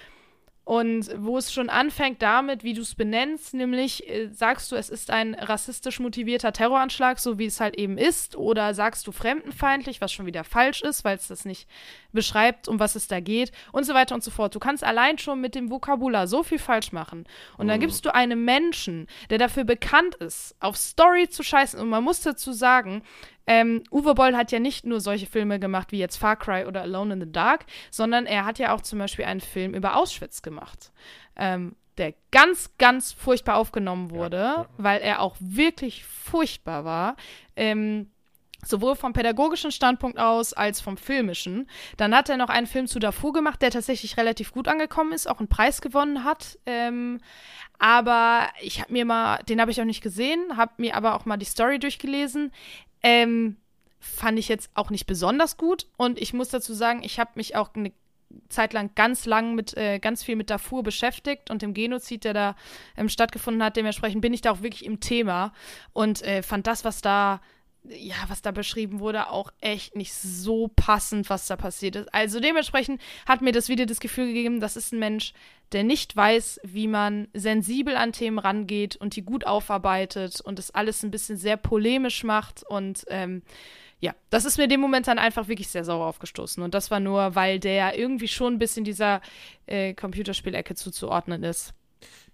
[0.67, 4.91] Und wo es schon anfängt damit, wie du es benennst, nämlich äh, sagst du, es
[4.91, 10.01] ist ein rassistisch motivierter Terroranschlag, so wie es halt eben ist, oder sagst du fremdenfeindlich,
[10.01, 11.69] was schon wieder falsch ist, weil es das nicht
[12.11, 14.57] beschreibt, um was es da geht und so weiter und so fort.
[14.57, 17.29] Du kannst allein schon mit dem Vokabular so viel falsch machen.
[17.59, 21.79] Und dann gibst du einem Menschen, der dafür bekannt ist, auf Story zu scheißen.
[21.79, 23.05] Und man muss dazu sagen,
[23.47, 26.83] ähm, Uwe Boll hat ja nicht nur solche Filme gemacht wie jetzt Far Cry oder
[26.83, 30.43] Alone in the Dark, sondern er hat ja auch zum Beispiel einen Film über Auschwitz
[30.43, 30.91] gemacht,
[31.37, 37.17] ähm, der ganz, ganz furchtbar aufgenommen wurde, weil er auch wirklich furchtbar war.
[37.55, 38.11] Ähm,
[38.65, 41.69] sowohl vom pädagogischen Standpunkt aus als vom filmischen.
[41.97, 45.29] Dann hat er noch einen Film zu Darfur gemacht, der tatsächlich relativ gut angekommen ist,
[45.29, 46.59] auch einen Preis gewonnen hat.
[46.67, 47.21] Ähm,
[47.79, 51.27] aber ich habe mir mal, den habe ich auch nicht gesehen, habe mir aber auch
[51.27, 52.53] mal die Story durchgelesen.
[53.03, 53.57] Ähm,
[53.99, 55.87] fand ich jetzt auch nicht besonders gut.
[55.97, 57.93] Und ich muss dazu sagen, ich habe mich auch eine
[58.49, 62.35] Zeit lang ganz lang mit äh, ganz viel mit Darfur beschäftigt und dem Genozid, der
[62.35, 62.57] da
[62.97, 63.77] ähm, stattgefunden hat.
[63.77, 65.53] Dementsprechend bin ich da auch wirklich im Thema
[65.93, 67.41] und äh, fand das, was da
[67.89, 72.13] ja, was da beschrieben wurde, auch echt nicht so passend, was da passiert ist.
[72.13, 75.35] Also dementsprechend hat mir das Video das Gefühl gegeben, das ist ein Mensch,
[75.73, 80.71] der nicht weiß, wie man sensibel an Themen rangeht und die gut aufarbeitet und das
[80.71, 83.43] alles ein bisschen sehr polemisch macht und ähm,
[83.99, 86.63] ja, das ist mir in dem Moment dann einfach wirklich sehr sauer aufgestoßen.
[86.63, 89.23] Und das war nur, weil der irgendwie schon ein bisschen dieser
[89.67, 91.73] äh, Computerspielecke zuzuordnen ist.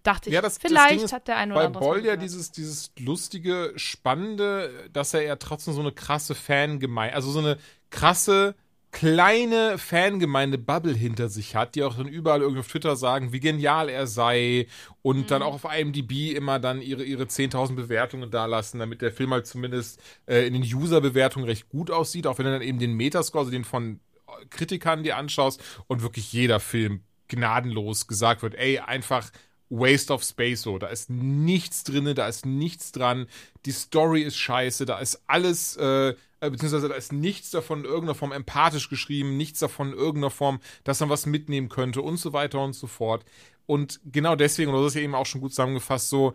[0.02, 1.84] Dachte ich, Ja, das, vielleicht das hat der eine oder bei andere.
[1.84, 7.14] Boll so ja dieses, dieses lustige, spannende, dass er ja trotzdem so eine krasse Fangemeinde,
[7.14, 7.58] also so eine
[7.90, 8.56] krasse,
[8.92, 13.88] kleine Fangemeinde-Bubble hinter sich hat, die auch dann überall irgendwie auf Twitter sagen, wie genial
[13.88, 14.66] er sei
[15.00, 15.26] und Mhm.
[15.28, 19.32] dann auch auf IMDb immer dann ihre, ihre 10.000 Bewertungen da lassen, damit der Film
[19.32, 22.92] halt zumindest äh, in den User-Bewertungen recht gut aussieht, auch wenn er dann eben den
[22.94, 23.98] Metascore, also den von
[24.50, 29.30] Kritikern dir anschaust und wirklich jeder Film gnadenlos gesagt wird, ey, einfach
[29.70, 30.76] Waste of Space so.
[30.78, 33.26] Da ist nichts drin, da ist nichts dran.
[33.64, 36.14] Die Story ist scheiße, da ist alles, äh, äh,
[36.50, 40.60] beziehungsweise da ist nichts davon in irgendeiner Form empathisch geschrieben, nichts davon in irgendeiner Form,
[40.84, 43.24] dass man was mitnehmen könnte und so weiter und so fort.
[43.66, 46.34] Und genau deswegen, und das ist ja eben auch schon gut zusammengefasst, so,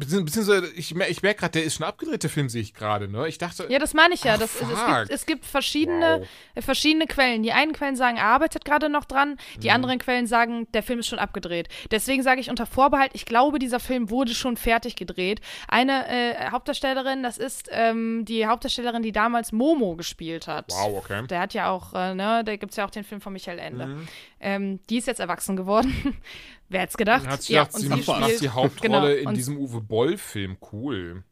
[0.00, 3.06] beziehungsweise ich, mer- ich merke gerade, der ist schon abgedreht, der Film sehe ich gerade,
[3.08, 3.28] ne?
[3.28, 4.34] Ich dachte, Ja, das meine ich ja.
[4.34, 4.98] Ach, Das, es, fuck.
[4.98, 6.64] gibt, es gibt verschiedene, Wow.
[6.64, 7.42] verschiedene Quellen.
[7.42, 9.36] Die einen Quellen sagen, er arbeitet gerade noch dran.
[9.58, 9.74] Die Mhm.
[9.74, 11.68] anderen Quellen sagen, der Film ist schon abgedreht.
[11.90, 15.40] Deswegen sage ich unter Vorbehalt, ich glaube, dieser Film wurde schon fertig gedreht.
[15.68, 20.66] Eine äh, Hauptdarstellerin, das ist ähm, die Hauptdarstellerin, die damals Momo gespielt hat.
[20.70, 21.26] wow, okay.
[21.28, 23.58] Der hat ja auch, äh, ne, da gibt es ja auch den Film von Michael
[23.58, 24.06] Ende.
[24.40, 25.94] Ähm, die ist jetzt erwachsen geworden.
[26.68, 27.26] Wer hätte gedacht?
[27.26, 30.56] Hat sie ja, gedacht, und sie sie spielt, die Hauptrolle genau, in diesem Uwe Boll-Film.
[30.72, 31.24] Cool.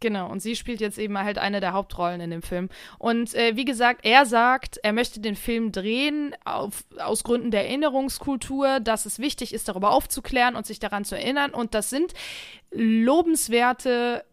[0.00, 2.68] Genau, und sie spielt jetzt eben halt eine der Hauptrollen in dem Film.
[2.98, 7.66] Und äh, wie gesagt, er sagt, er möchte den Film drehen auf, aus Gründen der
[7.66, 11.52] Erinnerungskultur, dass es wichtig ist, darüber aufzuklären und sich daran zu erinnern.
[11.52, 12.12] Und das sind
[12.70, 14.24] lobenswerte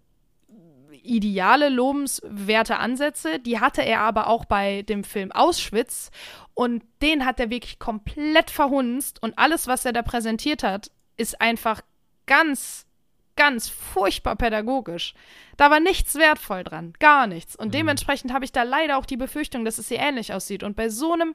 [1.03, 3.39] ideale, lobenswerte Ansätze.
[3.39, 6.11] Die hatte er aber auch bei dem Film Auschwitz.
[6.53, 9.21] Und den hat er wirklich komplett verhunzt.
[9.21, 11.81] Und alles, was er da präsentiert hat, ist einfach
[12.25, 12.85] ganz,
[13.35, 15.13] ganz furchtbar pädagogisch.
[15.57, 16.93] Da war nichts wertvoll dran.
[16.99, 17.55] Gar nichts.
[17.55, 20.63] Und dementsprechend habe ich da leider auch die Befürchtung, dass es hier ähnlich aussieht.
[20.63, 21.33] Und bei so einem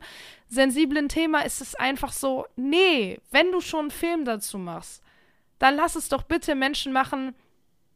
[0.49, 5.03] sensiblen Thema ist es einfach so, nee, wenn du schon einen Film dazu machst,
[5.59, 7.35] dann lass es doch bitte Menschen machen,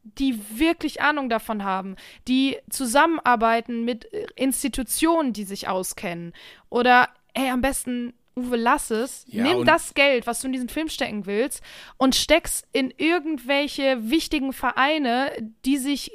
[0.03, 1.95] die wirklich Ahnung davon haben,
[2.27, 6.33] die zusammenarbeiten mit äh, Institutionen, die sich auskennen.
[6.69, 9.25] Oder, ey, am besten, Uwe, lass es.
[9.27, 11.61] Ja, Nimm das Geld, was du in diesen Film stecken willst,
[11.97, 15.31] und steck's in irgendwelche wichtigen Vereine,
[15.65, 16.11] die sich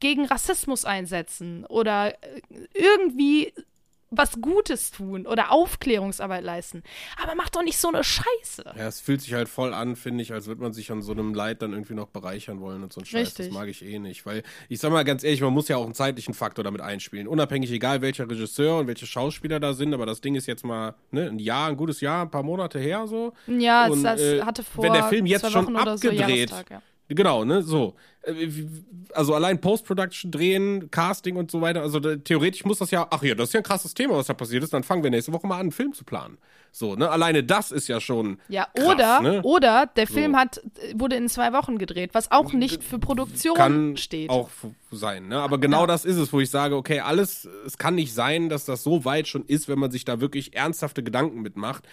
[0.00, 2.40] gegen Rassismus einsetzen oder äh,
[2.72, 3.52] irgendwie
[4.10, 6.82] was Gutes tun oder Aufklärungsarbeit leisten.
[7.22, 8.64] Aber mach doch nicht so eine Scheiße.
[8.76, 11.12] Ja, es fühlt sich halt voll an, finde ich, als würde man sich an so
[11.12, 13.28] einem Leid dann irgendwie noch bereichern wollen und so ein Scheiß.
[13.28, 13.46] Richtig.
[13.46, 14.24] Das mag ich eh nicht.
[14.24, 17.28] Weil, ich sag mal ganz ehrlich, man muss ja auch einen zeitlichen Faktor damit einspielen.
[17.28, 20.94] Unabhängig, egal welcher Regisseur und welche Schauspieler da sind, aber das Ding ist jetzt mal
[21.10, 23.32] ne, ein Jahr, ein gutes Jahr, ein paar Monate her so.
[23.46, 26.82] Ja, Und, das äh, hatte vor wenn der Film jetzt schon so abgedreht, Jahrestag, ja.
[27.08, 27.94] Genau, ne, so.
[28.22, 28.48] Äh,
[29.14, 31.80] Also allein Post-Production drehen, Casting und so weiter.
[31.82, 34.26] Also da, theoretisch muss das ja, ach ja, das ist ja ein krasses Thema, was
[34.26, 34.72] da passiert ist.
[34.74, 36.36] Dann fangen wir nächste Woche mal an, einen Film zu planen.
[36.70, 38.38] So, ne, alleine das ist ja schon.
[38.48, 39.42] Ja, krass, oder, ne?
[39.42, 40.38] oder der Film So.
[40.38, 40.60] hat,
[40.94, 44.28] wurde in zwei Wochen gedreht, was auch nicht für Produktion kann steht.
[44.28, 44.50] auch
[44.90, 45.38] sein, ne?
[45.40, 45.86] Aber genau Ja.
[45.86, 49.06] das ist es, wo ich sage, okay, alles, es kann nicht sein, dass das so
[49.06, 51.84] weit schon ist, wenn man sich da wirklich ernsthafte Gedanken mitmacht,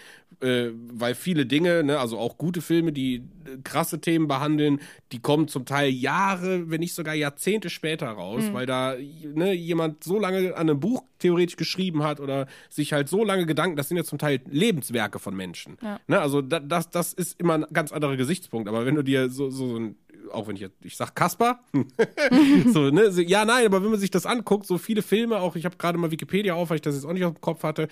[0.42, 3.22] äh, weil viele Dinge, ne, also auch gute Filme, die äh,
[3.64, 4.80] krasse Themen behandeln,
[5.12, 8.54] die kommen zum Teil Jahre, wenn nicht sogar Jahrzehnte später raus, Mhm.
[8.54, 8.94] weil da
[9.34, 13.46] ne, jemand so lange an einem Buch theoretisch geschrieben hat oder sich halt so lange
[13.46, 15.76] Gedanken, das sind ja zum Teil Lebenswerke von Menschen.
[15.82, 16.00] Ja.
[16.06, 18.68] Ne, also da, das, das ist immer ein ganz anderer Gesichtspunkt.
[18.68, 19.96] Aber wenn du dir so, so, so ein,
[20.32, 21.60] auch wenn ich jetzt, ich sag Kasper,
[22.72, 25.64] so, ne, ja, nein, aber wenn man sich das anguckt, so viele Filme, auch ich
[25.64, 27.88] habe gerade mal Wikipedia auf, weil ich das jetzt auch nicht auf dem Kopf hatte,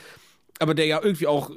[0.61, 1.51] aber der ja irgendwie auch,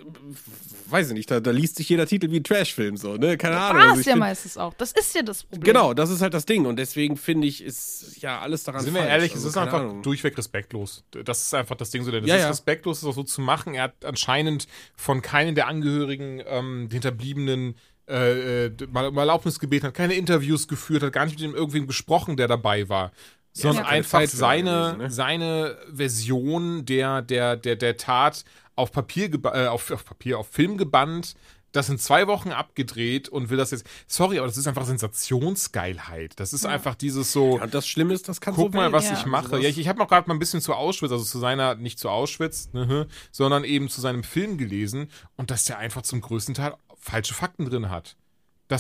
[0.89, 3.57] weiß ich nicht, da, da liest sich jeder Titel wie ein Trashfilm, so, ne, keine
[3.59, 3.81] Ahnung.
[3.81, 4.73] War Also es ich ja find- meistens auch.
[4.75, 5.63] Das ist ja das Problem.
[5.63, 8.93] Genau, das ist halt das Ding und deswegen finde ich, ist ja alles daran Sind
[8.93, 9.11] wir falsch.
[9.11, 10.01] ehrlich, Also, es ist einfach Ahnung.
[10.01, 11.03] durchweg respektlos.
[11.11, 12.49] Das ist einfach das Ding so, denn es Ja, ist ja.
[12.49, 13.75] respektlos, das auch so zu machen.
[13.75, 17.75] Er hat anscheinend von keinem der Angehörigen, ähm, Hinterbliebenen,
[18.09, 21.55] äh, äh, mal um Erlaubnis gebeten, hat keine Interviews geführt, hat gar nicht mit dem
[21.55, 23.11] irgendwem gesprochen, der dabei war.
[23.51, 25.09] Sondern keine einfach seine, gewesen, ne?
[25.11, 28.45] seine Version der, der, der, der Tat
[28.77, 31.35] auf Papier, äh, auf, auf Papier, auf Film gebannt,
[31.73, 33.85] das in zwei Wochen abgedreht und will das jetzt.
[34.07, 36.39] Sorry, aber das ist einfach Sensationsgeilheit.
[36.39, 37.57] Das ist einfach dieses so.
[37.57, 39.13] Ja, und das Schlimme ist, das kann Guck so mal, was Ja.
[39.17, 39.47] ich mache.
[39.47, 41.75] sowas- Ja, ich, ich habe noch gerade mal ein bisschen zu Auschwitz, also zu seiner,
[41.75, 46.21] nicht zu Auschwitz, ne, sondern eben zu seinem Film gelesen und dass der einfach zum
[46.21, 48.15] größten Teil falsche Fakten drin hat.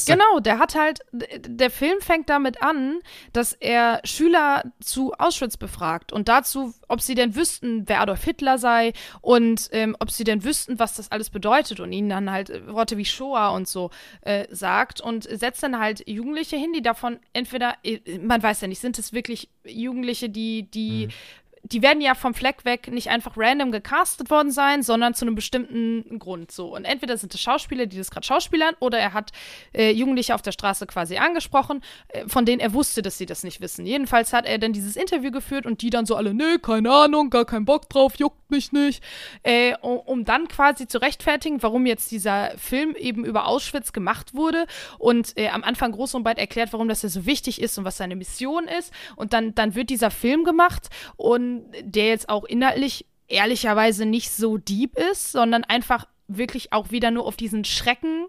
[0.05, 2.99] Genau, der hat halt, der Film fängt damit an,
[3.31, 8.57] dass er Schüler zu Auschwitz befragt und dazu, ob sie denn wüssten, wer Adolf Hitler
[8.57, 12.67] sei und ähm, ob sie denn wüssten, was das alles bedeutet und ihnen dann halt
[12.67, 13.89] Worte wie Shoah und so
[14.21, 18.67] äh, sagt und setzt dann halt Jugendliche hin, die davon entweder, äh, man weiß ja
[18.67, 21.09] nicht, sind es wirklich Jugendliche, die, die
[21.71, 25.35] die werden ja vom Fleck weg nicht einfach random gecastet worden sein, sondern zu einem
[25.35, 26.75] bestimmten Grund so.
[26.75, 29.31] Und entweder sind es Schauspieler, die das gerade schauspielern, oder er hat
[29.73, 33.43] äh, Jugendliche auf der Straße quasi angesprochen, äh, von denen er wusste, dass sie das
[33.43, 33.85] nicht wissen.
[33.85, 37.29] Jedenfalls hat er dann dieses Interview geführt und die dann so alle, nee, keine Ahnung,
[37.29, 39.03] gar keinen Bock drauf, juckt mich nicht.
[39.43, 44.33] Äh, um, um dann quasi zu rechtfertigen, warum jetzt dieser Film eben über Auschwitz gemacht
[44.33, 44.65] wurde
[44.97, 47.85] und äh, am Anfang groß und breit erklärt, warum das ja so wichtig ist und
[47.85, 48.93] was seine Mission ist.
[49.15, 54.57] Und dann, dann wird dieser Film gemacht und der jetzt auch inhaltlich ehrlicherweise nicht so
[54.57, 58.27] deep ist, sondern einfach wirklich auch wieder nur auf diesen Schrecken,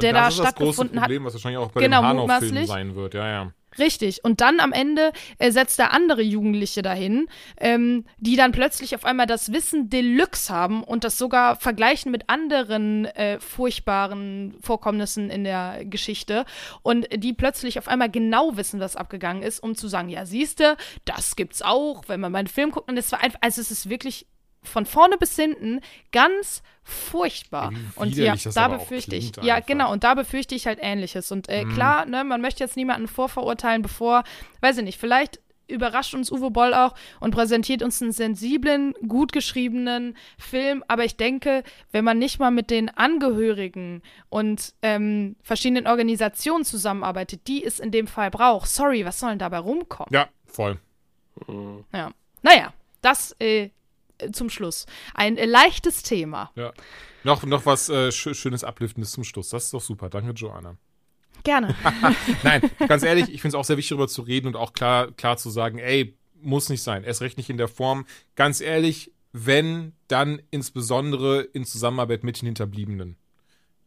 [0.00, 1.04] der das da ist das große stattgefunden hat.
[1.04, 3.14] Problem, was wahrscheinlich auch bei Genau, dem Hanau-Film sein wird.
[3.14, 3.52] Ja, ja.
[3.76, 4.24] Richtig.
[4.24, 7.28] Und dann am Ende äh, setzt er andere Jugendliche dahin,
[7.58, 12.28] ähm, die dann plötzlich auf einmal das Wissen Deluxe haben und das sogar vergleichen mit
[12.28, 16.46] anderen äh, furchtbaren Vorkommnissen in der Geschichte
[16.82, 20.76] und die plötzlich auf einmal genau wissen, was abgegangen ist, um zu sagen, ja, siehste,
[21.04, 22.88] das gibt's auch, wenn man meinen Film guckt.
[22.88, 24.26] Und es war einfach, also es ist wirklich
[24.62, 25.80] von vorne bis hinten
[26.12, 27.72] ganz furchtbar.
[27.96, 29.66] Und ja, da befürchte ich, ja, einfach.
[29.66, 31.30] genau, und da befürchte ich halt Ähnliches.
[31.30, 31.54] Und Mhm.
[31.54, 34.24] äh, klar, ne, man möchte jetzt niemanden vorverurteilen, bevor,
[34.60, 35.40] weiß ich nicht, vielleicht
[35.70, 40.82] überrascht uns Uwe Boll auch und präsentiert uns einen sensiblen, gut geschriebenen Film.
[40.88, 41.62] Aber ich denke,
[41.92, 47.90] wenn man nicht mal mit den Angehörigen und ähm, verschiedenen Organisationen zusammenarbeitet, die es in
[47.90, 50.08] dem Fall braucht, sorry, was soll denn dabei rumkommen?
[50.10, 50.78] ja, voll.
[51.92, 52.12] Ja.
[52.42, 52.72] Naja,
[53.02, 53.68] das äh,
[54.32, 54.86] zum Schluss.
[55.14, 56.50] Ein äh, leichtes Thema.
[56.54, 56.72] Ja.
[57.24, 59.50] Noch, noch was äh, Sch Schönes, Abliftendes zum Schluss.
[59.50, 60.08] Das ist doch super.
[60.08, 60.76] Danke, Joanna.
[61.44, 61.74] Gerne.
[62.42, 65.12] Nein, ganz ehrlich, ich finde es auch sehr wichtig, darüber zu reden und auch klar,
[65.12, 67.04] klar zu sagen, ey, muss nicht sein.
[67.04, 68.06] Erst recht nicht in der Form.
[68.36, 73.16] Ganz ehrlich, wenn, dann insbesondere in Zusammenarbeit mit den Hinterbliebenen.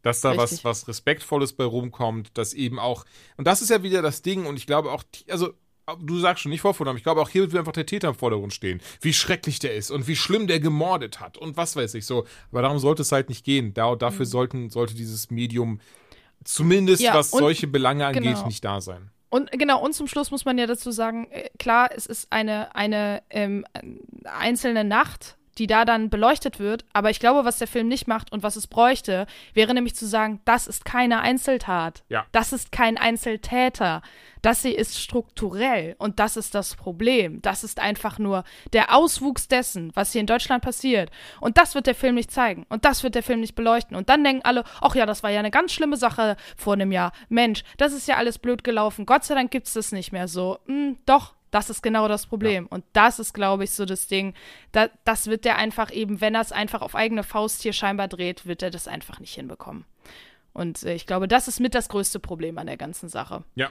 [0.02, 3.06] Dass da was, was Respektvolles bei rumkommt, dass eben auch,
[3.38, 5.54] und das ist ja wieder das Ding, und ich glaube auch, also,
[6.00, 8.54] du sagst schon nicht vorvorgenommen, ich glaube auch hier wird einfach der Täter im Vordergrund
[8.54, 8.82] stehen.
[9.02, 12.26] Wie schrecklich der ist und wie schlimm der gemordet hat und was weiß ich so.
[12.52, 13.74] Aber darum sollte es halt nicht gehen.
[13.74, 15.80] Da, dafür sollten, sollte dieses Medium
[16.44, 17.06] zumindest, Mhm.
[17.06, 18.46] Ja, was und- solche Belange angeht, genau.
[18.48, 19.10] nicht da sein.
[19.30, 22.76] Und genau, und zum Schluss muss man ja dazu sagen, äh, klar, es ist eine,
[22.76, 23.66] eine ähm,
[24.26, 28.32] einzelne Nacht, die da dann beleuchtet wird, aber ich glaube, was der Film nicht macht
[28.32, 32.02] und was es bräuchte, wäre nämlich zu sagen, das ist keine Einzeltat.
[32.10, 32.26] Ja.
[32.32, 34.02] Das ist kein Einzeltäter.
[34.42, 37.44] Das hier ist strukturell und das ist das Problem.
[37.44, 38.44] Das ist einfach nur
[38.74, 41.12] der Auswuchs dessen, was hier in Deutschland passiert.
[41.40, 42.66] Und das wird der Film nicht zeigen.
[42.68, 43.96] Und das wird der Film nicht beleuchten.
[43.96, 46.92] Und dann denken alle, ach ja, das war ja eine ganz schlimme Sache vor einem
[46.92, 47.12] Jahr.
[47.30, 49.06] Mensch, das ist ja alles blöd gelaufen.
[49.06, 50.58] Gott sei Dank gibt's das nicht mehr so.
[50.66, 52.66] Hm, doch, das ist genau das Problem.
[52.68, 54.34] Und das ist, glaube ich, so das Ding.
[54.72, 58.08] Da, das wird der einfach eben, wenn er es einfach auf eigene Faust hier scheinbar
[58.08, 59.86] dreht, wird er das einfach nicht hinbekommen.
[60.54, 63.44] Und äh, ich glaube, das ist mit das größte Problem an der ganzen Sache.
[63.56, 63.70] Ja.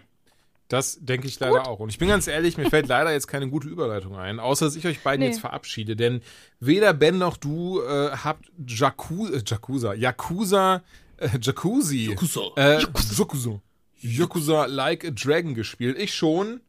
[0.69, 1.81] Das denke ich leider auch.
[1.81, 4.77] Und ich bin ganz ehrlich, mir fällt leider jetzt keine gute Überleitung ein, außer dass
[4.77, 5.27] ich euch beiden Nee.
[5.33, 5.97] jetzt verabschiede.
[5.97, 6.23] Denn
[6.61, 10.83] weder Ben noch du äh, habt Jaku äh, Yakuza, Yakuza,
[11.17, 12.41] äh, Jacuzzi, Yakuza.
[12.57, 13.61] äh, Yakuza,
[14.01, 15.99] Yakuza Like a Dragon gespielt.
[15.99, 16.61] Ich schon.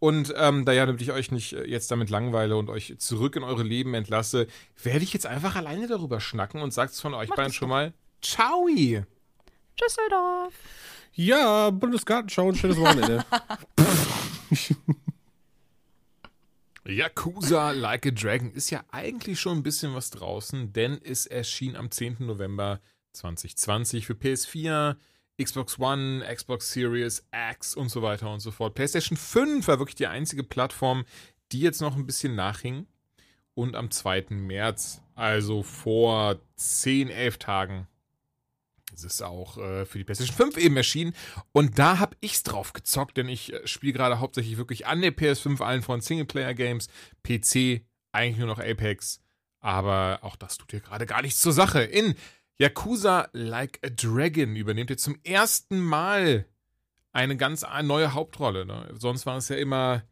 [0.00, 3.34] Und ähm, da ja damit ich euch nicht äh, jetzt damit langweile und euch zurück
[3.36, 4.46] in eure Leben entlasse,
[4.82, 7.92] werde ich jetzt einfach alleine darüber schnacken und sagt's von euch Mach beiden schon mal.
[8.22, 8.66] Ciao!
[8.68, 10.54] Düsseldorf.
[11.14, 13.24] Ja, Bundesgartenschau, ein schönes Wochenende.
[16.86, 21.76] Yakuza Like a Dragon ist ja eigentlich schon ein bisschen was draußen, denn es erschien
[21.76, 22.16] am 10.
[22.20, 22.80] November
[23.12, 24.96] 2020 für PS4,
[25.42, 28.74] Xbox One, Xbox Series X und so weiter und so fort.
[28.74, 31.04] PlayStation 5 war wirklich die einzige Plattform,
[31.52, 32.86] die jetzt noch ein bisschen nachhing.
[33.54, 34.26] Und am 2.
[34.30, 37.88] März, also vor 10, 11 Tagen,
[38.94, 41.14] ist es auch äh, für die PlayStation 5 eben erschienen.
[41.52, 45.16] Und da habe ich's drauf gezockt, denn ich äh, spiele gerade hauptsächlich wirklich an der
[45.16, 46.88] PS5 allen von Singleplayer-Games,
[47.22, 47.82] PC,
[48.12, 49.20] eigentlich nur noch Apex.
[49.60, 51.82] Aber auch das tut hier gerade gar nichts zur Sache.
[51.82, 52.14] In
[52.58, 56.44] Yakuza Like a Dragon übernehmt ihr zum ersten Mal
[57.12, 58.66] eine ganz neue Hauptrolle.
[58.66, 58.94] Ne?
[58.98, 60.02] Sonst war es ja immer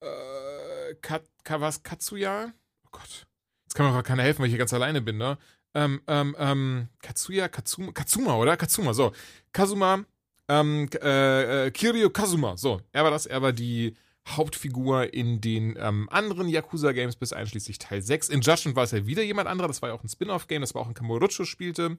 [0.00, 2.52] äh, Kat, Ka, was, Katsuya?
[2.84, 3.26] Oh Gott.
[3.64, 5.38] Jetzt kann mir auch keiner helfen, weil ich hier ganz alleine bin, ne?
[5.74, 8.56] Ähm, ähm, ähm, Katsuya, Katsuma, Katsuma, oder?
[8.56, 9.12] Katsuma, so.
[9.52, 10.04] Kazuma,
[10.48, 12.80] ähm, äh, äh, Kiryu Kazuma, so.
[12.92, 13.94] Er war das, er war die
[14.36, 18.28] Hauptfigur in den ähm, anderen Yakuza-Games bis einschließlich Teil 6.
[18.28, 20.74] In Judgment war es ja wieder jemand anderer, das war ja auch ein Spin-off-Game, das
[20.74, 21.98] war auch ein Kamurocho spielte.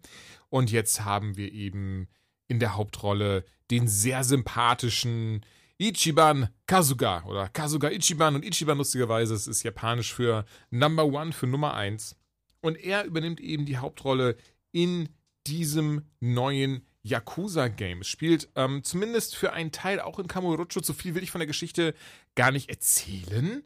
[0.50, 2.08] Und jetzt haben wir eben
[2.48, 5.46] in der Hauptrolle den sehr sympathischen
[5.78, 11.48] Ichiban Kazuga oder Kazuga Ichiban und Ichiban lustigerweise, es ist japanisch für Number One, für
[11.48, 12.16] Nummer 1.
[12.62, 14.36] Und er übernimmt eben die Hauptrolle
[14.72, 15.10] in
[15.48, 18.02] diesem neuen Yakuza-Game.
[18.02, 20.82] Es spielt ähm, zumindest für einen Teil auch in Kamurocho.
[20.82, 21.94] Zu viel will ich von der Geschichte
[22.36, 23.64] gar nicht erzählen,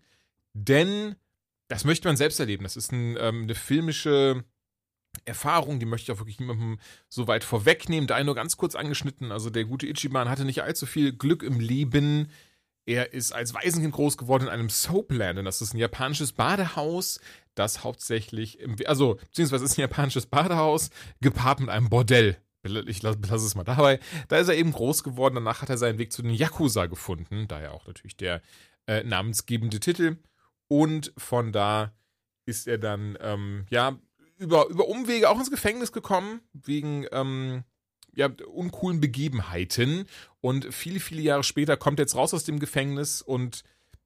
[0.54, 1.16] denn
[1.68, 2.64] das möchte man selbst erleben.
[2.64, 4.44] Das ist ein, ähm, eine filmische
[5.26, 6.80] Erfahrung, die möchte ich auch wirklich niemandem
[7.10, 8.08] so weit vorwegnehmen.
[8.08, 9.32] Da nur ganz kurz angeschnitten.
[9.32, 12.30] Also der gute Ichiban hatte nicht allzu viel Glück im Leben.
[12.86, 15.40] Er ist als Waisenkind groß geworden in einem Soapland.
[15.40, 17.20] Und das ist ein japanisches Badehaus,
[17.56, 20.90] das hauptsächlich, im, also beziehungsweise ist ein japanisches Badehaus
[21.22, 22.38] gepaart mit einem Bordell.
[22.64, 24.00] Ich lasse lass es mal dabei.
[24.30, 25.36] Da ist er eben groß geworden.
[25.36, 27.48] Danach hat er seinen Weg zu den Yakuza gefunden.
[27.48, 28.42] Daher auch natürlich der
[28.88, 30.18] äh, namensgebende Titel.
[30.70, 31.94] Und von da
[32.46, 34.00] ist er dann, ähm, ja,
[34.38, 37.64] über, über Umwege auch ins Gefängnis gekommen, wegen ähm,
[38.16, 40.06] ja, uncoolen Begebenheiten.
[40.42, 43.64] Und viele, viele Jahre später kommt er jetzt raus aus dem Gefängnis und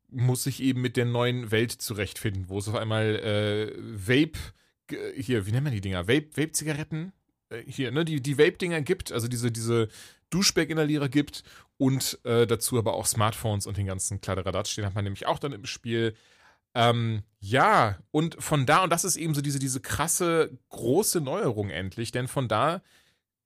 [0.09, 4.39] muss sich eben mit der neuen Welt zurechtfinden, wo es auf einmal äh, Vape,
[4.87, 6.07] ge- hier, wie nennt man die Dinger?
[6.07, 7.11] Vape, Vape-Zigaretten?
[7.49, 9.89] Äh, hier, ne, die, die Vape-Dinger gibt, also diese, diese
[10.29, 11.43] Duschbag-Inhalierer gibt
[11.77, 15.39] und äh, dazu aber auch Smartphones und den ganzen Kladderadatsch, den hat man nämlich auch
[15.39, 16.15] dann im Spiel.
[16.73, 21.69] Ähm, ja, und von da, und das ist eben so diese, diese krasse, große Neuerung
[21.69, 22.81] endlich, denn von da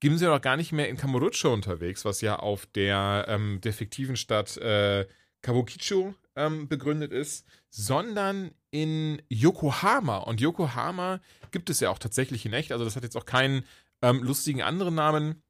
[0.00, 3.72] gehen sie noch gar nicht mehr in Kamurocho unterwegs, was ja auf der, ähm, der
[3.72, 5.06] fiktiven Stadt äh,
[5.42, 10.18] Kabukicho ähm, begründet ist, sondern in Yokohama.
[10.18, 11.20] Und Yokohama
[11.52, 13.64] gibt es ja auch tatsächlich in echt, also das hat jetzt auch keinen
[14.02, 15.42] ähm, lustigen anderen Namen,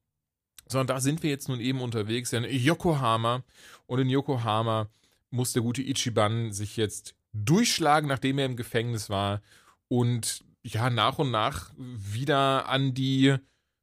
[0.69, 3.43] sondern da sind wir jetzt nun eben unterwegs in Yokohama.
[3.87, 4.89] Und in Yokohama
[5.31, 9.43] muss der gute Ichiban sich jetzt durchschlagen, nachdem er im Gefängnis war
[9.89, 13.37] und ja, nach und nach wieder an die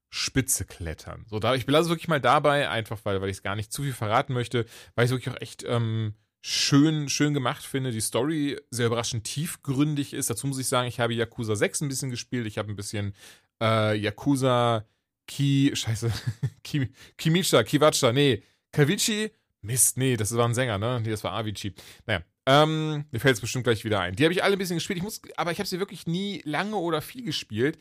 [0.10, 1.26] Spitze klettern.
[1.30, 3.72] So, da, ich belasse es wirklich mal dabei, einfach weil, weil ich es gar nicht
[3.72, 4.66] zu viel verraten möchte,
[4.96, 7.92] weil ich es wirklich auch echt ähm, schön, schön gemacht finde.
[7.92, 10.30] Die Story sehr überraschend tiefgründig ist.
[10.30, 12.48] Dazu muss ich sagen, ich habe Yakuza 6 ein bisschen gespielt.
[12.48, 13.14] Ich habe ein bisschen
[13.62, 14.86] äh, Yakuza
[15.28, 16.12] Ki, scheiße,
[16.64, 19.32] Ki, Kimicha, Kiwacha, nee, Kavichi,
[19.62, 21.02] Mist, nee, das war ein Sänger, ne?
[21.02, 21.74] Nee, das war Avicii.
[22.06, 24.16] Naja, ähm, mir fällt es bestimmt gleich wieder ein.
[24.16, 26.42] Die habe ich alle ein bisschen gespielt, ich muss, aber ich habe sie wirklich nie
[26.46, 27.78] lange oder viel gespielt.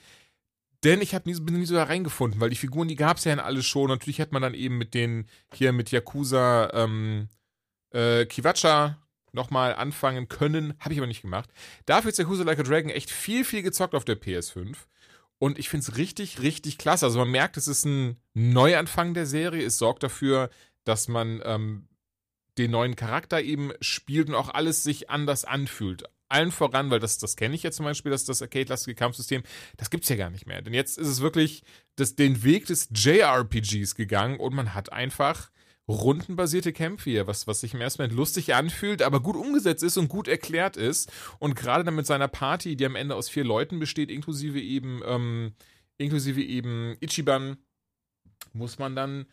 [0.85, 3.25] Denn ich habe nie, bin nie so da reingefunden, weil die Figuren, die gab es
[3.25, 3.89] ja in alle schon.
[3.89, 7.29] Natürlich hätte man dann eben mit den, hier mit Yakuza, ähm,
[7.91, 8.99] äh, Kiwacha
[9.33, 10.75] nochmal anfangen können.
[10.81, 11.51] Habe ich aber nicht gemacht.
[11.87, 14.77] Dafür ist Yakuza Like a Dragon echt viel, viel gezockt auf der PS5.
[15.39, 17.07] Und ich finde es richtig, richtig klasse.
[17.07, 19.65] Also man merkt, es ist ein Neuanfang der Serie.
[19.65, 20.51] Es sorgt dafür,
[20.85, 21.89] dass man ähm,
[22.59, 26.05] den neuen Charakter eben spielt und auch alles sich anders anfühlt.
[26.29, 29.43] Allen voran, weil das, das kenne ich ja zum Beispiel, dass das Arcade-lastige Kampfsystem,
[29.77, 30.61] das gibt's ja gar nicht mehr.
[30.61, 31.63] Denn jetzt ist es wirklich
[31.97, 35.51] das, den Weg des JRPGs gegangen und man hat einfach
[35.89, 39.97] rundenbasierte Kämpfe hier, was, was sich im ersten Moment lustig anfühlt, aber gut umgesetzt ist
[39.97, 41.11] und gut erklärt ist.
[41.39, 45.01] Und gerade dann mit seiner Party, die am Ende aus vier Leuten besteht, inklusive eben,
[45.07, 45.53] ähm,
[45.97, 47.57] inklusive eben Ichiban,
[48.53, 49.27] muss man dann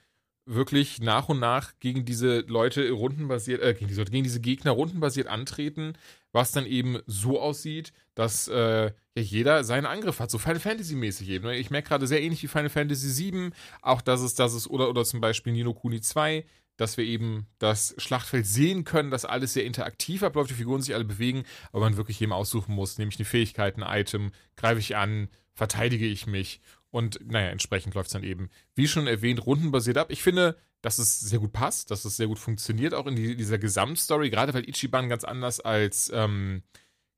[0.46, 5.28] wirklich nach und nach gegen diese Leute rundenbasiert, äh, gegen diese, gegen diese Gegner rundenbasiert
[5.28, 5.94] antreten,
[6.32, 10.96] was dann eben so aussieht, dass äh, ja jeder seinen Angriff hat, so Final Fantasy
[10.96, 11.50] mäßig eben.
[11.50, 14.90] Ich merke gerade sehr ähnlich wie Final Fantasy 7, auch dass es, dass es, oder,
[14.90, 16.46] oder zum Beispiel Nino Kuni 2,
[16.78, 20.94] dass wir eben das Schlachtfeld sehen können, dass alles sehr interaktiv abläuft, die Figuren sich
[20.94, 24.80] alle bewegen, aber man wirklich jedem aussuchen muss, nehme ich eine Fähigkeit, ein Item, greife
[24.80, 26.60] ich an, verteidige ich mich
[26.96, 30.12] und naja, entsprechend läuft es dann eben, wie schon erwähnt, rundenbasiert ab.
[30.12, 33.36] Ich finde, dass es sehr gut passt, dass es sehr gut funktioniert, auch in die,
[33.36, 36.64] dieser Gesamtstory, gerade weil Ichiban ganz anders als ähm,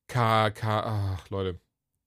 [0.08, 0.80] K, K,
[1.20, 1.60] ach Leute,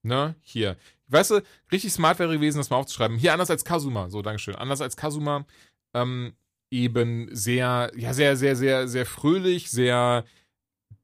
[0.03, 0.77] ne, hier.
[1.07, 3.17] Weißt du, richtig smart wäre gewesen, das mal aufzuschreiben.
[3.17, 4.57] Hier anders als Kazuma, so, Dankeschön.
[4.57, 5.47] Anders als Kazuma,
[5.95, 6.33] ähm,
[6.73, 10.25] eben sehr, ja, sehr, sehr, sehr, sehr fröhlich, sehr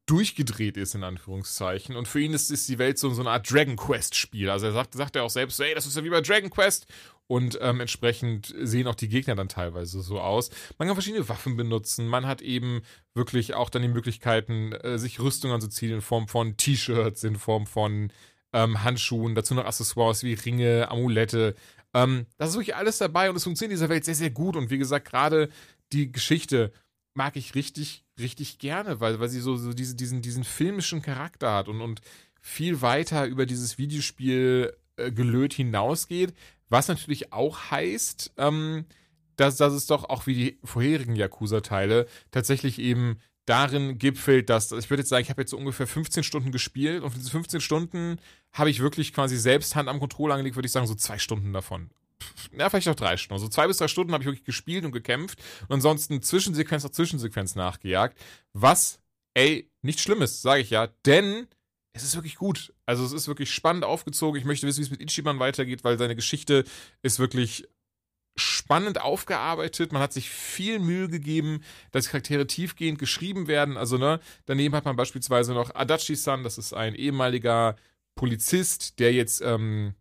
[0.06, 1.96] durchgedreht ist, in Anführungszeichen.
[1.96, 4.48] Und für ihn ist, ist die Welt so, so eine Art Dragon Quest-Spiel.
[4.48, 6.86] Also er sagt, sagt er auch selbst, ey, das ist ja wie bei Dragon Quest.
[7.26, 10.50] Und ähm, entsprechend sehen auch die Gegner dann teilweise so aus.
[10.78, 12.06] Man kann verschiedene Waffen benutzen.
[12.06, 12.82] Man hat eben
[13.14, 17.66] wirklich auch dann die Möglichkeiten, äh, sich Rüstung anzuziehen in Form von T-Shirts, in Form
[17.66, 18.12] von
[18.52, 21.56] ähm, Handschuhen, dazu noch Accessoires wie Ringe, Amulette.
[21.94, 24.54] Ähm, das ist wirklich alles dabei und es funktioniert in dieser Welt sehr, sehr gut.
[24.54, 25.48] Und wie gesagt, gerade
[25.92, 26.72] die Geschichte
[27.14, 31.52] mag ich richtig, richtig gerne, weil, weil sie so, so diese, diesen, diesen filmischen Charakter
[31.54, 32.00] hat und, und
[32.40, 36.34] viel weiter über dieses Videospiel äh, gelöt hinausgeht.
[36.68, 38.86] Was natürlich auch heißt, ähm,
[39.36, 44.90] dass, dass es doch auch wie die vorherigen Yakuza-Teile tatsächlich eben darin gipfelt, dass, ich
[44.90, 47.60] würde jetzt sagen, ich habe jetzt so ungefähr 15 Stunden gespielt und für diese 15
[47.60, 48.18] Stunden
[48.52, 51.52] habe ich wirklich quasi selbst Hand am Controller angelegt, würde ich sagen, so zwei Stunden
[51.52, 51.90] davon
[52.56, 53.34] ja, vielleicht auch drei Stunden.
[53.40, 55.38] Also zwei bis drei Stunden habe ich wirklich gespielt und gekämpft
[55.68, 58.18] und ansonsten Zwischensequenz nach Zwischensequenz nachgejagt.
[58.52, 59.00] Was,
[59.34, 61.46] ey, nicht schlimm ist, sage ich ja, denn
[61.92, 62.74] es ist wirklich gut.
[62.84, 64.38] Also es ist wirklich spannend aufgezogen.
[64.38, 66.64] Ich möchte wissen, wie es mit Ichiban weitergeht, weil seine Geschichte
[67.02, 67.66] ist wirklich
[68.36, 69.92] spannend aufgearbeitet.
[69.92, 71.62] Man hat sich viel Mühe gegeben,
[71.92, 73.78] dass Charaktere tiefgehend geschrieben werden.
[73.78, 77.76] Also, ne, daneben hat man beispielsweise noch Adachi-san, das ist ein ehemaliger
[78.14, 79.94] Polizist, der jetzt ähm,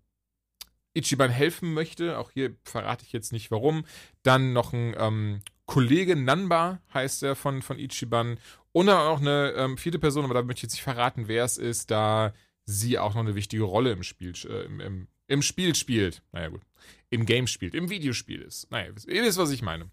[0.95, 2.17] Ichiban helfen möchte.
[2.17, 3.85] Auch hier verrate ich jetzt nicht warum.
[4.23, 8.37] Dann noch ein ähm, Kollege Nanba heißt er von, von Ichiban.
[8.71, 11.43] Und dann auch eine ähm, vierte Person, aber da möchte ich jetzt nicht verraten, wer
[11.43, 12.33] es ist, da
[12.65, 16.21] sie auch noch eine wichtige Rolle im Spiel, äh, im, im, im Spiel spielt.
[16.31, 16.61] Naja, gut.
[17.09, 18.69] Im Game spielt, im Videospiel ist.
[18.71, 19.89] Naja, ihr wisst, was ich meine.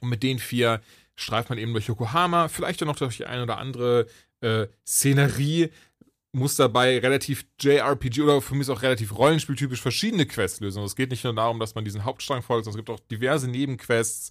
[0.00, 0.80] Und mit den vier
[1.16, 4.06] streift man eben durch Yokohama, vielleicht auch noch durch die eine oder andere
[4.40, 5.70] äh, Szenerie,
[6.32, 10.78] muss dabei relativ JRPG oder für mich auch relativ rollenspieltypisch verschiedene Quests lösen.
[10.78, 13.08] Also es geht nicht nur darum, dass man diesen Hauptstrang folgt, sondern es gibt auch
[13.08, 14.30] diverse Nebenquests,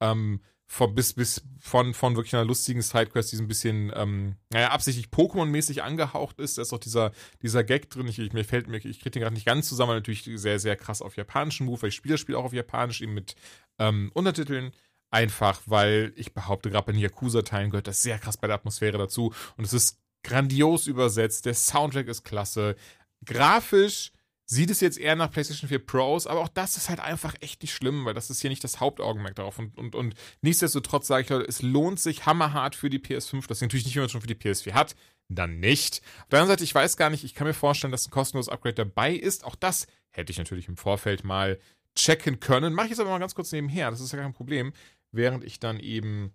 [0.00, 4.36] ähm, von, bis, bis von, von wirklich einer lustigen Sidequest, die so ein bisschen, ähm,
[4.52, 6.58] naja, absichtlich Pokémon-mäßig angehaucht ist.
[6.58, 7.12] Da ist auch dieser,
[7.42, 8.06] dieser Gag drin.
[8.06, 10.76] Ich, ich mir fällt mir, ich kriege den gerade nicht ganz zusammen, natürlich sehr, sehr
[10.76, 13.34] krass auf japanischen Move, weil ich spiele das Spiel auch auf Japanisch, eben mit
[13.78, 14.72] ähm, Untertiteln.
[15.10, 18.98] Einfach, weil ich behaupte, gerade bei den Yakuza-Teilen gehört das sehr krass bei der Atmosphäre
[18.98, 19.32] dazu.
[19.56, 22.76] Und es ist grandios übersetzt, der Soundtrack ist klasse.
[23.24, 24.12] Grafisch
[24.50, 27.60] sieht es jetzt eher nach PlayStation 4 Pros, aber auch das ist halt einfach echt
[27.62, 29.58] nicht schlimm, weil das ist hier nicht das Hauptaugenmerk darauf.
[29.58, 33.46] Und, und, und nichtsdestotrotz sage ich, Leute, es lohnt sich hammerhart für die PS5.
[33.46, 34.96] Das ist natürlich nicht, wenn man schon für die PS4 hat,
[35.28, 36.00] dann nicht.
[36.22, 38.50] Auf der anderen Seite, ich weiß gar nicht, ich kann mir vorstellen, dass ein kostenloses
[38.50, 39.44] Upgrade dabei ist.
[39.44, 41.58] Auch das hätte ich natürlich im Vorfeld mal
[41.94, 42.72] checken können.
[42.72, 44.72] Mache ich jetzt aber mal ganz kurz nebenher, das ist ja kein Problem,
[45.12, 46.32] während ich dann eben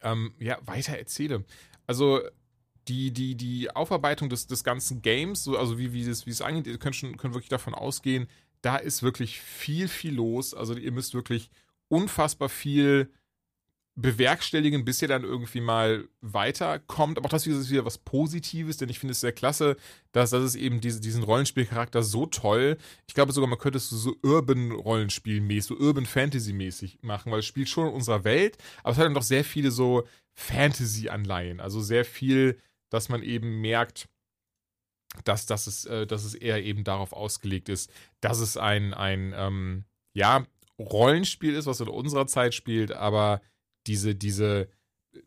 [0.00, 1.44] ähm, ja, weiter erzähle.
[1.86, 2.22] Also
[2.88, 6.42] die, die, die Aufarbeitung des, des ganzen Games, so, also wie, wie, es, wie es
[6.42, 8.28] angeht, ihr könnt, schon, könnt wirklich davon ausgehen,
[8.62, 10.54] da ist wirklich viel, viel los.
[10.54, 11.50] Also ihr müsst wirklich
[11.88, 13.10] unfassbar viel
[13.94, 17.18] bewerkstelligen, bis ihr dann irgendwie mal weiterkommt.
[17.18, 19.76] Aber auch das ist wieder was Positives, denn ich finde es sehr klasse,
[20.12, 22.78] dass, dass es eben diese, diesen Rollenspielcharakter so toll.
[23.06, 27.88] Ich glaube sogar, man könnte es so Urban-Rollenspiel-mäßig, so Urban-Fantasy-mäßig machen, weil es spielt schon
[27.88, 30.04] in unserer Welt, aber es hat dann doch sehr viele so
[30.34, 31.60] Fantasy-Anleihen.
[31.60, 32.58] Also sehr viel,
[32.92, 34.08] dass man eben merkt,
[35.24, 37.90] dass, dass, es, äh, dass es eher eben darauf ausgelegt ist,
[38.20, 40.46] dass es ein, ein ähm, ja,
[40.78, 43.40] Rollenspiel ist, was in unserer Zeit spielt, aber
[43.86, 44.68] diese, diese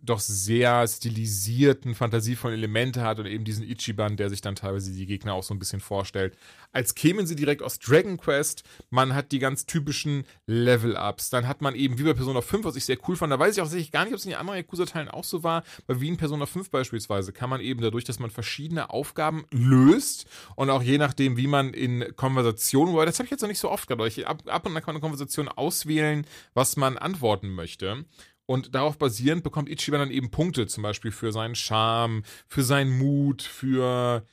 [0.02, 5.06] doch sehr stilisierten, fantasievollen Elemente hat und eben diesen Ichiban, der sich dann teilweise die
[5.06, 6.36] Gegner auch so ein bisschen vorstellt.
[6.72, 11.62] Als kämen sie direkt aus Dragon Quest, man hat die ganz typischen Level-Ups, dann hat
[11.62, 13.66] man eben wie bei Persona 5, was ich sehr cool fand, da weiß ich auch
[13.66, 16.18] tatsächlich gar nicht, ob es in den anderen Yakuza-Teilen auch so war, weil wie in
[16.18, 20.26] Persona 5 beispielsweise kann man eben dadurch, dass man verschiedene Aufgaben löst
[20.56, 23.70] und auch je nachdem, wie man in Konversationen, das habe ich jetzt noch nicht so
[23.70, 28.06] oft gerade, ab, ab und an kann man eine Konversation auswählen, was man antworten möchte.
[28.46, 32.98] Und darauf basierend bekommt Ichiban dann eben Punkte, zum Beispiel für seinen Charme, für seinen
[32.98, 34.24] Mut, für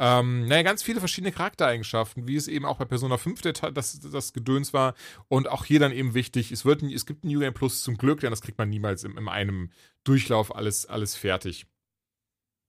[0.00, 3.98] ähm, naja, ganz viele verschiedene Charaktereigenschaften, wie es eben auch bei Persona 5 der, das,
[3.98, 4.94] das Gedöns war.
[5.26, 7.96] Und auch hier dann eben wichtig, es, wird, es gibt ein New Game Plus zum
[7.96, 9.72] Glück, denn das kriegt man niemals in, in einem
[10.04, 11.66] Durchlauf alles, alles fertig.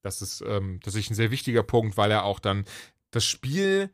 [0.02, 2.66] Das ist ähm, tatsächlich ein sehr wichtiger Punkt, weil er auch dann
[3.12, 3.92] das Spiel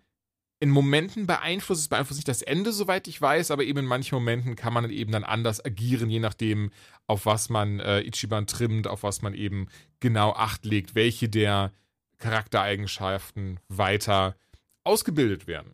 [0.59, 1.81] in Momenten beeinflusst.
[1.81, 4.89] Es beeinflusst nicht das Ende, soweit ich weiß, aber eben in manchen Momenten kann man
[4.89, 6.71] eben dann anders agieren, je nachdem,
[7.07, 9.67] auf was man äh, Ichiban trimmt, auf was man eben
[9.99, 11.71] genau Acht legt, welche der
[12.17, 14.35] Charaktereigenschaften weiter
[14.83, 15.73] ausgebildet werden.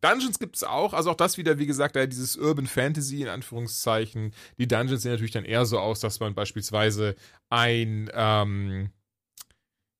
[0.00, 3.28] Dungeons gibt es auch, also auch das wieder, wie gesagt, da dieses Urban Fantasy in
[3.28, 4.34] Anführungszeichen.
[4.58, 7.14] Die Dungeons sehen natürlich dann eher so aus, dass man beispielsweise
[7.48, 8.90] ein, ähm,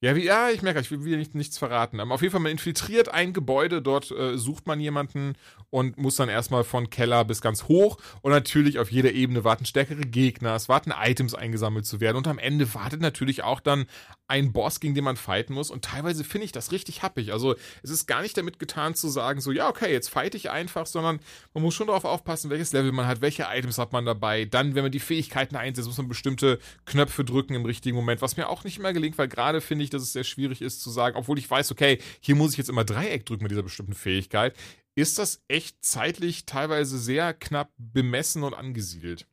[0.04, 1.98] ja, wie, ja, ich merke, ich will wieder nicht, nichts verraten.
[1.98, 5.32] Aber auf jeden Fall, man infiltriert ein Gebäude, dort äh, sucht man jemanden
[5.70, 7.96] und muss dann erstmal von Keller bis ganz hoch.
[8.20, 12.18] Und natürlich auf jeder Ebene warten stärkere Gegner, es warten Items eingesammelt zu werden.
[12.18, 13.86] Und am Ende wartet natürlich auch dann
[14.28, 15.70] ein Boss, gegen den man fighten muss.
[15.70, 17.32] Und teilweise finde ich das richtig happig.
[17.32, 20.50] Also es ist gar nicht damit getan zu sagen, so, ja, okay, jetzt fight ich
[20.50, 21.18] einfach, sondern
[21.54, 24.44] man muss schon darauf aufpassen, welches Level man hat, welche Items hat man dabei.
[24.44, 28.36] Dann, wenn man die Fähigkeiten einsetzt, muss man bestimmte Knöpfe drücken im richtigen Moment, was
[28.36, 30.90] mir auch nicht immer gelingt, weil gerade finde ich, dass es sehr schwierig ist zu
[30.90, 33.94] sagen, obwohl ich weiß, okay, hier muss ich jetzt immer Dreieck drücken mit dieser bestimmten
[33.94, 34.54] Fähigkeit,
[34.94, 39.26] ist das echt zeitlich teilweise sehr knapp bemessen und angesiedelt.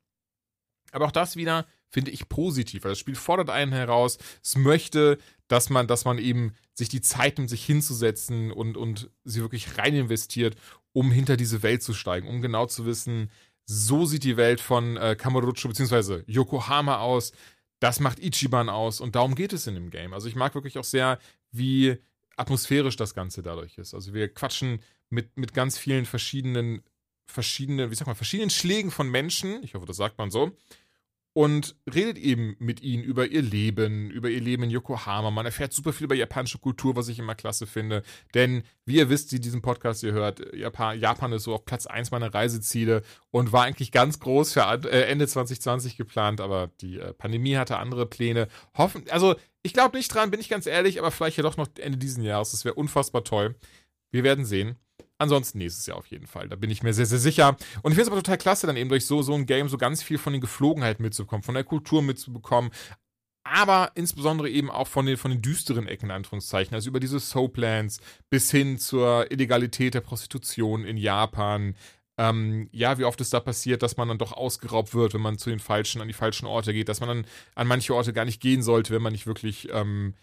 [0.92, 4.18] Aber auch das wieder finde ich positiv, weil das Spiel fordert einen heraus.
[4.44, 5.18] Es möchte,
[5.48, 9.78] dass man, dass man eben sich die Zeit nimmt, sich hinzusetzen und, und sie wirklich
[9.78, 10.56] rein investiert,
[10.94, 13.30] um hinter diese Welt zu steigen, um genau zu wissen,
[13.66, 16.24] so sieht die Welt von äh, Kamurocho bzw.
[16.28, 17.32] Yokohama aus
[17.82, 20.14] das macht Ichiban aus und darum geht es in dem Game.
[20.14, 21.20] Also ich mag wirklich auch sehr,
[21.52, 21.98] wie
[22.38, 23.94] atmosphärisch das Ganze dadurch ist.
[23.94, 26.84] Also wir quatschen mit, mit ganz vielen verschiedenen,
[27.26, 30.56] verschiedenen, wie sag mal, verschiedenen Schlägen von Menschen, ich hoffe, das sagt man so,
[31.34, 35.32] und redet eben mit ihnen über ihr Leben, über ihr Leben in Yokohama.
[35.32, 38.04] Man erfährt super viel über japanische Kultur, was ich immer klasse finde.
[38.34, 41.86] Denn, wie ihr wisst, die diesen Podcast hier hört, Japan, Japan ist so auf Platz
[41.86, 43.02] 1 meiner Reiseziele
[43.32, 47.78] und war eigentlich ganz groß für äh, Ende 2020 geplant, aber die äh, Pandemie hatte
[47.78, 48.50] andere Pläne.
[48.78, 51.68] Hoffen, also ich glaube nicht dran, bin ich ganz ehrlich, aber vielleicht ja doch noch
[51.80, 52.52] Ende diesen Jahres.
[52.52, 53.56] Das wäre unfassbar toll.
[54.12, 54.76] Wir werden sehen.
[55.22, 56.50] Ansonsten nächstes Jahr auf jeden Fall.
[56.50, 57.50] Da bin ich mir sehr, sehr sicher.
[57.84, 59.78] Und ich finde es aber total klasse, dann eben durch so, so ein Game so
[59.78, 62.72] ganz viel von den Geflogenheiten mitzubekommen, von der Kultur mitzubekommen.
[63.44, 66.74] Aber insbesondere eben auch von den, von den düsteren Ecken, in Anführungszeichen.
[66.74, 68.00] Also über diese Soaplands
[68.32, 71.76] bis hin zur Illegalität der Prostitution in Japan.
[72.18, 75.38] Ähm, ja, wie oft es da passiert, dass man dann doch ausgeraubt wird, wenn man
[75.38, 78.26] zu den falschen, an die falschen Orte geht, dass man dann an manche Orte gar
[78.26, 80.16] nicht gehen sollte, wenn man nicht wirklich ähm,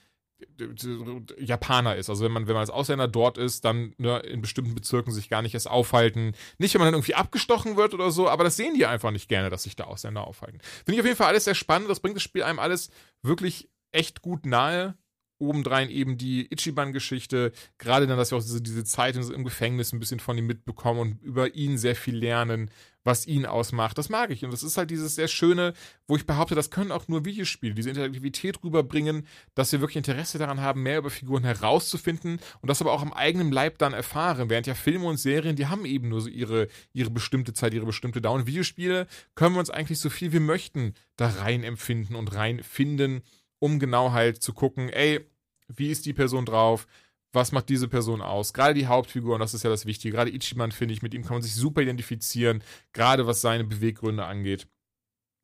[1.39, 2.10] Japaner ist.
[2.10, 5.28] Also wenn man, wenn man als Ausländer dort ist, dann ne, in bestimmten Bezirken sich
[5.28, 6.35] gar nicht erst aufhalten.
[6.59, 9.28] Nicht, wenn man dann irgendwie abgestochen wird oder so, aber das sehen die einfach nicht
[9.28, 10.59] gerne, dass sich da Ausländer aufhalten.
[10.85, 11.90] Finde ich auf jeden Fall alles sehr spannend.
[11.90, 12.90] Das bringt das Spiel einem alles
[13.23, 14.97] wirklich echt gut nahe
[15.39, 20.01] obendrein eben die Ichiban-Geschichte, gerade dann, dass wir auch diese, diese Zeit im Gefängnis ein
[20.01, 22.70] bisschen von ihm mitbekommen und über ihn sehr viel lernen,
[23.05, 23.97] was ihn ausmacht.
[23.97, 24.44] Das mag ich.
[24.44, 25.73] Und das ist halt dieses sehr schöne,
[26.06, 30.39] wo ich behaupte, das können auch nur Videospiele, diese Interaktivität rüberbringen, dass wir wirklich Interesse
[30.39, 34.51] daran haben, mehr über Figuren herauszufinden und das aber auch am eigenen Leib dann erfahren.
[34.51, 37.86] Während ja Filme und Serien, die haben eben nur so ihre, ihre bestimmte Zeit, ihre
[37.86, 38.35] bestimmte Dauer.
[38.35, 42.62] Und Videospiele können wir uns eigentlich so viel wir möchten da rein empfinden und rein
[42.62, 43.23] finden
[43.59, 45.26] um genau halt zu gucken, ey,
[45.68, 46.86] wie ist die Person drauf?
[47.32, 48.55] Was macht diese Person aus?
[48.55, 51.22] Gerade die Hauptfigur, und das ist ja das Wichtige, gerade Ichiban finde ich, mit ihm
[51.22, 52.62] kann man sich super identifizieren,
[52.93, 54.66] gerade was seine Beweggründe angeht.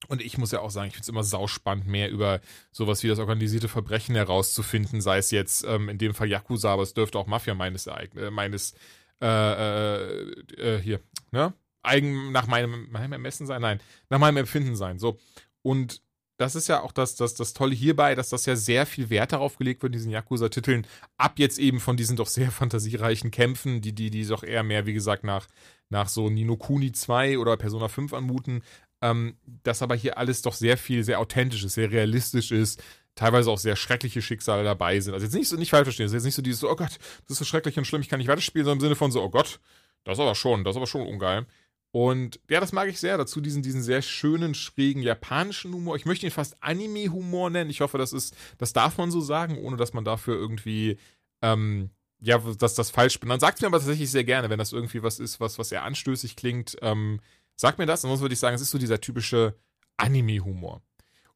[0.08, 2.40] Und ich muss ja auch sagen, ich finde es immer sauspannend, mehr über
[2.72, 6.82] sowas wie das organisierte Verbrechen herauszufinden, sei es jetzt ähm, in dem Fall Yakuza, aber
[6.82, 8.74] es dürfte auch Mafia meines, äh, meines
[9.22, 11.00] äh, äh, äh, hier,
[11.30, 11.54] ne?
[11.82, 13.60] Eigen, nach meinem, meinem Ermessen sein?
[13.60, 14.98] Nein, nach meinem Empfinden sein.
[14.98, 15.18] So.
[15.60, 16.02] Und
[16.36, 19.32] das ist ja auch das, das, das Tolle hierbei, dass das ja sehr viel Wert
[19.32, 20.86] darauf gelegt wird, in diesen Yakuza-Titeln,
[21.16, 24.86] ab jetzt eben von diesen doch sehr fantasiereichen Kämpfen, die, die, die doch eher mehr,
[24.86, 25.46] wie gesagt, nach,
[25.90, 28.62] nach so Nino Kuni 2 oder Persona 5 anmuten,
[29.00, 32.82] ähm, dass aber hier alles doch sehr viel, sehr authentisch ist, sehr realistisch ist,
[33.14, 35.14] teilweise auch sehr schreckliche Schicksale dabei sind.
[35.14, 36.98] Also jetzt nicht so, nicht falsch verstehen, es ist jetzt nicht so dieses, oh Gott,
[37.26, 39.22] das ist so schrecklich und schlimm, ich kann nicht weiterspielen, sondern im Sinne von so,
[39.22, 39.60] oh Gott,
[40.04, 41.46] das ist aber schon, das ist aber schon ungeil.
[41.94, 43.16] Und ja, das mag ich sehr.
[43.18, 45.94] Dazu diesen, diesen sehr schönen, schrägen japanischen Humor.
[45.94, 47.70] Ich möchte ihn fast Anime-Humor nennen.
[47.70, 50.98] Ich hoffe, das ist, das darf man so sagen, ohne dass man dafür irgendwie,
[51.40, 53.28] ähm, ja, dass das falsch bin.
[53.28, 55.84] Dann sagt mir aber tatsächlich sehr gerne, wenn das irgendwie was ist, was, was eher
[55.84, 56.76] anstößig klingt.
[56.82, 57.20] Ähm,
[57.54, 58.04] sagt mir das.
[58.04, 59.54] Ansonsten würde ich sagen, es ist so dieser typische
[59.96, 60.82] Anime-Humor.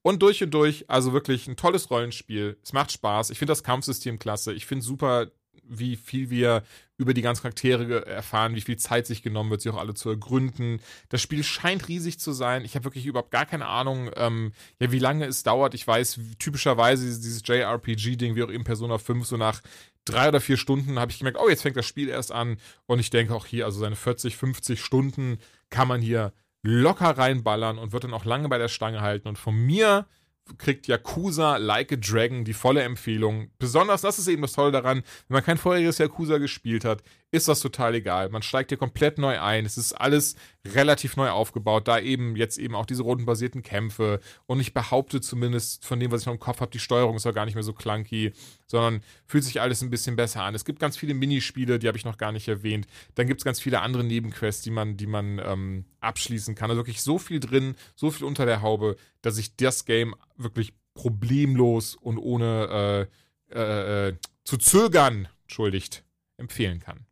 [0.03, 2.59] Und durch und durch, also wirklich ein tolles Rollenspiel.
[2.65, 3.31] Es macht Spaß.
[3.31, 4.53] Ich finde das Kampfsystem klasse.
[4.53, 5.31] Ich finde super
[5.69, 6.63] wie viel wir
[6.97, 10.11] über die ganzen Charaktere erfahren, wie viel Zeit sich genommen wird, sie auch alle zu
[10.11, 10.81] ergründen.
[11.09, 12.65] Das Spiel scheint riesig zu sein.
[12.65, 15.75] Ich habe wirklich überhaupt gar keine Ahnung, ähm, ja, wie lange es dauert.
[15.75, 19.63] Ich weiß, typischerweise dieses JRPG-Ding, wie auch eben Persona 5, so nach
[20.05, 22.57] drei oder vier Stunden habe ich gemerkt, oh, jetzt fängt das Spiel erst an.
[22.87, 25.39] Und ich denke auch hier, also seine 40, 50 Stunden
[25.71, 26.33] kann man hier
[26.63, 29.29] locker reinballern und wird dann auch lange bei der Stange halten.
[29.29, 30.07] Und von mir
[30.57, 33.51] kriegt Yakuza Like a Dragon die volle Empfehlung.
[33.59, 37.49] Besonders, das ist eben das Tolle daran, wenn man kein vorheriges Yakuza gespielt hat, ist
[37.49, 38.31] das total egal.
[38.31, 39.67] Man steigt hier komplett neu ein.
[39.67, 40.35] Es ist alles
[40.67, 44.21] relativ neu aufgebaut, da eben jetzt eben auch diese rundenbasierten Kämpfe.
[44.47, 47.27] Und ich behaupte zumindest von dem, was ich noch im Kopf habe, die Steuerung ist
[47.27, 48.33] auch gar nicht mehr so clunky,
[48.67, 50.55] sondern fühlt sich alles ein bisschen besser an.
[50.55, 52.87] Es gibt ganz viele Minispiele, die habe ich noch gar nicht erwähnt.
[53.15, 56.71] Dann gibt es ganz viele andere Nebenquests, die man, die man ähm, abschließen kann.
[56.71, 60.73] Also wirklich so viel drin, so viel unter der Haube, dass ich das Game wirklich
[60.95, 63.09] problemlos und ohne
[63.53, 66.05] äh, äh, äh, zu zögern, entschuldigt,
[66.39, 67.08] empfehlen kann.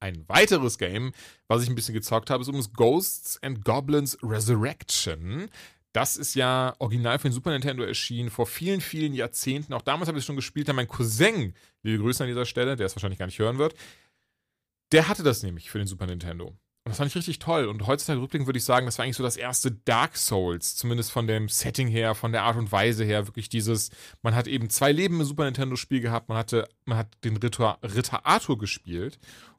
[0.00, 1.12] Ein weiteres Game,
[1.48, 5.48] was ich ein bisschen gezockt habe, ist um Ghosts and Goblins Resurrection.
[5.92, 9.72] Das ist ja original für den Super Nintendo erschienen, vor vielen, vielen Jahrzehnten.
[9.72, 12.76] Auch damals habe ich es schon gespielt, da mein Cousin, liebe Grüße an dieser Stelle,
[12.76, 13.74] der es wahrscheinlich gar nicht hören wird,
[14.92, 16.56] der hatte das nämlich für den Super Nintendo.
[16.88, 17.66] Und das fand ich richtig toll.
[17.66, 21.10] Und heutzutage rückblickend würde ich sagen, das war eigentlich so das erste Dark Souls, zumindest
[21.10, 23.26] von dem Setting her, von der Art und Weise her.
[23.26, 23.90] Wirklich dieses,
[24.22, 27.78] man hat eben zwei Leben im Super Nintendo-Spiel gehabt, man hatte, man hat den Ritter,
[27.82, 29.18] Ritter Arthur gespielt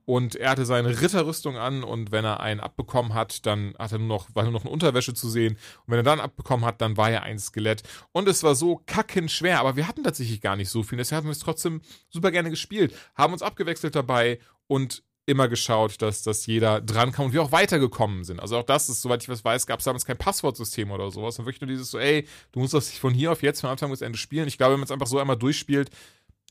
[0.09, 3.99] und er hatte seine Ritterrüstung an und wenn er einen abbekommen hat, dann hat er
[3.99, 5.53] nur noch, war nur noch eine Unterwäsche zu sehen.
[5.53, 7.83] Und wenn er dann abbekommen hat, dann war er ein Skelett.
[8.11, 10.97] Und es war so kacken schwer, aber wir hatten tatsächlich gar nicht so viel.
[10.97, 16.01] Deshalb haben wir es trotzdem super gerne gespielt, haben uns abgewechselt dabei und immer geschaut,
[16.01, 18.39] dass, dass jeder drankam und wir auch weitergekommen sind.
[18.39, 21.37] Also auch das ist, soweit ich was weiß, gab es damals kein Passwortsystem oder sowas.
[21.37, 23.91] Und wirklich nur dieses so, ey, du musst das von hier auf jetzt, von Anfang
[23.91, 24.47] bis Ende spielen.
[24.47, 25.91] Ich glaube, wenn man es einfach so einmal durchspielt,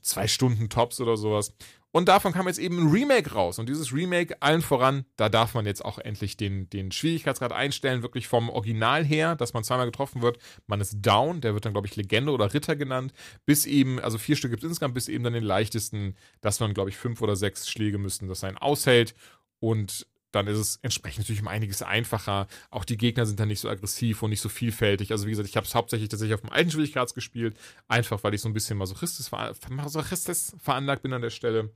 [0.03, 1.53] zwei Stunden Tops oder sowas.
[1.99, 3.59] Und davon kam jetzt eben ein Remake raus.
[3.59, 8.03] Und dieses Remake, allen voran, da darf man jetzt auch endlich den, den Schwierigkeitsgrad einstellen,
[8.03, 10.39] wirklich vom Original her, dass man zweimal getroffen wird.
[10.69, 13.15] Man ist down, der wird dann, glaube ich, Legende oder Ritter genannt,
[13.47, 16.73] bis eben, also vier Stück gibt es insgesamt, bis eben dann den leichtesten, dass man,
[16.73, 19.17] glaube ich, fünf oder sechs Schläge müssten, dass einen aushält.
[19.59, 22.47] Und dann ist es entsprechend natürlich um einiges einfacher.
[22.71, 25.11] Auch die Gegner sind dann nicht so aggressiv und nicht so vielfältig.
[25.11, 27.59] Also wie gesagt, ich habe es hauptsächlich tatsächlich auf dem alten Schwierigkeitsgrad gespielt,
[27.89, 29.33] einfach weil ich so ein bisschen Masochistis,
[29.69, 31.73] Masochistis veranlagt bin an der Stelle.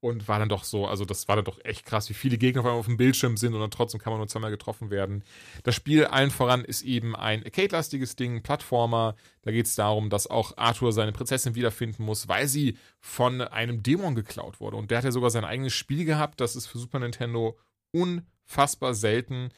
[0.00, 2.60] Und war dann doch so, also das war dann doch echt krass, wie viele Gegner
[2.60, 5.24] auf einmal auf dem Bildschirm sind und dann trotzdem kann man nur zweimal getroffen werden.
[5.64, 9.16] Das Spiel allen voran ist eben ein Arcade-lastiges Ding, Plattformer.
[9.42, 13.82] Da geht es darum, dass auch Arthur seine Prinzessin wiederfinden muss, weil sie von einem
[13.82, 14.76] Dämon geklaut wurde.
[14.76, 17.58] Und der hat ja sogar sein eigenes Spiel gehabt, das ist für Super Nintendo
[17.90, 19.48] unfassbar selten.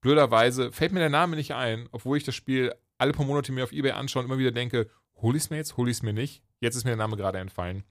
[0.00, 3.64] Blöderweise fällt mir der Name nicht ein, obwohl ich das Spiel alle paar Monate mir
[3.64, 6.02] auf Ebay anschaue und immer wieder denke, hol ich es mir jetzt, hol ich es
[6.02, 6.42] mir nicht.
[6.60, 7.84] Jetzt ist mir der Name gerade entfallen.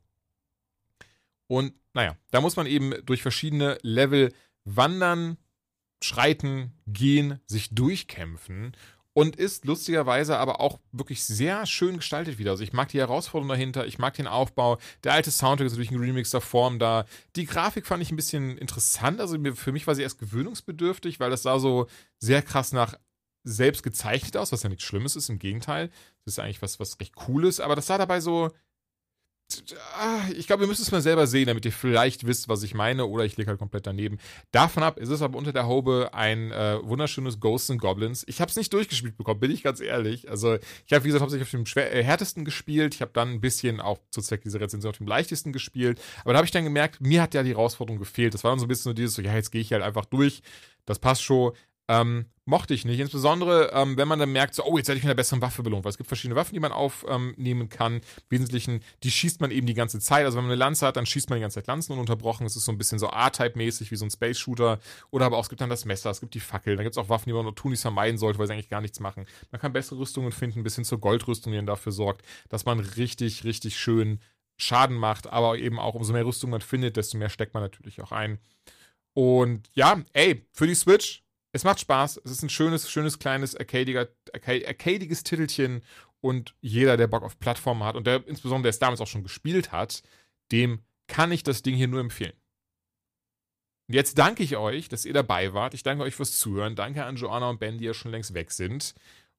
[1.48, 4.34] Und naja, da muss man eben durch verschiedene Level
[4.66, 5.38] wandern,
[6.04, 8.76] schreiten, gehen, sich durchkämpfen
[9.18, 12.52] und ist lustigerweise aber auch wirklich sehr schön gestaltet wieder.
[12.52, 14.78] Also ich mag die Herausforderung dahinter, ich mag den Aufbau.
[15.04, 17.06] Der alte Soundtrack ist natürlich in remixer Form da.
[17.36, 19.20] Die Grafik fand ich ein bisschen interessant.
[19.20, 21.88] Also für mich war sie erst gewöhnungsbedürftig, weil das sah so
[22.20, 22.94] sehr krass nach
[23.44, 25.30] selbst gezeichnet aus, was ja nichts Schlimmes ist.
[25.30, 25.90] Im Gegenteil,
[26.24, 27.60] das ist eigentlich was, was recht Cooles.
[27.60, 28.52] Aber das sah dabei so
[30.36, 33.06] ich glaube, ihr müsst es mal selber sehen, damit ihr vielleicht wisst, was ich meine,
[33.06, 34.18] oder ich lege halt komplett daneben.
[34.52, 38.26] Davon ab ist es aber unter der Haube ein äh, wunderschönes Ghosts and Goblins.
[38.28, 40.30] Ich habe es nicht durchgespielt bekommen, bin ich ganz ehrlich.
[40.30, 42.96] Also ich habe, wie gesagt, hauptsächlich auf dem schwer, äh, härtesten gespielt.
[42.96, 46.02] Ich habe dann ein bisschen auch zu Zweck dieser Rezension auf dem leichtesten gespielt.
[46.24, 48.34] Aber da habe ich dann gemerkt, mir hat ja die Herausforderung gefehlt.
[48.34, 50.06] Das war dann so ein bisschen so dieses, so, ja, jetzt gehe ich halt einfach
[50.06, 50.42] durch.
[50.86, 51.54] Das passt schon.
[51.90, 53.00] Ähm, mochte ich nicht.
[53.00, 55.64] Insbesondere, ähm, wenn man dann merkt, so, oh, jetzt werde ich mit einer besseren Waffe
[55.64, 55.86] belohnt.
[55.86, 57.96] Weil es gibt verschiedene Waffen, die man aufnehmen ähm, kann.
[57.96, 60.26] Im Wesentlichen, die schießt man eben die ganze Zeit.
[60.26, 62.46] Also wenn man eine Lanze hat, dann schießt man die ganze Zeit Lanzen ununterbrochen.
[62.46, 64.80] Es ist so ein bisschen so A-Type-mäßig, wie so ein Space-Shooter.
[65.12, 66.76] Oder aber auch, es gibt dann das Messer, es gibt die Fackel.
[66.76, 68.82] Dann gibt es auch Waffen, die man nur tunlichst vermeiden sollte, weil sie eigentlich gar
[68.82, 69.26] nichts machen.
[69.52, 72.80] Man kann bessere Rüstungen finden, bis hin zur Goldrüstung, die dann dafür sorgt, dass man
[72.80, 74.20] richtig, richtig schön
[74.58, 75.28] Schaden macht.
[75.28, 78.40] Aber eben auch, umso mehr Rüstung man findet, desto mehr steckt man natürlich auch ein.
[79.14, 81.24] Und ja, ey, für die Switch,
[81.58, 82.22] es macht Spaß.
[82.24, 85.82] Es ist ein schönes, schönes, kleines, arcadiges Titelchen.
[86.22, 89.24] Und jeder, der Bock auf Plattformen hat und der insbesondere der es damals auch schon
[89.24, 90.04] gespielt hat,
[90.52, 92.34] dem kann ich das Ding hier nur empfehlen.
[93.88, 95.74] Und jetzt danke ich euch, dass ihr dabei wart.
[95.74, 96.76] Ich danke euch fürs Zuhören.
[96.76, 98.94] Danke an Joanna und Ben, die ja schon längst weg sind.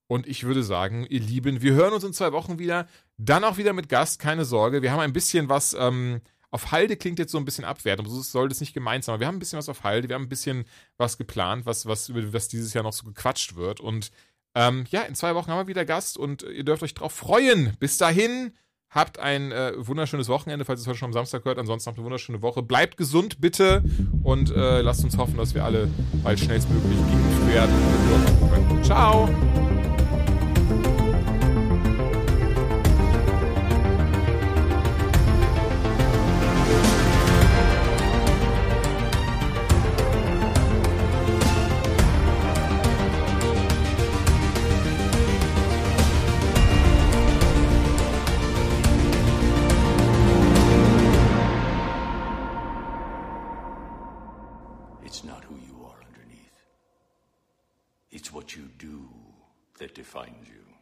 [0.09, 2.89] Und ich würde sagen, ihr Lieben, wir hören uns in zwei Wochen wieder.
[3.17, 4.83] Dann auch wieder mit Gast, keine Sorge.
[4.83, 6.21] Wir haben ein bisschen was ähm,
[6.51, 9.21] auf Halde klingt jetzt so ein bisschen abwertend, so soll das nicht gemeint sein, aber
[9.21, 10.65] wir haben ein bisschen was auf Halde, wir haben ein bisschen
[10.97, 13.81] was geplant, was, was, was dieses Jahr noch so gequatscht wird.
[13.81, 14.11] Und
[14.55, 17.77] ähm, ja, in zwei Wochen haben wir wieder Gast und ihr dürft euch drauf freuen.
[17.79, 18.53] Bis dahin,
[18.91, 21.59] habt ein äh, wunderschönes Wochenende, falls ihr es heute schon am Samstag hört.
[21.59, 22.63] Ansonsten habt eine wunderschöne Woche.
[22.63, 23.85] Bleibt gesund, bitte.
[24.23, 25.89] Und äh, lasst uns hoffen, dass wir alle
[26.23, 28.83] bald schnellstmöglich geimpft werden.
[28.83, 29.29] Ciao!
[59.99, 60.58] Defines you.